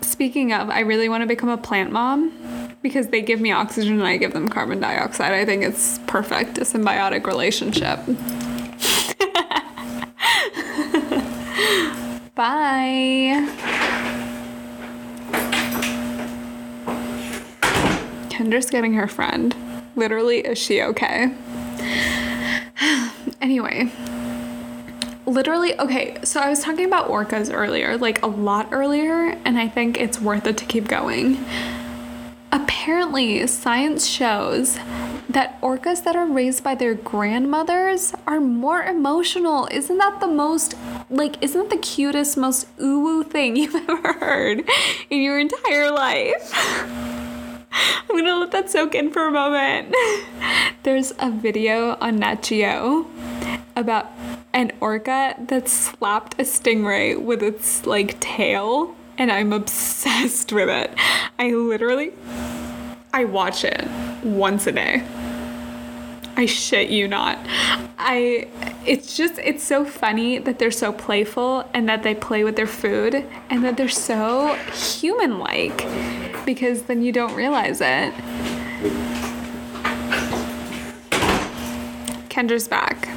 Speaking 0.00 0.52
of, 0.52 0.70
I 0.70 0.80
really 0.80 1.08
want 1.08 1.22
to 1.22 1.28
become 1.28 1.50
a 1.50 1.56
plant 1.56 1.92
mom 1.92 2.65
because 2.86 3.08
they 3.08 3.20
give 3.20 3.40
me 3.40 3.50
oxygen 3.50 3.94
and 3.94 4.06
I 4.06 4.16
give 4.16 4.32
them 4.32 4.48
carbon 4.48 4.78
dioxide. 4.78 5.32
I 5.32 5.44
think 5.44 5.64
it's 5.64 5.98
perfect, 6.06 6.56
a 6.58 6.60
symbiotic 6.60 7.26
relationship. 7.26 7.98
Bye. 12.36 13.50
Kendra's 18.28 18.70
getting 18.70 18.94
her 18.94 19.08
friend. 19.08 19.56
Literally, 19.96 20.46
is 20.46 20.58
she 20.58 20.80
okay? 20.80 21.34
anyway, 23.40 23.90
literally, 25.26 25.76
okay, 25.80 26.18
so 26.22 26.38
I 26.38 26.48
was 26.48 26.60
talking 26.60 26.84
about 26.84 27.08
orcas 27.08 27.52
earlier, 27.52 27.96
like 27.96 28.22
a 28.22 28.28
lot 28.28 28.68
earlier, 28.70 29.36
and 29.44 29.58
I 29.58 29.66
think 29.66 30.00
it's 30.00 30.20
worth 30.20 30.46
it 30.46 30.56
to 30.58 30.64
keep 30.64 30.86
going. 30.86 31.44
Apparently, 32.56 33.46
science 33.46 34.06
shows 34.06 34.78
that 35.28 35.60
orcas 35.60 36.02
that 36.04 36.16
are 36.16 36.24
raised 36.24 36.64
by 36.64 36.74
their 36.74 36.94
grandmothers 36.94 38.14
are 38.26 38.40
more 38.40 38.82
emotional. 38.82 39.68
Isn't 39.70 39.98
that 39.98 40.20
the 40.20 40.26
most, 40.26 40.74
like, 41.10 41.36
isn't 41.42 41.68
that 41.68 41.76
the 41.76 41.76
cutest, 41.76 42.38
most 42.38 42.66
ooh 42.80 43.22
thing 43.22 43.56
you've 43.60 43.74
ever 43.74 44.14
heard 44.14 44.64
in 45.10 45.20
your 45.20 45.38
entire 45.38 45.90
life? 45.90 46.50
I'm 48.08 48.16
gonna 48.16 48.36
let 48.36 48.52
that 48.52 48.70
soak 48.70 48.94
in 48.94 49.10
for 49.10 49.26
a 49.26 49.30
moment. 49.30 49.94
There's 50.82 51.12
a 51.18 51.30
video 51.30 51.98
on 52.00 52.16
Nat 52.20 52.42
Geo 52.42 53.06
about 53.76 54.10
an 54.54 54.72
orca 54.80 55.34
that 55.38 55.68
slapped 55.68 56.40
a 56.40 56.44
stingray 56.44 57.20
with 57.20 57.42
its 57.42 57.84
like 57.84 58.18
tail, 58.18 58.96
and 59.18 59.30
I'm 59.30 59.52
obsessed 59.52 60.52
with 60.54 60.70
it. 60.70 60.94
I 61.38 61.50
literally, 61.50 62.12
I 63.12 63.24
watch 63.24 63.64
it 63.64 63.86
once 64.22 64.66
a 64.66 64.72
day. 64.72 65.02
I 66.36 66.44
shit 66.44 66.90
you 66.90 67.08
not. 67.08 67.38
I 67.98 68.48
it's 68.84 69.16
just 69.16 69.38
it's 69.38 69.64
so 69.64 69.84
funny 69.86 70.38
that 70.38 70.58
they're 70.58 70.70
so 70.70 70.92
playful 70.92 71.68
and 71.72 71.88
that 71.88 72.02
they 72.02 72.14
play 72.14 72.44
with 72.44 72.56
their 72.56 72.66
food 72.66 73.24
and 73.48 73.64
that 73.64 73.78
they're 73.78 73.88
so 73.88 74.54
human 74.74 75.38
like 75.38 75.86
because 76.44 76.82
then 76.82 77.02
you 77.02 77.10
don't 77.10 77.34
realize 77.34 77.80
it. 77.80 78.12
Kendra's 82.28 82.68
back. 82.68 83.08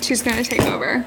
She's 0.00 0.22
gonna 0.22 0.42
take 0.42 0.62
over. 0.62 1.04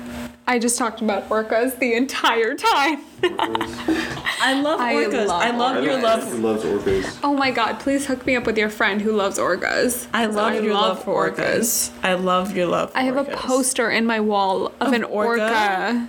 I 0.50 0.58
just 0.58 0.80
talked 0.80 1.00
about 1.02 1.30
orcas 1.30 1.78
the 1.78 1.93
entire 1.93 2.56
time. 2.56 3.02
I 3.24 4.60
love 4.60 4.80
I 4.80 4.95
orcas. 4.95 5.28
love 5.28 5.41
I 5.43 5.52
love 5.52 5.84
your 5.84 5.93
orcas. 6.00 6.02
love. 6.02 6.39
loves 6.39 6.64
orcas. 6.64 7.20
oh 7.24 7.36
my 7.36 7.52
god, 7.52 7.80
please 7.80 8.08
hook 8.08 8.26
me 8.26 8.36
up 8.36 8.47
with 8.47 8.58
your 8.58 8.70
friend 8.72 9.00
who 9.00 9.12
loves 9.12 9.38
orcas. 9.38 10.08
I 10.12 10.26
love 10.26 10.64
your 10.64 10.74
love, 10.74 11.04
for 11.04 11.30
orcas. 11.30 11.91
I 12.02 12.16
love 12.16 12.58
your 12.58 12.66
love. 12.66 12.91
For 12.91 12.97
I 12.97 13.04
have 13.04 13.18
a 13.18 13.26
poster 13.26 13.91
in 13.91 14.08
my 14.08 14.20
wall 14.20 14.68
of, 14.80 14.88
Of 14.88 14.93
an 14.93 15.04
orca. 15.04 15.43
orca? 15.43 16.08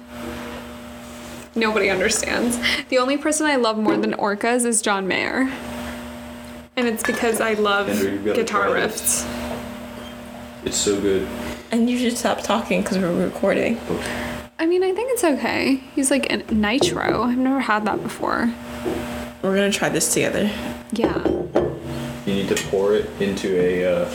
Nobody 1.54 1.90
understands. 1.90 2.58
The 2.88 2.96
only 2.96 3.18
person 3.18 3.44
I 3.44 3.56
love 3.56 3.76
more 3.76 3.98
than 3.98 4.14
orcas 4.14 4.64
is 4.64 4.80
John 4.80 5.06
Mayer. 5.06 5.52
And 6.76 6.86
it's 6.88 7.02
because 7.02 7.42
I 7.42 7.52
love 7.54 7.88
Henry, 7.88 8.32
guitar 8.32 8.68
riffs. 8.68 9.26
this. 9.26 9.26
It's 10.64 10.76
so 10.78 10.98
good. 10.98 11.28
And 11.70 11.88
you 11.88 11.98
should 11.98 12.16
stop 12.18 12.42
talking 12.42 12.82
because 12.82 12.98
we're 12.98 13.24
recording. 13.24 13.80
I 14.58 14.66
mean, 14.66 14.82
I 14.82 14.92
think 14.92 15.10
it's 15.12 15.24
okay. 15.24 15.76
He's 15.94 16.10
like 16.10 16.30
a 16.32 16.38
nitro. 16.52 17.22
I've 17.22 17.38
never 17.38 17.60
had 17.60 17.84
that 17.86 18.02
before. 18.02 18.52
We're 19.42 19.54
gonna 19.54 19.70
try 19.72 19.88
this 19.88 20.12
together. 20.12 20.50
Yeah. 20.92 21.16
You 22.26 22.34
need 22.34 22.48
to 22.48 22.56
pour 22.68 22.94
it 22.94 23.08
into 23.20 23.56
a. 23.58 24.02
Uh, 24.02 24.10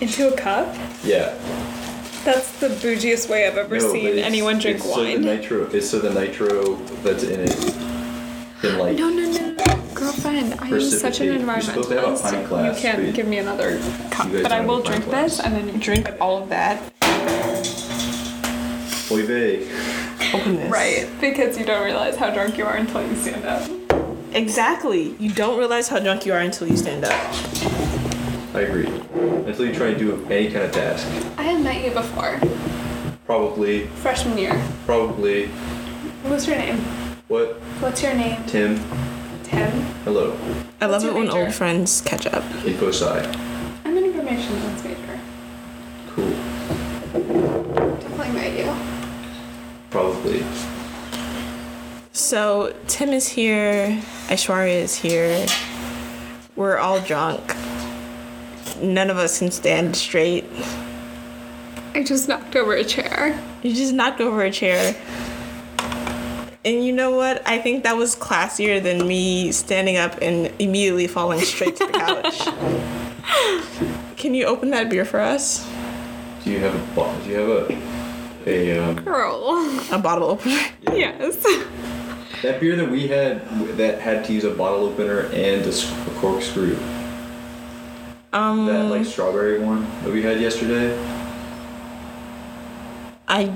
Into 0.00 0.32
a 0.32 0.36
cup? 0.36 0.74
yeah. 1.04 1.34
That's 2.24 2.58
the 2.58 2.68
bougiest 2.68 3.28
way 3.28 3.46
I've 3.46 3.58
ever 3.58 3.76
No, 3.76 3.82
but 3.84 3.92
seen 3.92 4.06
it's- 4.06 4.26
anyone 4.26 4.58
drink 4.58 4.78
it's 4.78 4.86
wine. 4.86 5.22
So 5.22 5.28
the 5.28 5.36
nitro. 5.36 5.66
It's 5.72 5.90
so 5.90 5.98
the 5.98 6.12
nitro 6.14 6.74
that's 7.04 7.22
in 7.22 7.40
it 7.40 7.54
can 8.70 8.78
like. 8.78 8.96
No, 8.96 9.08
no, 9.10 9.30
no, 9.30 9.50
no, 9.50 9.94
girlfriend. 9.94 10.54
I 10.60 10.68
am 10.68 10.80
such 10.80 11.20
an 11.20 11.28
Precipitate. 11.28 11.46
You're 11.46 11.60
supposed 11.60 11.88
to 11.88 11.94
have 11.96 12.04
a 12.04 12.08
environmentalist. 12.12 12.48
glass, 12.48 12.76
you 12.76 12.82
can 12.82 13.04
but 13.06 13.14
give 13.14 13.26
me 13.28 13.38
another 13.38 13.78
cup, 14.10 14.32
guys 14.32 14.42
but 14.42 14.52
I 14.52 14.58
don't 14.58 14.66
will 14.66 14.82
have 14.82 14.86
a 14.86 14.88
pint 14.88 15.02
drink 15.02 15.04
glass. 15.10 15.36
this 15.36 15.40
and 15.46 15.54
then 15.54 15.68
you 15.68 15.80
Drink 15.80 16.10
all 16.20 16.42
of 16.42 16.48
that. 16.48 16.82
Oy 19.10 19.24
vey. 19.26 19.68
Open 20.32 20.56
this. 20.56 20.70
Right, 20.72 21.06
because 21.20 21.58
you 21.58 21.64
don't 21.64 21.84
realize 21.84 22.16
how 22.16 22.30
drunk 22.30 22.56
you 22.58 22.64
are 22.64 22.76
until 22.76 23.06
you 23.06 23.14
stand 23.16 23.44
up. 23.44 23.70
Exactly. 24.32 25.14
You 25.20 25.30
don't 25.30 25.58
realize 25.58 25.88
how 25.88 26.00
drunk 26.00 26.26
you 26.26 26.32
are 26.32 26.40
until 26.40 26.66
you 26.66 26.76
stand 26.76 27.04
up. 27.04 27.12
I 28.54 28.60
agree. 28.62 28.86
Until 28.86 29.66
you 29.66 29.74
try 29.74 29.88
and 29.88 29.98
do 29.98 30.24
any 30.26 30.50
kind 30.50 30.64
of 30.64 30.72
task. 30.72 31.06
I 31.38 31.42
have 31.44 31.62
met 31.62 31.84
you 31.84 31.90
before, 31.92 32.40
Probably. 33.26 33.86
freshman 34.02 34.38
year. 34.38 34.60
Probably. 34.86 35.48
What's 36.24 36.46
your 36.48 36.56
name? 36.56 36.78
What? 37.28 37.60
What's 37.84 38.02
your 38.02 38.14
name? 38.14 38.42
Tim. 38.46 38.80
Tim. 39.42 39.70
Hello. 40.04 40.34
I 40.80 40.86
love 40.86 41.02
it 41.02 41.08
your 41.08 41.14
when 41.16 41.26
major? 41.26 41.36
old 41.36 41.54
friends 41.54 42.00
catch 42.00 42.26
up. 42.26 42.42
Info 42.64 42.88
sci. 42.90 43.04
I'm 43.84 43.94
an 43.98 44.04
information 44.04 44.58
science 44.58 44.84
major. 44.84 45.20
Cool. 46.08 46.30
Definitely 48.00 48.32
met 48.32 48.58
you. 48.58 48.74
Probably. 49.90 50.42
So 52.12 52.74
Tim 52.86 53.10
is 53.10 53.28
here, 53.28 54.00
Aishwarya 54.28 54.80
is 54.80 54.96
here. 54.96 55.46
We're 56.56 56.78
all 56.78 57.00
drunk. 57.00 57.54
None 58.80 59.10
of 59.10 59.18
us 59.18 59.40
can 59.40 59.50
stand 59.50 59.94
straight. 59.94 60.46
I 61.94 62.02
just 62.02 62.30
knocked 62.30 62.56
over 62.56 62.72
a 62.72 62.82
chair. 62.82 63.38
You 63.62 63.74
just 63.74 63.92
knocked 63.92 64.22
over 64.22 64.42
a 64.42 64.50
chair. 64.50 64.96
And 66.64 66.84
you 66.84 66.92
know 66.92 67.10
what? 67.10 67.46
I 67.46 67.58
think 67.58 67.82
that 67.84 67.96
was 67.96 68.16
classier 68.16 68.82
than 68.82 69.06
me 69.06 69.52
standing 69.52 69.98
up 69.98 70.16
and 70.22 70.50
immediately 70.58 71.06
falling 71.06 71.40
straight 71.40 71.76
to 71.76 71.86
the 71.86 71.92
couch. 71.92 72.40
Can 74.16 74.34
you 74.34 74.46
open 74.46 74.70
that 74.70 74.88
beer 74.88 75.04
for 75.04 75.20
us? 75.20 75.68
Do 76.42 76.50
you 76.50 76.60
have 76.60 76.74
a 76.74 76.94
bo- 76.94 77.14
do 77.22 77.30
you 77.30 77.36
have 77.36 77.70
a 77.70 78.04
a 78.46 78.78
um, 78.78 78.96
Girl. 78.96 79.78
A 79.90 79.98
bottle 79.98 80.28
opener. 80.30 80.60
yes. 80.92 81.36
that 82.42 82.60
beer 82.60 82.76
that 82.76 82.90
we 82.90 83.08
had 83.08 83.46
that 83.76 84.00
had 84.00 84.24
to 84.26 84.32
use 84.32 84.44
a 84.44 84.50
bottle 84.50 84.84
opener 84.86 85.20
and 85.32 85.66
a, 85.66 86.10
corkscrew? 86.20 86.76
Um, 88.32 88.66
That 88.66 88.84
like 88.90 89.06
strawberry 89.06 89.60
one 89.60 89.86
that 90.02 90.12
we 90.12 90.22
had 90.22 90.40
yesterday. 90.40 90.96
I 93.26 93.46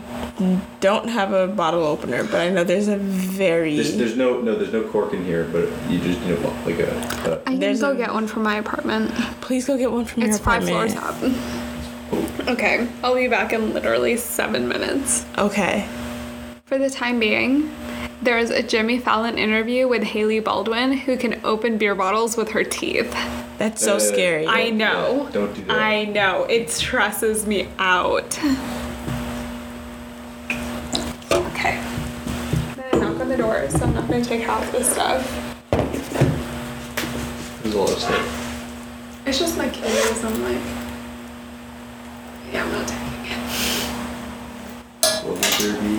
don't 0.80 1.08
have 1.08 1.32
a 1.34 1.46
bottle 1.46 1.84
opener, 1.84 2.24
but 2.24 2.36
I 2.36 2.48
know 2.48 2.64
there's 2.64 2.88
a 2.88 2.96
very. 2.96 3.74
There's, 3.76 3.96
there's 3.96 4.16
no 4.16 4.40
no 4.40 4.54
there's 4.54 4.72
no 4.72 4.82
cork 4.88 5.12
in 5.12 5.24
here, 5.24 5.44
but 5.52 5.68
you 5.90 5.98
just 6.00 6.20
you 6.22 6.34
know 6.36 6.48
like 6.64 6.78
a. 6.78 6.88
a 7.30 7.40
I 7.42 7.50
can 7.50 7.60
There's 7.60 7.80
go 7.80 7.92
a- 7.92 7.96
get 7.96 8.12
one 8.14 8.26
from 8.26 8.44
my 8.44 8.56
apartment. 8.56 9.10
Please 9.42 9.66
go 9.66 9.76
get 9.76 9.92
one 9.92 10.06
from 10.06 10.22
my 10.22 10.28
apartment. 10.28 10.34
It's 10.34 10.44
five 10.44 10.64
floors 10.64 10.94
up. 12.40 12.48
Okay, 12.48 12.88
I'll 13.04 13.14
be 13.14 13.28
back 13.28 13.52
in 13.52 13.74
literally 13.74 14.16
seven 14.16 14.68
minutes. 14.68 15.26
Okay. 15.36 15.86
For 16.64 16.78
the 16.78 16.88
time 16.88 17.18
being, 17.20 17.70
there's 18.22 18.48
a 18.50 18.62
Jimmy 18.62 18.98
Fallon 18.98 19.36
interview 19.36 19.86
with 19.86 20.02
Hailey 20.02 20.40
Baldwin 20.40 20.92
who 20.92 21.18
can 21.18 21.40
open 21.44 21.76
beer 21.76 21.94
bottles 21.94 22.36
with 22.38 22.50
her 22.52 22.64
teeth. 22.64 23.10
That's 23.58 23.82
so 23.84 23.96
Uh, 23.96 24.00
scary. 24.00 24.46
I 24.46 24.70
know. 24.70 25.24
Yeah, 25.26 25.30
don't 25.32 25.54
do 25.54 25.64
that. 25.64 25.78
I 25.78 26.04
know. 26.04 26.44
It 26.44 26.70
stresses 26.70 27.46
me 27.46 27.68
out. 27.78 28.38
Knock 33.00 33.20
on 33.20 33.28
the 33.28 33.36
door, 33.36 33.68
so 33.70 33.84
I'm 33.84 33.94
not 33.94 34.08
gonna 34.08 34.24
take 34.24 34.42
half 34.42 34.70
the 34.72 34.82
stuff. 34.82 35.22
There's 37.62 37.74
a 37.74 37.78
lot 37.78 37.90
of 37.90 37.98
stuff. 37.98 39.24
It's 39.26 39.38
just 39.38 39.58
my 39.58 39.68
keys. 39.68 40.24
I'm 40.24 40.42
like, 40.42 40.62
yeah, 42.52 42.64
I'm 42.64 42.72
not 42.72 42.88
taking 42.88 43.26
it. 43.26 43.38
What 45.24 45.34
would 45.34 45.42
there 45.42 45.80
be? 45.80 45.98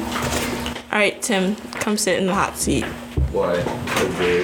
All 0.92 0.98
right, 0.98 1.22
Tim, 1.22 1.56
come 1.56 1.98
sit 1.98 2.18
in 2.18 2.26
the 2.26 2.34
hot 2.34 2.58
seat. 2.58 2.86
Why? 3.32 3.54
Okay. 4.00 4.44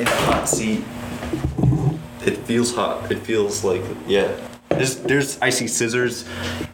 in 0.00 0.06
a 0.06 0.16
hot 0.22 0.48
seat. 0.48 0.82
It 2.26 2.36
feels 2.38 2.74
hot. 2.74 3.10
It 3.12 3.20
feels 3.20 3.62
like 3.62 3.82
yeah. 4.06 4.36
There's 4.70 4.96
there's 4.96 5.40
I 5.40 5.50
see 5.50 5.68
scissors. 5.68 6.24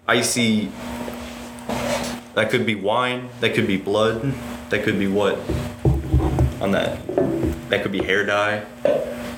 I 0.08 0.22
see 0.22 0.70
that 2.36 2.50
could 2.50 2.64
be 2.66 2.74
wine. 2.74 3.28
That 3.40 3.54
could 3.54 3.66
be 3.66 3.76
blood. 3.78 4.32
That 4.70 4.84
could 4.84 4.98
be 4.98 5.06
what? 5.08 5.38
On 6.60 6.70
that. 6.72 6.98
That 7.70 7.82
could 7.82 7.92
be 7.92 8.02
hair 8.02 8.24
dye. 8.24 8.60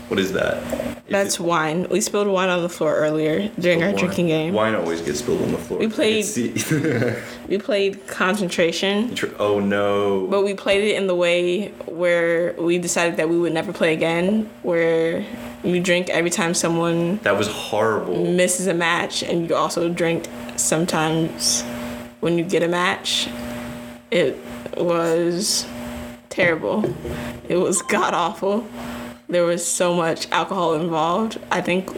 What 0.08 0.18
is 0.18 0.32
that? 0.32 0.96
That's 1.08 1.36
it 1.36 1.40
wine. 1.40 1.86
We 1.90 2.00
spilled 2.02 2.26
wine 2.28 2.48
on 2.50 2.60
the 2.62 2.68
floor 2.68 2.94
earlier 2.96 3.48
during 3.58 3.82
our 3.82 3.90
wine? 3.90 3.98
drinking 3.98 4.26
game. 4.26 4.52
Wine 4.52 4.74
always 4.74 5.00
gets 5.00 5.20
spilled 5.20 5.40
on 5.42 5.52
the 5.52 5.58
floor. 5.58 5.78
We 5.80 5.88
played- 5.88 6.26
We 7.48 7.56
played 7.56 8.06
concentration, 8.06 9.14
Tr- 9.14 9.28
oh 9.38 9.58
no. 9.58 10.26
but 10.26 10.44
we 10.44 10.52
played 10.52 10.84
it 10.84 10.96
in 10.96 11.06
the 11.06 11.14
way 11.14 11.68
where 11.86 12.52
we 12.58 12.76
decided 12.76 13.16
that 13.16 13.30
we 13.30 13.38
would 13.38 13.54
never 13.54 13.72
play 13.72 13.94
again, 13.94 14.50
where 14.62 15.24
you 15.64 15.80
drink 15.80 16.10
every 16.10 16.28
time 16.28 16.52
someone 16.52 17.16
that 17.22 17.38
was 17.38 17.48
horrible. 17.48 18.26
misses 18.32 18.66
a 18.66 18.74
match, 18.74 19.22
and 19.22 19.48
you 19.48 19.56
also 19.56 19.88
drink 19.88 20.26
sometimes 20.56 21.62
when 22.20 22.38
you 22.38 22.44
get 22.44 22.62
a 22.62 22.68
match. 22.68 23.28
It 24.10 24.36
was 24.76 25.66
terrible. 26.30 26.84
It 27.48 27.56
was 27.56 27.82
god 27.82 28.14
awful. 28.14 28.66
There 29.28 29.44
was 29.44 29.66
so 29.66 29.94
much 29.94 30.30
alcohol 30.30 30.74
involved. 30.74 31.38
I 31.50 31.60
think 31.60 31.90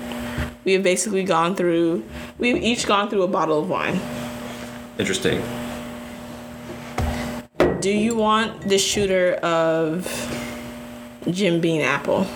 we 0.65 0.73
have 0.73 0.83
basically 0.83 1.25
gone 1.25 1.55
through, 1.55 2.05
we've 2.39 2.57
each 2.57 2.87
gone 2.87 3.09
through 3.09 3.23
a 3.23 3.29
bottle 3.29 3.61
of 3.61 3.69
wine. 3.69 4.01
Interesting. 4.99 5.43
Do 7.81 7.91
you 7.91 8.15
want 8.15 8.63
the 8.63 8.77
shooter 8.77 9.35
of 9.37 10.07
Jim 11.31 11.61
Beam 11.61 11.81
Apple? 11.83 12.27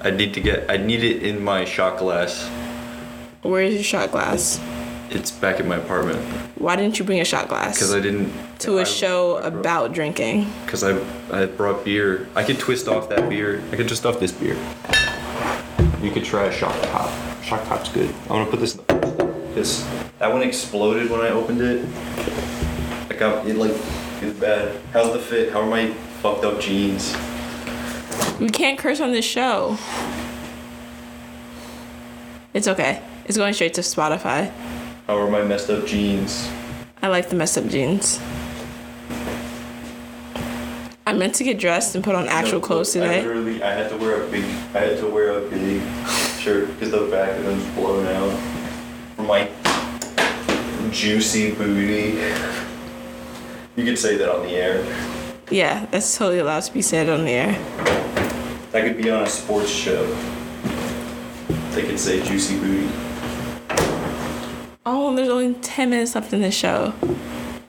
I 0.00 0.10
need 0.10 0.34
to 0.34 0.40
get. 0.40 0.70
I 0.70 0.76
need 0.76 1.02
it 1.02 1.22
in 1.22 1.42
my 1.42 1.64
shot 1.64 1.98
glass. 1.98 2.48
Where 3.42 3.62
is 3.62 3.74
your 3.74 3.82
shot 3.82 4.12
glass? 4.12 4.60
It's 5.10 5.30
back 5.30 5.58
in 5.58 5.66
my 5.66 5.76
apartment 5.76 6.18
Why 6.56 6.76
didn't 6.76 6.98
you 6.98 7.04
bring 7.04 7.20
a 7.20 7.24
shot 7.24 7.48
glass 7.48 7.74
because 7.76 7.94
I 7.94 8.00
didn't. 8.00 8.32
to 8.60 8.78
I- 8.78 8.82
a 8.82 8.86
show 8.86 9.38
I 9.38 9.48
brought- 9.50 9.60
about 9.60 9.92
drinking? 9.92 10.50
Because 10.64 10.84
I, 10.84 10.98
I 11.32 11.46
brought 11.46 11.84
beer. 11.84 12.28
I 12.34 12.42
could 12.44 12.58
twist 12.58 12.88
off 12.88 13.08
that 13.08 13.28
beer. 13.28 13.62
I 13.72 13.76
could 13.76 13.86
twist 13.88 14.04
off 14.04 14.20
this 14.20 14.32
beer. 14.32 14.56
You 16.02 16.10
could 16.10 16.24
try 16.24 16.44
a 16.44 16.52
shock 16.52 16.74
top. 16.82 17.10
Shock 17.42 17.64
top's 17.68 17.88
good. 17.90 18.10
I'm 18.24 18.28
gonna 18.28 18.46
put 18.50 18.60
this 18.60 18.76
in 18.76 18.84
the 18.86 19.32
This 19.54 19.86
that 20.18 20.30
one 20.32 20.42
exploded 20.42 21.10
when 21.10 21.20
I 21.20 21.30
opened 21.30 21.60
it. 21.62 21.84
Like 23.08 23.22
I, 23.22 23.40
it 23.46 23.56
like 23.56 23.70
it 24.20 24.24
was 24.24 24.34
bad. 24.34 24.78
How's 24.92 25.12
the 25.12 25.18
fit? 25.18 25.52
How 25.52 25.60
are 25.62 25.66
my 25.70 25.90
fucked 26.22 26.44
up 26.44 26.60
jeans? 26.60 27.16
We 28.38 28.48
can't 28.50 28.78
curse 28.78 29.00
on 29.00 29.12
this 29.12 29.24
show. 29.24 29.78
It's 32.54 32.68
okay. 32.68 33.00
It's 33.26 33.36
going 33.36 33.54
straight 33.54 33.74
to 33.74 33.80
Spotify. 33.82 34.52
How 35.08 35.16
are 35.16 35.30
my 35.30 35.42
messed 35.42 35.70
up 35.70 35.86
jeans? 35.86 36.50
I 37.02 37.08
like 37.08 37.30
the 37.30 37.34
messed 37.34 37.56
up 37.56 37.66
jeans. 37.66 38.20
I 41.06 41.14
meant 41.14 41.34
to 41.36 41.44
get 41.44 41.58
dressed 41.58 41.94
and 41.94 42.04
put 42.04 42.14
on 42.14 42.28
actual 42.28 42.60
No, 42.60 42.66
clothes 42.66 42.94
I 42.94 43.00
today. 43.00 43.22
literally, 43.22 43.62
I 43.62 43.72
had 43.72 43.88
to 43.88 43.96
wear 43.96 44.22
a 44.22 44.30
big, 44.30 44.44
I 44.44 44.80
had 44.80 44.98
to 44.98 45.06
wear 45.06 45.30
a 45.38 45.48
big 45.48 45.80
shirt 46.38 46.68
because 46.74 46.90
the 46.90 47.06
back 47.10 47.38
of 47.38 47.44
them's 47.46 47.64
blown 47.74 48.04
out 48.08 48.38
from 49.16 49.26
my 49.28 49.48
juicy 50.90 51.52
booty. 51.54 52.18
You 53.76 53.84
could 53.86 53.98
say 53.98 54.18
that 54.18 54.28
on 54.30 54.42
the 54.42 54.50
air. 54.52 54.84
Yeah, 55.50 55.86
that's 55.86 56.18
totally 56.18 56.40
allowed 56.40 56.64
to 56.64 56.72
be 56.74 56.82
said 56.82 57.08
on 57.08 57.24
the 57.24 57.30
air. 57.30 57.52
That 58.72 58.84
could 58.84 58.98
be 58.98 59.08
on 59.08 59.22
a 59.22 59.26
sports 59.26 59.70
show. 59.70 60.04
They 61.70 61.86
could 61.86 61.98
say 61.98 62.22
juicy 62.22 62.58
booty. 62.60 63.07
Oh, 64.90 65.14
there's 65.14 65.28
only 65.28 65.52
10 65.52 65.90
minutes 65.90 66.14
left 66.14 66.32
in 66.32 66.40
this 66.40 66.54
show. 66.54 66.94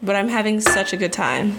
But 0.01 0.15
I'm 0.15 0.30
having 0.30 0.61
such 0.61 0.93
a 0.93 0.97
good 0.97 1.11
time. 1.11 1.57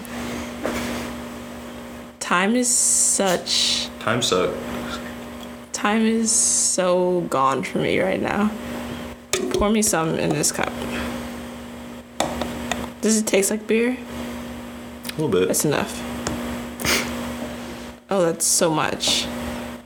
Time 2.19 2.55
is 2.55 2.67
such. 2.67 3.87
Time 3.99 4.23
suck. 4.23 4.55
Time 5.71 6.01
is 6.01 6.31
so 6.31 7.21
gone 7.29 7.61
for 7.61 7.77
me 7.77 7.99
right 7.99 8.19
now. 8.19 8.49
Pour 9.53 9.69
me 9.69 9.83
some 9.83 10.17
in 10.17 10.29
this 10.29 10.51
cup. 10.51 10.73
Does 13.01 13.19
it 13.19 13.27
taste 13.27 13.51
like 13.51 13.67
beer? 13.67 13.95
A 13.99 15.09
little 15.11 15.29
bit. 15.29 15.47
That's 15.47 15.63
enough. 15.63 15.95
Oh, 18.09 18.23
that's 18.23 18.47
so 18.47 18.71
much. 18.71 19.27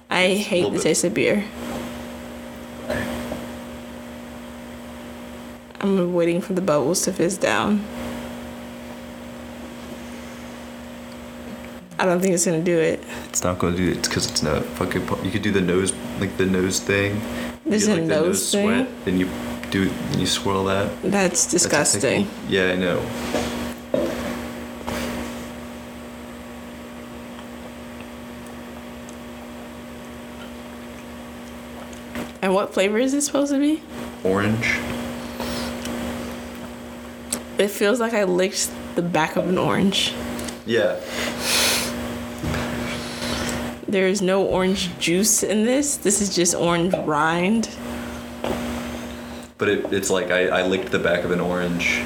I 0.09 0.35
hate 0.35 0.63
the 0.63 0.69
bit. 0.69 0.81
taste 0.83 1.03
of 1.03 1.13
beer. 1.13 1.43
I'm 5.85 6.13
waiting 6.15 6.41
for 6.41 6.53
the 6.53 6.61
bubbles 6.61 7.03
to 7.03 7.13
fizz 7.13 7.37
down. 7.37 7.85
I 11.99 12.05
don't 12.05 12.19
think 12.19 12.33
it's 12.33 12.45
gonna 12.45 12.61
do 12.61 12.77
it. 12.77 13.03
It's 13.29 13.43
not 13.43 13.59
gonna 13.59 13.77
do 13.77 13.91
it 13.91 14.01
because 14.01 14.29
it's 14.29 14.41
not 14.41 14.65
fucking. 14.65 15.07
You 15.23 15.31
could 15.31 15.43
do 15.43 15.51
the 15.51 15.61
nose, 15.61 15.93
like 16.19 16.35
the 16.37 16.45
nose 16.47 16.79
thing. 16.79 17.21
There's 17.65 17.85
get, 17.85 17.99
a 17.99 18.01
like, 18.01 18.09
the 18.09 18.15
nose 18.15 18.51
thing? 18.51 18.65
sweat, 18.65 19.05
then 19.05 19.19
you 19.19 19.29
do, 19.69 19.85
then 19.85 20.19
you 20.19 20.25
swirl 20.25 20.65
that. 20.65 20.89
That's 21.03 21.11
That's 21.11 21.47
disgusting. 21.51 22.01
technique. 22.01 22.27
Yeah, 22.49 22.71
I 22.71 22.75
know. 22.75 22.99
And 32.41 32.53
what 32.53 32.73
flavor 32.73 32.97
is 32.97 33.13
it 33.13 33.21
supposed 33.21 33.51
to 33.51 33.59
be? 33.59 33.81
Orange. 34.23 34.77
It 37.57 37.69
feels 37.69 37.99
like 37.99 38.13
I 38.13 38.25
licked 38.25 38.69
the 38.95 39.01
back 39.01 39.37
of 39.37 39.47
an 39.47 39.57
orange. 39.57 40.13
Yeah. 40.65 40.99
There 43.87 44.07
is 44.07 44.21
no 44.21 44.43
orange 44.45 44.97
juice 44.99 45.41
in 45.41 45.63
this. 45.63 45.95
This 45.95 46.21
is 46.21 46.35
just 46.35 46.53
orange 46.53 46.93
rind. 47.05 47.69
But 49.57 49.69
it, 49.69 49.93
it's 49.93 50.09
like 50.09 50.31
I, 50.31 50.47
I 50.47 50.67
licked 50.67 50.91
the 50.91 50.99
back 50.99 51.23
of 51.23 51.31
an 51.31 51.39
orange, 51.39 52.03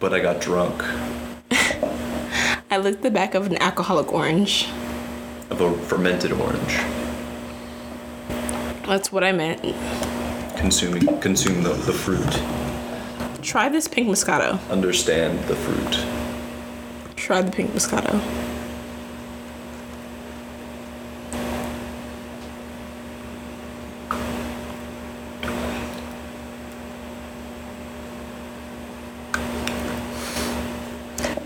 but 0.00 0.14
I 0.14 0.20
got 0.20 0.40
drunk 0.40 0.82
I 2.70 2.78
licked 2.78 3.02
the 3.02 3.10
back 3.10 3.34
of 3.34 3.46
an 3.46 3.60
alcoholic 3.62 4.12
orange. 4.12 4.68
of 5.50 5.60
a 5.60 5.76
fermented 5.86 6.32
orange. 6.32 6.76
That's 8.86 9.12
what 9.12 9.22
I 9.24 9.32
meant. 9.32 9.60
Consuming 10.56 11.20
consume 11.20 11.62
the, 11.62 11.74
the 11.74 11.92
fruit. 11.92 12.67
Try 13.42 13.68
this 13.68 13.88
pink 13.88 14.08
Moscato. 14.08 14.58
Understand 14.68 15.38
the 15.44 15.54
fruit. 15.54 16.04
Try 17.16 17.40
the 17.40 17.50
pink 17.50 17.70
Moscato. 17.70 18.20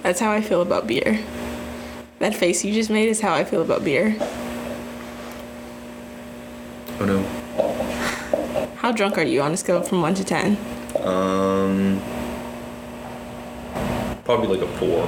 That's 0.02 0.18
how 0.18 0.32
I 0.32 0.40
feel 0.40 0.62
about 0.62 0.86
beer. 0.86 1.20
That 2.18 2.34
face 2.34 2.64
you 2.64 2.72
just 2.72 2.90
made 2.90 3.08
is 3.08 3.20
how 3.20 3.34
I 3.34 3.44
feel 3.44 3.62
about 3.62 3.84
beer. 3.84 4.16
Oh 6.98 7.04
no. 7.04 7.22
How 8.76 8.92
drunk 8.92 9.18
are 9.18 9.22
you 9.22 9.42
on 9.42 9.52
a 9.52 9.56
scale 9.56 9.82
from 9.82 10.02
1 10.02 10.14
to 10.14 10.24
10? 10.24 10.71
Um. 11.00 12.00
Probably 14.24 14.56
like 14.56 14.62
a 14.66 14.78
four. 14.78 15.06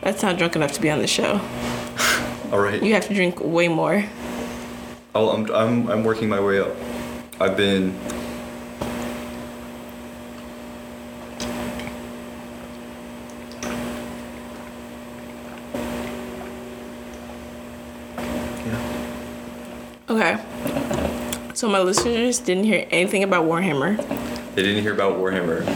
That's 0.00 0.22
not 0.22 0.38
drunk 0.38 0.54
enough 0.54 0.72
to 0.72 0.80
be 0.80 0.90
on 0.90 1.00
the 1.00 1.06
show. 1.08 1.40
All 2.52 2.60
right. 2.60 2.80
You 2.80 2.94
have 2.94 3.08
to 3.08 3.14
drink 3.14 3.40
way 3.40 3.66
more. 3.66 4.04
I'll, 5.14 5.30
I'm, 5.30 5.50
I'm, 5.52 5.88
I'm 5.88 6.04
working 6.04 6.28
my 6.28 6.38
way 6.38 6.60
up. 6.60 6.70
I've 7.40 7.56
been. 7.56 7.98
Yeah. 18.64 18.80
Okay. 20.08 21.52
So 21.54 21.68
my 21.68 21.80
listeners 21.80 22.38
didn't 22.38 22.64
hear 22.64 22.86
anything 22.90 23.24
about 23.24 23.44
Warhammer. 23.46 23.98
They 24.56 24.62
didn't 24.62 24.82
hear 24.82 24.94
about 24.94 25.18
Warhammer. 25.18 25.66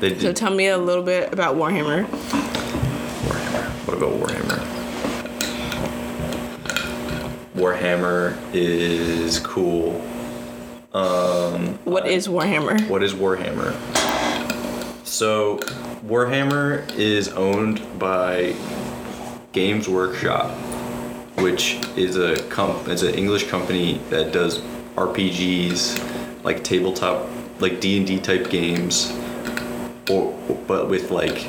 They 0.00 0.18
So 0.18 0.34
tell 0.34 0.52
me 0.52 0.66
a 0.66 0.76
little 0.76 1.02
bit 1.02 1.32
about 1.32 1.56
Warhammer. 1.56 2.04
Warhammer. 3.24 3.64
What 3.86 3.96
about 3.96 4.12
Warhammer? 4.20 4.58
Warhammer 7.54 8.36
is 8.52 9.40
cool. 9.40 9.98
Um, 10.92 11.78
what 11.86 12.06
is 12.06 12.28
Warhammer? 12.28 12.86
What 12.86 13.02
is 13.02 13.14
Warhammer? 13.14 13.72
So, 15.06 15.56
Warhammer 16.04 16.86
is 16.98 17.28
owned 17.28 17.80
by 17.98 18.54
Games 19.52 19.88
Workshop, 19.88 20.50
which 21.38 21.76
is 21.96 22.18
a 22.18 22.36
comp 22.50 22.88
is 22.88 23.02
an 23.02 23.14
English 23.14 23.48
company 23.48 24.02
that 24.10 24.34
does 24.34 24.60
RPGs, 24.96 26.44
like 26.44 26.62
tabletop, 26.62 27.26
like 27.60 27.80
D 27.80 27.98
and 27.98 28.06
D 28.06 28.18
type 28.18 28.50
games, 28.50 29.12
or 30.08 30.32
but 30.66 30.88
with 30.88 31.10
like 31.10 31.46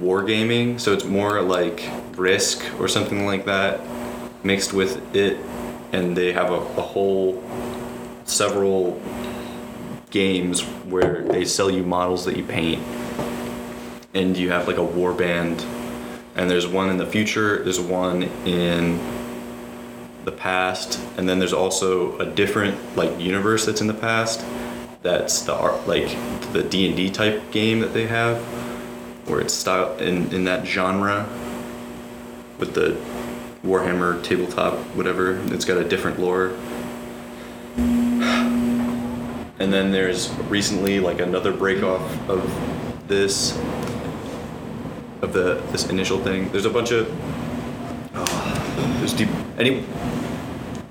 wargaming. 0.00 0.80
So 0.80 0.92
it's 0.92 1.04
more 1.04 1.42
like 1.42 1.88
Risk 2.16 2.64
or 2.80 2.88
something 2.88 3.26
like 3.26 3.44
that, 3.46 3.80
mixed 4.42 4.72
with 4.72 5.14
it, 5.14 5.38
and 5.92 6.16
they 6.16 6.32
have 6.32 6.50
a, 6.50 6.56
a 6.56 6.82
whole 6.82 7.42
several 8.24 9.00
games 10.10 10.62
where 10.62 11.22
they 11.22 11.44
sell 11.44 11.70
you 11.70 11.82
models 11.82 12.24
that 12.24 12.36
you 12.36 12.44
paint. 12.44 12.82
And 14.14 14.36
you 14.36 14.50
have 14.50 14.66
like 14.66 14.78
a 14.78 14.82
war 14.82 15.12
band. 15.12 15.64
And 16.34 16.50
there's 16.50 16.66
one 16.66 16.88
in 16.88 16.98
the 16.98 17.06
future 17.06 17.62
there's 17.64 17.80
one 17.80 18.22
in 18.46 18.98
the 20.24 20.30
past 20.30 21.00
and 21.16 21.28
then 21.28 21.38
there's 21.38 21.52
also 21.54 22.16
a 22.18 22.26
different 22.26 22.76
like 22.96 23.18
universe 23.18 23.64
that's 23.64 23.80
in 23.80 23.86
the 23.86 23.94
past 23.94 24.44
that's 25.02 25.42
the 25.42 25.54
art 25.54 25.86
like 25.86 26.08
the 26.52 26.62
d&d 26.62 27.10
type 27.10 27.50
game 27.50 27.80
that 27.80 27.92
they 27.94 28.06
have 28.06 28.38
where 29.28 29.40
it's 29.40 29.54
style 29.54 29.96
in, 29.98 30.32
in 30.32 30.44
that 30.44 30.66
genre 30.66 31.28
with 32.58 32.74
the 32.74 32.96
warhammer 33.64 34.22
tabletop 34.22 34.74
whatever 34.94 35.36
it's 35.52 35.64
got 35.64 35.76
a 35.76 35.84
different 35.84 36.18
lore. 36.18 36.56
And 39.60 39.72
then 39.72 39.90
there's 39.90 40.30
recently 40.48 41.00
like 41.00 41.20
another 41.20 41.52
break 41.52 41.82
off 41.82 42.00
of 42.28 43.08
this 43.08 43.56
of 45.20 45.32
the 45.32 45.60
this 45.72 45.88
initial 45.90 46.18
thing. 46.18 46.50
There's 46.52 46.64
a 46.64 46.70
bunch 46.70 46.92
of 46.92 47.10
oh, 48.14 48.96
there's 48.98 49.12
deep 49.12 49.28
any 49.58 49.84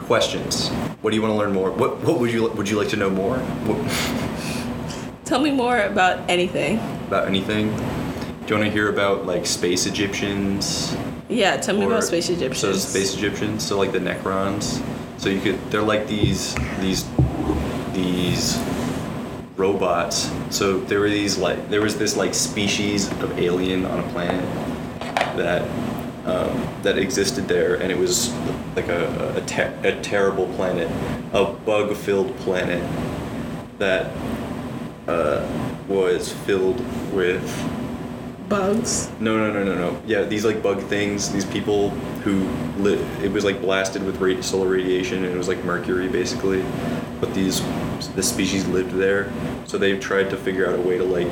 questions 0.07 0.69
what 1.01 1.11
do 1.11 1.15
you 1.17 1.21
want 1.21 1.33
to 1.33 1.37
learn 1.37 1.53
more 1.53 1.69
what 1.71 1.97
what 2.03 2.19
would 2.19 2.31
you 2.31 2.47
would 2.51 2.69
you 2.69 2.77
like 2.79 2.87
to 2.89 2.95
know 2.95 3.09
more 3.09 3.37
what, 3.67 3.77
Tell 5.25 5.41
me 5.41 5.51
more 5.51 5.81
about 5.81 6.29
anything. 6.29 6.79
about 7.07 7.27
anything 7.27 7.75
do 7.75 8.47
you 8.47 8.55
want 8.55 8.63
to 8.65 8.71
hear 8.71 8.87
about 8.89 9.25
like 9.25 9.45
space 9.45 9.85
Egyptians 9.85 10.95
Yeah, 11.27 11.57
tell 11.57 11.75
me 11.75 11.83
or- 11.83 11.91
about 11.91 12.05
space 12.05 12.29
Egyptians. 12.29 12.61
So 12.61 12.71
space 12.93 13.13
Egyptians, 13.13 13.61
so 13.67 13.77
like 13.77 13.91
the 13.91 13.99
Necrons. 13.99 14.81
So 15.19 15.27
you 15.27 15.41
could 15.41 15.59
they're 15.69 15.81
like 15.93 16.07
these 16.07 16.55
these 16.79 17.03
these 17.91 18.57
robots. 19.57 20.31
So 20.49 20.79
there 20.79 21.01
were 21.01 21.09
these 21.09 21.37
like 21.37 21.69
there 21.69 21.81
was 21.81 21.97
this 21.97 22.15
like 22.15 22.33
species 22.33 23.11
of 23.23 23.37
alien 23.37 23.85
on 23.85 23.99
a 23.99 24.07
planet 24.13 24.45
that 25.35 25.67
um, 26.27 26.67
that 26.83 26.97
existed 26.97 27.47
there, 27.47 27.75
and 27.75 27.91
it 27.91 27.97
was 27.97 28.31
like 28.75 28.89
a 28.89 29.35
a, 29.37 29.41
ter- 29.41 29.73
a 29.83 29.99
terrible 30.01 30.47
planet, 30.55 30.89
a 31.33 31.45
bug-filled 31.65 32.35
planet 32.37 32.83
that 33.79 34.11
uh, 35.07 35.47
was 35.87 36.33
filled 36.33 36.79
with 37.13 37.43
Bugs. 38.49 39.09
no, 39.19 39.37
no, 39.37 39.51
no, 39.51 39.63
no, 39.63 39.75
no. 39.75 40.01
Yeah, 40.05 40.23
these 40.23 40.45
like 40.45 40.61
bug 40.63 40.81
things. 40.83 41.31
These 41.33 41.45
people 41.45 41.89
who 42.23 42.47
lit. 42.81 42.99
It 43.21 43.31
was 43.31 43.43
like 43.43 43.59
blasted 43.61 44.03
with 44.05 44.21
ra- 44.21 44.41
solar 44.41 44.69
radiation, 44.69 45.25
and 45.25 45.33
it 45.33 45.37
was 45.37 45.47
like 45.49 45.63
mercury 45.65 46.07
basically. 46.07 46.63
But 47.19 47.33
these, 47.33 47.61
this 48.15 48.29
species 48.29 48.65
lived 48.67 48.91
there, 48.91 49.31
so 49.65 49.77
they 49.77 49.97
tried 49.99 50.29
to 50.29 50.37
figure 50.37 50.67
out 50.69 50.77
a 50.79 50.81
way 50.81 50.97
to 50.97 51.03
like 51.03 51.31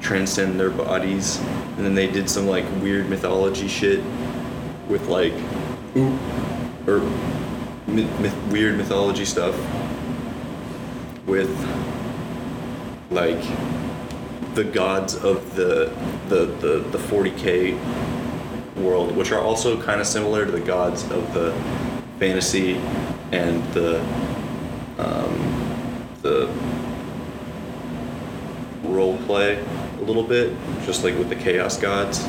transcend 0.00 0.60
their 0.60 0.70
bodies, 0.70 1.40
and 1.76 1.86
then 1.86 1.94
they 1.94 2.06
did 2.06 2.28
some 2.28 2.46
like 2.46 2.64
weird 2.82 3.08
mythology 3.08 3.68
shit 3.68 4.02
with 4.88 5.08
like, 5.08 5.32
oop 5.96 6.20
or 6.86 7.00
myth, 7.86 8.20
myth, 8.20 8.36
weird 8.50 8.76
mythology 8.76 9.24
stuff 9.24 9.54
with 11.26 11.50
like 13.10 13.42
the 14.54 14.64
gods 14.64 15.14
of 15.14 15.54
the 15.54 15.92
the 16.28 16.46
the, 16.60 16.78
the 16.90 16.98
40k 16.98 17.78
world, 18.76 19.16
which 19.16 19.32
are 19.32 19.40
also 19.40 19.80
kind 19.80 20.00
of 20.00 20.06
similar 20.06 20.44
to 20.44 20.52
the 20.52 20.60
gods 20.60 21.04
of 21.10 21.32
the 21.32 21.52
fantasy 22.18 22.74
and 23.32 23.62
the 23.72 23.98
um, 24.98 26.08
the 26.20 26.48
role 28.84 29.16
play 29.26 29.64
a 30.02 30.04
little 30.04 30.22
bit, 30.24 30.52
just 30.84 31.04
like 31.04 31.16
with 31.16 31.28
the 31.28 31.36
chaos 31.36 31.76
gods. 31.78 32.26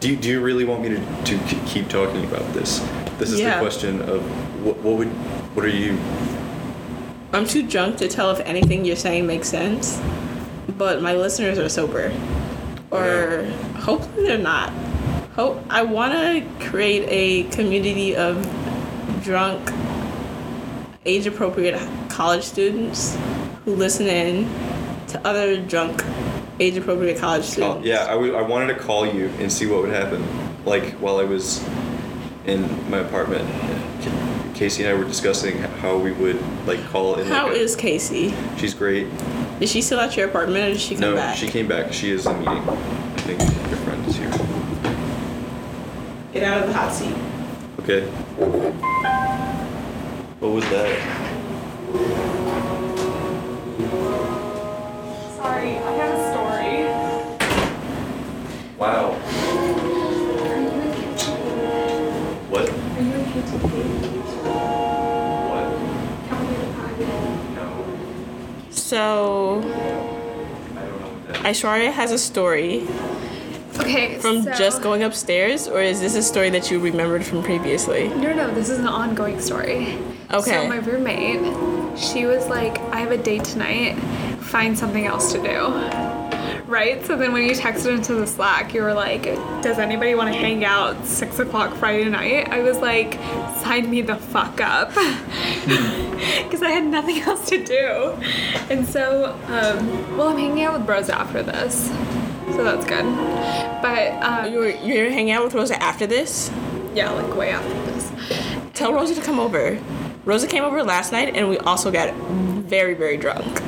Do 0.00 0.10
you, 0.10 0.16
do 0.16 0.28
you 0.28 0.40
really 0.42 0.64
want 0.64 0.82
me 0.82 0.90
to, 0.90 0.98
to 0.98 1.38
keep 1.66 1.88
talking 1.88 2.24
about 2.24 2.52
this? 2.52 2.80
This 3.18 3.30
is 3.30 3.40
Yeah. 3.40 3.54
the 3.54 3.60
question 3.60 4.02
of 4.02 4.20
what, 4.64 4.76
what 4.78 4.98
would 4.98 5.08
what 5.54 5.64
are 5.64 5.68
you 5.68 5.98
I'm 7.32 7.46
too 7.46 7.66
drunk 7.66 7.96
to 7.98 8.08
tell 8.08 8.30
if 8.30 8.40
anything 8.40 8.84
you're 8.84 8.94
saying 8.96 9.26
makes 9.26 9.48
sense, 9.48 10.00
but 10.78 11.02
my 11.02 11.14
listeners 11.14 11.58
are 11.58 11.68
sober, 11.68 12.12
oh, 12.92 12.96
or 12.96 13.44
hopefully 13.80 14.26
they're 14.26 14.38
not. 14.38 14.70
Hope 15.34 15.64
I 15.68 15.82
want 15.82 16.12
to 16.12 16.46
create 16.68 17.04
a 17.08 17.50
community 17.50 18.14
of 18.14 18.36
drunk, 19.24 19.68
age-appropriate 21.06 21.80
college 22.08 22.44
students 22.44 23.16
who 23.64 23.74
listen 23.74 24.06
in 24.06 24.48
to 25.08 25.26
other 25.26 25.60
drunk, 25.60 26.04
age-appropriate 26.60 27.18
college 27.18 27.42
Call, 27.42 27.50
students. 27.80 27.86
yeah, 27.86 28.04
I, 28.04 28.10
w- 28.12 28.34
I 28.34 28.42
wanted 28.42 28.74
to 28.74 28.80
call 28.80 29.06
you 29.06 29.26
and 29.38 29.50
see 29.52 29.66
what 29.66 29.82
would 29.82 29.92
happen. 29.92 30.24
Like 30.64 30.92
while 30.94 31.18
I 31.18 31.24
was 31.24 31.62
in 32.46 32.62
my 32.90 32.98
apartment, 32.98 33.48
Casey 34.54 34.84
and 34.84 34.92
I 34.92 34.98
were 34.98 35.04
discussing 35.04 35.58
how 35.58 35.96
we 35.98 36.12
would 36.12 36.40
like 36.66 36.82
call 36.90 37.16
in. 37.16 37.26
How 37.26 37.48
like 37.48 37.56
a- 37.56 37.60
is 37.60 37.74
Casey? 37.76 38.32
She's 38.56 38.72
great. 38.74 39.08
Is 39.60 39.70
she 39.70 39.82
still 39.82 40.00
at 40.00 40.16
your 40.16 40.28
apartment, 40.28 40.64
or 40.64 40.72
did 40.72 40.80
she 40.80 40.94
come 40.94 41.00
no, 41.10 41.14
back? 41.16 41.36
she 41.36 41.48
came 41.48 41.66
back. 41.68 41.92
She 41.92 42.10
is 42.10 42.26
in 42.26 42.34
a 42.34 42.38
meeting. 42.38 42.68
I 42.68 43.16
think 43.18 43.40
your 43.40 43.78
friend 43.78 44.06
is 44.06 44.16
here. 44.16 44.30
Get 46.32 46.42
out 46.44 46.62
of 46.62 46.68
the 46.68 46.72
hot 46.74 46.92
seat. 46.92 47.14
Okay. 47.80 48.06
What 50.40 50.50
was 50.52 50.64
that? 50.70 50.90
Sorry, 55.36 55.76
I 55.78 55.92
have 55.92 56.18
a 56.18 56.32
story. 56.32 56.43
Wow. 58.84 59.12
What? 62.50 62.68
Are 62.68 63.02
you 63.02 63.12
in 63.14 63.24
KTP? 63.32 63.64
What? 65.48 65.68
Can 66.28 66.36
we 66.40 66.46
get 66.54 66.60
a 66.60 66.72
packet? 66.74 67.08
No. 67.54 67.66
So 68.70 69.62
I 69.62 70.80
don't 70.84 71.00
know. 71.00 71.32
Aishwarya 71.48 71.92
has 71.92 72.12
a 72.12 72.18
story 72.18 72.86
Okay, 73.78 74.18
from 74.18 74.42
so- 74.42 74.52
just 74.52 74.82
going 74.82 75.02
upstairs, 75.02 75.66
or 75.66 75.80
is 75.80 76.02
this 76.02 76.14
a 76.14 76.22
story 76.22 76.50
that 76.50 76.70
you 76.70 76.78
remembered 76.78 77.24
from 77.24 77.42
previously? 77.42 78.08
No, 78.08 78.34
no, 78.34 78.52
this 78.52 78.68
is 78.68 78.80
an 78.80 78.86
ongoing 78.86 79.40
story. 79.40 79.96
Okay. 80.30 80.50
So 80.50 80.68
my 80.68 80.76
roommate, 80.76 81.40
she 81.98 82.26
was 82.26 82.48
like, 82.48 82.78
I 82.92 83.00
have 83.00 83.12
a 83.12 83.16
date 83.16 83.44
tonight. 83.44 83.94
Find 84.40 84.78
something 84.78 85.06
else 85.06 85.32
to 85.32 85.38
do. 85.42 86.03
Right? 86.74 87.06
So 87.06 87.16
then 87.16 87.32
when 87.32 87.44
you 87.44 87.52
texted 87.52 87.94
into 87.94 88.14
the 88.14 88.26
Slack, 88.26 88.74
you 88.74 88.82
were 88.82 88.92
like, 88.94 89.22
does 89.62 89.78
anybody 89.78 90.16
want 90.16 90.32
to 90.34 90.36
hang 90.38 90.64
out 90.64 91.06
six 91.06 91.38
o'clock 91.38 91.72
Friday 91.76 92.10
night? 92.10 92.48
I 92.48 92.62
was 92.62 92.78
like, 92.78 93.14
sign 93.62 93.88
me 93.88 94.02
the 94.02 94.16
fuck 94.16 94.60
up. 94.60 94.90
Because 96.44 96.62
I 96.62 96.70
had 96.70 96.84
nothing 96.84 97.20
else 97.28 97.48
to 97.48 97.64
do. 97.64 98.16
And 98.70 98.86
so, 98.86 99.32
um, 99.46 100.16
well, 100.18 100.28
I'm 100.28 100.36
hanging 100.38 100.62
out 100.64 100.74
with 100.74 100.84
bros 100.86 101.08
after 101.08 101.42
this. 101.44 101.86
So 102.56 102.64
that's 102.64 102.84
good. 102.84 103.04
But, 103.80 104.12
um, 104.22 104.52
You 104.52 104.58
were 104.58 104.68
you're 104.70 105.10
hanging 105.10 105.30
out 105.32 105.44
with 105.44 105.54
Rosa 105.54 105.80
after 105.82 106.06
this? 106.06 106.50
yeah, 106.94 107.10
like 107.10 107.34
way 107.36 107.50
after 107.50 107.72
this. 107.92 108.10
Tell 108.74 108.92
Rosa 108.92 109.14
to 109.14 109.20
come 109.22 109.38
over. 109.40 109.78
Rosa 110.24 110.46
came 110.48 110.64
over 110.64 110.82
last 110.82 111.12
night, 111.12 111.34
and 111.36 111.48
we 111.48 111.56
also 111.58 111.90
got 111.90 112.12
very 112.14 112.94
very 112.94 113.16
drunk. 113.16 113.62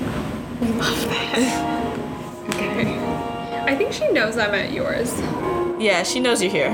Okay. 2.76 3.62
I 3.66 3.74
think 3.74 3.92
she 3.92 4.08
knows 4.12 4.36
I'm 4.36 4.54
at 4.54 4.72
yours. 4.72 5.18
Yeah, 5.80 6.02
she 6.02 6.20
knows 6.20 6.42
you're 6.42 6.52
here. 6.52 6.70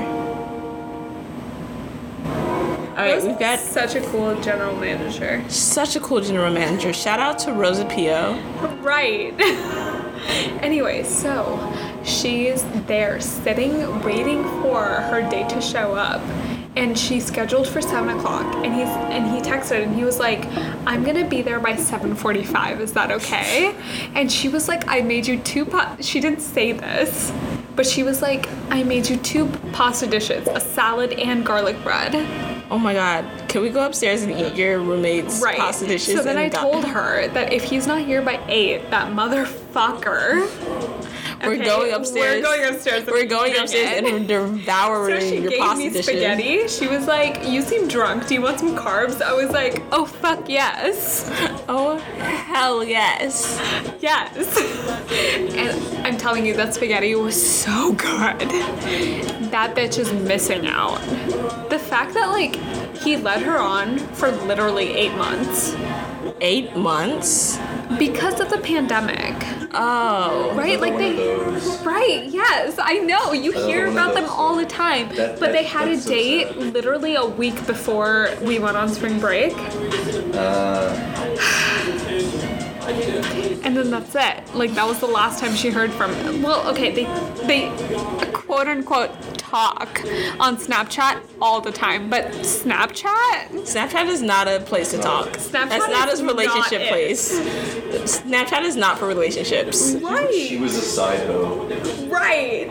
All 2.93 2.99
right, 2.99 3.23
we've 3.23 3.39
got 3.39 3.57
such 3.59 3.95
a 3.95 4.01
cool 4.01 4.39
general 4.41 4.75
manager. 4.75 5.43
such 5.49 5.95
a 5.95 5.99
cool 5.99 6.21
general 6.21 6.53
manager. 6.53 6.93
Shout 6.93 7.19
out 7.19 7.39
to 7.39 7.51
Rosa 7.51 7.85
Pio. 7.85 8.39
Right. 8.81 9.33
anyway, 10.61 11.03
so 11.03 11.57
she's 12.03 12.63
there 12.85 13.19
sitting, 13.19 14.01
waiting 14.03 14.43
for 14.61 14.83
her 14.83 15.27
date 15.29 15.49
to 15.49 15.61
show 15.61 15.95
up. 15.95 16.21
And 16.75 16.97
she's 16.97 17.25
scheduled 17.25 17.67
for 17.67 17.81
seven 17.81 18.17
o'clock. 18.17 18.45
And 18.65 18.73
he's 18.73 18.87
and 18.87 19.29
he 19.29 19.41
texted 19.47 19.83
and 19.83 19.95
he 19.95 20.03
was 20.03 20.17
like, 20.19 20.45
I'm 20.87 21.03
gonna 21.03 21.27
be 21.27 21.41
there 21.43 21.59
by 21.59 21.73
7:45. 21.73 22.79
Is 22.79 22.93
that 22.93 23.11
okay? 23.11 23.75
And 24.15 24.31
she 24.31 24.49
was 24.49 24.67
like, 24.67 24.87
I 24.87 25.01
made 25.01 25.27
you 25.27 25.39
two 25.39 25.65
pa-. 25.65 25.95
she 25.99 26.19
didn't 26.19 26.41
say 26.41 26.71
this, 26.71 27.31
but 27.75 27.85
she 27.85 28.01
was 28.01 28.21
like, 28.23 28.47
I 28.71 28.81
made 28.83 29.07
you 29.07 29.17
two 29.17 29.47
pasta 29.71 30.07
dishes, 30.07 30.47
a 30.47 30.59
salad 30.59 31.13
and 31.13 31.45
garlic 31.45 31.81
bread. 31.83 32.15
Oh 32.71 32.79
my 32.79 32.93
God, 32.95 33.23
can 33.49 33.61
we 33.61 33.69
go 33.69 33.85
upstairs 33.85 34.23
and 34.23 34.31
eat 34.31 34.55
your 34.55 34.79
roommate's 34.79 35.41
Right. 35.43 35.57
pasta 35.59 35.85
dishes? 35.85 36.15
So 36.15 36.23
then 36.23 36.37
and 36.37 36.39
I 36.39 36.49
told 36.49 36.85
her 36.85 37.27
that 37.29 37.53
if 37.53 37.63
he's 37.65 37.85
not 37.85 37.99
here 38.01 38.21
by 38.23 38.39
eight, 38.47 38.89
that 38.89 39.11
motherfucker. 39.13 40.49
We're 41.45 41.63
going 41.63 41.93
upstairs. 41.93 42.35
We're 42.35 42.41
going 42.41 42.73
upstairs. 42.73 43.05
We're 43.07 43.25
going 43.25 43.57
upstairs 43.57 44.03
and 44.11 44.27
devouring 44.27 45.19
So 45.21 45.27
she 45.27 45.37
your 45.39 45.49
gave 45.51 45.59
pasta 45.59 45.77
me 45.77 45.89
dishes. 45.89 46.05
spaghetti. 46.05 46.67
She 46.67 46.87
was 46.87 47.07
like, 47.07 47.47
"You 47.47 47.61
seem 47.61 47.87
drunk. 47.87 48.27
Do 48.27 48.33
you 48.33 48.41
want 48.41 48.59
some 48.59 48.75
carbs?" 48.75 49.21
I 49.21 49.33
was 49.33 49.49
like, 49.51 49.83
"Oh 49.91 50.05
fuck 50.05 50.47
yes, 50.49 51.29
Oh 51.67 51.97
hell 51.97 52.83
yes! 52.83 53.59
yes." 53.99 54.33
and 55.55 56.05
I'm 56.07 56.17
telling 56.17 56.45
you, 56.45 56.53
that 56.55 56.73
spaghetti 56.73 57.15
was 57.15 57.35
so 57.63 57.93
good. 57.93 58.39
That 59.51 59.75
bitch 59.75 59.97
is 59.99 60.11
missing 60.13 60.65
out. 60.67 60.99
The 61.69 61.79
fact 61.79 62.13
that 62.15 62.27
like 62.29 62.55
he 62.97 63.17
led 63.17 63.41
her 63.43 63.57
on 63.57 63.97
for 63.99 64.31
literally 64.31 64.93
eight 64.93 65.13
months 65.15 65.75
Eight 66.41 66.75
months. 66.75 67.57
because 67.99 68.39
of 68.39 68.49
the 68.49 68.57
pandemic. 68.57 69.35
Oh. 69.75 70.53
Right, 70.55 70.79
like 70.79 70.97
they. 70.97 71.15
of. 71.17 71.85
Right, 71.85 72.25
yes, 72.25 72.77
I 72.81 72.99
know. 72.99 73.33
You 73.33 73.51
Another 73.51 73.67
hear 73.67 73.87
about 73.87 74.13
them 74.13 74.25
all 74.29 74.55
the 74.55 74.65
time. 74.65 75.09
That- 75.15 75.39
but 75.39 75.51
they 75.51 75.63
had 75.63 75.87
a 75.87 75.91
that's 75.91 76.03
so 76.03 76.09
date 76.11 76.57
literally 76.57 77.15
a 77.15 77.25
week 77.25 77.65
before 77.65 78.29
we 78.41 78.59
went 78.59 78.77
on 78.77 78.89
spring 78.89 79.19
break. 79.19 79.53
Uh, 80.33 80.89
And 82.87 83.77
then 83.77 83.89
that's 83.91 84.13
it. 84.15 84.55
Like 84.55 84.73
that 84.73 84.85
was 84.87 84.99
the 84.99 85.07
last 85.07 85.39
time 85.39 85.55
she 85.55 85.69
heard 85.69 85.91
from 85.91 86.13
Him. 86.15 86.41
well, 86.41 86.67
okay, 86.69 86.91
they 86.91 87.05
they 87.45 87.69
quote 88.33 88.67
unquote 88.67 89.11
talk 89.37 90.01
on 90.39 90.57
Snapchat 90.57 91.21
all 91.41 91.61
the 91.61 91.71
time, 91.71 92.09
but 92.09 92.25
Snapchat? 92.41 93.49
Snapchat 93.51 94.07
is 94.07 94.21
not 94.21 94.47
a 94.47 94.59
place 94.61 94.91
to 94.91 94.97
talk. 94.97 95.27
Snapchat 95.29 95.69
That's 95.69 95.87
not 95.89 96.09
is 96.09 96.19
a 96.19 96.25
relationship 96.25 96.81
not 96.81 96.81
it. 96.81 96.89
place. 96.89 97.39
Snapchat 98.21 98.63
is 98.63 98.75
not 98.75 98.97
for 98.99 99.07
relationships. 99.07 99.93
Right. 100.01 100.33
she 100.33 100.55
Right. 100.55 100.61
was 100.61 100.75
a 100.75 100.81
side 100.81 101.25
hoe. 101.27 101.67
Right. 102.09 102.69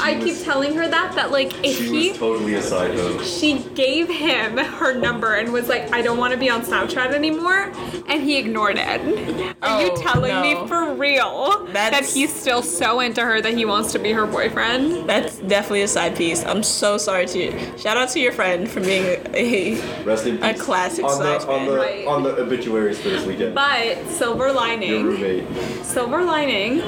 I 0.00 0.18
keep 0.22 0.42
telling 0.42 0.74
her 0.74 0.88
that 0.88 1.14
that 1.14 1.30
like 1.30 1.52
if 1.64 1.76
She 1.76 2.10
he 2.10 2.12
totally 2.16 2.54
a 2.54 2.62
side 2.62 2.94
hoe. 2.94 3.22
she 3.22 3.58
gave 3.74 4.08
him 4.08 4.56
her 4.58 4.94
number 4.98 5.34
and 5.34 5.52
was 5.52 5.68
like, 5.68 5.92
I 5.92 6.02
don't 6.02 6.18
want 6.18 6.32
to 6.32 6.38
be 6.38 6.48
on 6.50 6.62
Snapchat 6.62 7.12
anymore. 7.12 7.72
And 8.08 8.22
he 8.22 8.38
ignored 8.38 8.76
it. 8.78 9.51
Are 9.60 9.82
you 9.82 9.90
Oh, 9.92 9.96
telling 10.02 10.30
no. 10.32 10.42
me 10.42 10.66
for 10.68 10.92
real 10.94 11.66
that 11.72 12.04
he's 12.04 12.32
still 12.34 12.62
so 12.62 13.00
into 13.00 13.20
her 13.22 13.40
that 13.40 13.54
he 13.54 13.64
wants 13.64 13.92
to 13.92 13.98
be 13.98 14.12
her 14.12 14.26
boyfriend? 14.26 15.08
That's 15.08 15.36
definitely 15.38 15.82
a 15.82 15.88
side 15.88 16.16
piece. 16.16 16.44
I'm 16.44 16.62
so 16.62 16.96
sorry 16.98 17.26
to 17.26 17.38
you. 17.38 17.78
Shout 17.78 17.96
out 17.96 18.08
to 18.10 18.20
your 18.20 18.32
friend 18.32 18.68
for 18.68 18.80
being 18.80 19.04
a, 19.34 19.74
a 19.76 20.04
Rest 20.04 20.26
in 20.26 20.42
A 20.42 20.52
peace. 20.52 20.62
classic 20.62 21.04
on 21.04 21.18
the 21.18 21.38
side 21.40 21.48
on 21.48 21.66
the 21.66 21.76
Right. 21.76 22.06
on 22.06 22.22
the 22.22 22.36
obituaries 22.40 22.98
for 23.00 23.08
this 23.10 23.24
weekend. 23.26 23.54
But 23.54 24.08
silver 24.08 24.46
Your 24.46 24.52
lining, 24.54 25.04
roommate. 25.06 25.46
silver 25.84 26.22
lining, 26.24 26.78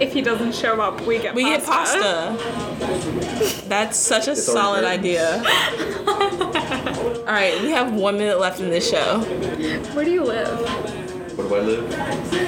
if 0.00 0.12
he 0.12 0.20
doesn't 0.22 0.54
show 0.54 0.80
up, 0.80 1.00
we 1.02 1.18
get 1.18 1.34
pasta. 1.34 1.36
we 1.36 1.44
get 1.44 1.64
pasta. 1.64 2.36
pasta. 2.38 3.68
That's 3.68 3.96
such 3.96 4.26
a 4.28 4.30
already 4.30 4.40
solid 4.40 4.84
idea. 4.84 5.42
All 7.26 7.32
right, 7.32 7.60
we 7.62 7.70
have 7.70 7.92
one 7.94 8.18
minute 8.18 8.38
left 8.38 8.60
in 8.60 8.70
this 8.70 8.88
show. 8.88 9.20
Where 9.94 10.04
do 10.04 10.10
you 10.10 10.22
live? 10.22 11.00
Where 11.36 11.48
do 11.48 11.54
I 11.54 11.60
live? 11.60 11.92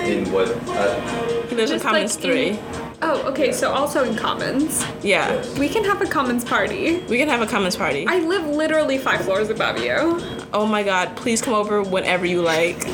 In 0.09 0.33
what? 0.33 0.49
Uh, 0.69 1.01
He 1.49 1.57
lives 1.57 1.71
in 1.71 1.77
Just 1.79 1.85
Commons 1.85 2.15
like 2.15 2.23
Three. 2.23 2.49
in- 2.51 2.59
Oh, 3.03 3.23
okay. 3.29 3.53
So 3.53 3.73
also 3.73 4.05
in 4.05 4.17
Commons, 4.17 4.85
Yeah, 5.03 5.43
we 5.59 5.69
can 5.69 5.85
have 5.85 6.01
a 6.01 6.07
Commons 6.07 6.45
party. 6.45 7.03
we 7.09 7.19
can 7.19 7.29
have 7.29 7.43
a 7.43 7.47
Commons 7.47 7.77
party. 7.77 8.07
I 8.09 8.21
live 8.21 8.47
literally 8.47 8.97
five 8.99 9.21
floors 9.23 9.51
above 9.51 9.79
you. 9.83 10.19
Oh 10.55 10.67
my 10.67 10.83
God! 10.83 11.15
Please 11.17 11.43
come 11.43 11.53
over 11.55 11.83
whenever 11.83 12.25
you 12.25 12.41
like. 12.41 12.87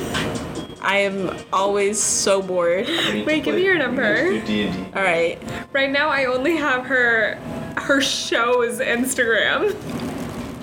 I 0.80 0.99
am 0.99 1.36
always 1.53 2.01
so 2.03 2.43
bored. 2.43 2.86
we 2.88 3.12
need 3.12 3.26
Wait, 3.26 3.34
to 3.36 3.40
give 3.43 3.45
play- 3.45 3.57
me 3.57 3.62
your 3.64 3.74
we 3.74 3.78
need 3.78 3.84
number. 3.86 4.14
to 4.32 4.40
do 4.40 4.47
D&D. 4.47 4.84
All 4.97 5.03
right. 5.03 5.38
Right 5.72 5.90
now, 5.93 6.09
I 6.09 6.24
only 6.24 6.57
have 6.57 6.84
her 6.86 7.38
her 7.76 8.01
show's 8.01 8.80
Instagram. 8.80 9.76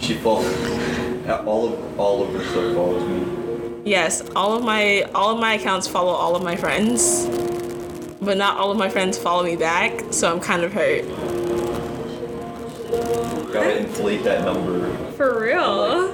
She 0.01 0.15
follows. 0.15 0.53
All 1.45 1.67
of 1.73 1.99
all 1.99 2.23
of 2.23 2.33
her 2.33 2.43
stuff 2.43 2.75
follows 2.75 3.07
me. 3.07 3.38
Yes, 3.89 4.21
all 4.35 4.55
of 4.55 4.63
my 4.63 5.01
all 5.15 5.33
of 5.33 5.39
my 5.39 5.55
accounts 5.55 5.87
follow 5.87 6.11
all 6.11 6.35
of 6.35 6.43
my 6.43 6.55
friends, 6.55 7.25
but 8.21 8.37
not 8.37 8.55
all 8.57 8.69
of 8.69 8.77
my 8.77 8.87
friends 8.87 9.17
follow 9.17 9.41
me 9.41 9.55
back. 9.55 10.13
So 10.13 10.31
I'm 10.31 10.39
kind 10.39 10.61
of 10.61 10.71
hurt. 10.73 11.07
Gotta 13.51 13.79
inflate 13.79 14.23
that 14.25 14.45
number. 14.45 14.95
For 15.13 15.41
real. 15.41 16.11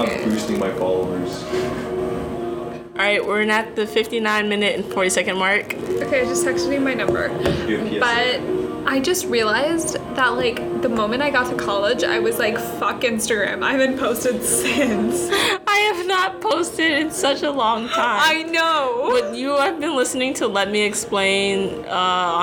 I'm 0.00 0.24
boosting 0.24 0.58
my 0.58 0.72
followers. 0.72 1.44
All 2.94 3.00
right, 3.00 3.22
we're 3.22 3.42
at 3.42 3.76
the 3.76 3.86
59 3.86 4.48
minute 4.48 4.76
and 4.76 4.86
40 4.86 5.10
second 5.10 5.36
mark. 5.36 5.74
Okay, 5.74 6.22
I 6.22 6.24
just 6.24 6.46
texted 6.46 6.72
you 6.72 6.80
my 6.80 6.94
number. 6.94 7.28
Do 7.66 7.82
a 7.82 7.90
PSA. 7.90 8.00
But 8.00 8.64
I 8.90 9.00
just 9.00 9.26
realized 9.26 9.96
that 10.16 10.28
like 10.28 10.80
the 10.80 10.88
moment 10.88 11.22
I 11.22 11.28
got 11.28 11.50
to 11.50 11.56
college, 11.56 12.04
I 12.04 12.20
was 12.20 12.38
like, 12.38 12.56
fuck 12.56 13.02
Instagram. 13.02 13.62
I 13.62 13.72
haven't 13.72 13.98
posted 13.98 14.42
since. 14.44 15.30
I 15.74 15.78
have 15.92 16.06
not 16.06 16.40
posted 16.40 16.92
in 16.92 17.10
such 17.10 17.42
a 17.42 17.50
long 17.50 17.88
time. 17.88 18.20
I 18.22 18.42
know. 18.44 19.08
But 19.10 19.34
you 19.34 19.56
have 19.58 19.80
been 19.80 19.96
listening 19.96 20.32
to 20.34 20.46
Let 20.46 20.70
Me 20.70 20.82
Explain 20.82 21.84
uh, 21.86 21.90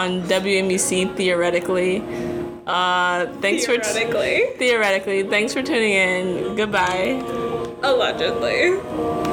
on 0.03 0.23
WMUC 0.23 1.15
theoretically. 1.15 2.03
Uh, 2.67 3.27
thanks 3.39 3.65
for 3.65 3.79
Theoretically. 3.79 4.47
theoretically. 4.57 5.23
Thanks 5.23 5.53
for 5.53 5.63
tuning 5.63 5.93
in. 5.93 6.55
Goodbye. 6.57 7.23
Allegedly. 7.84 9.30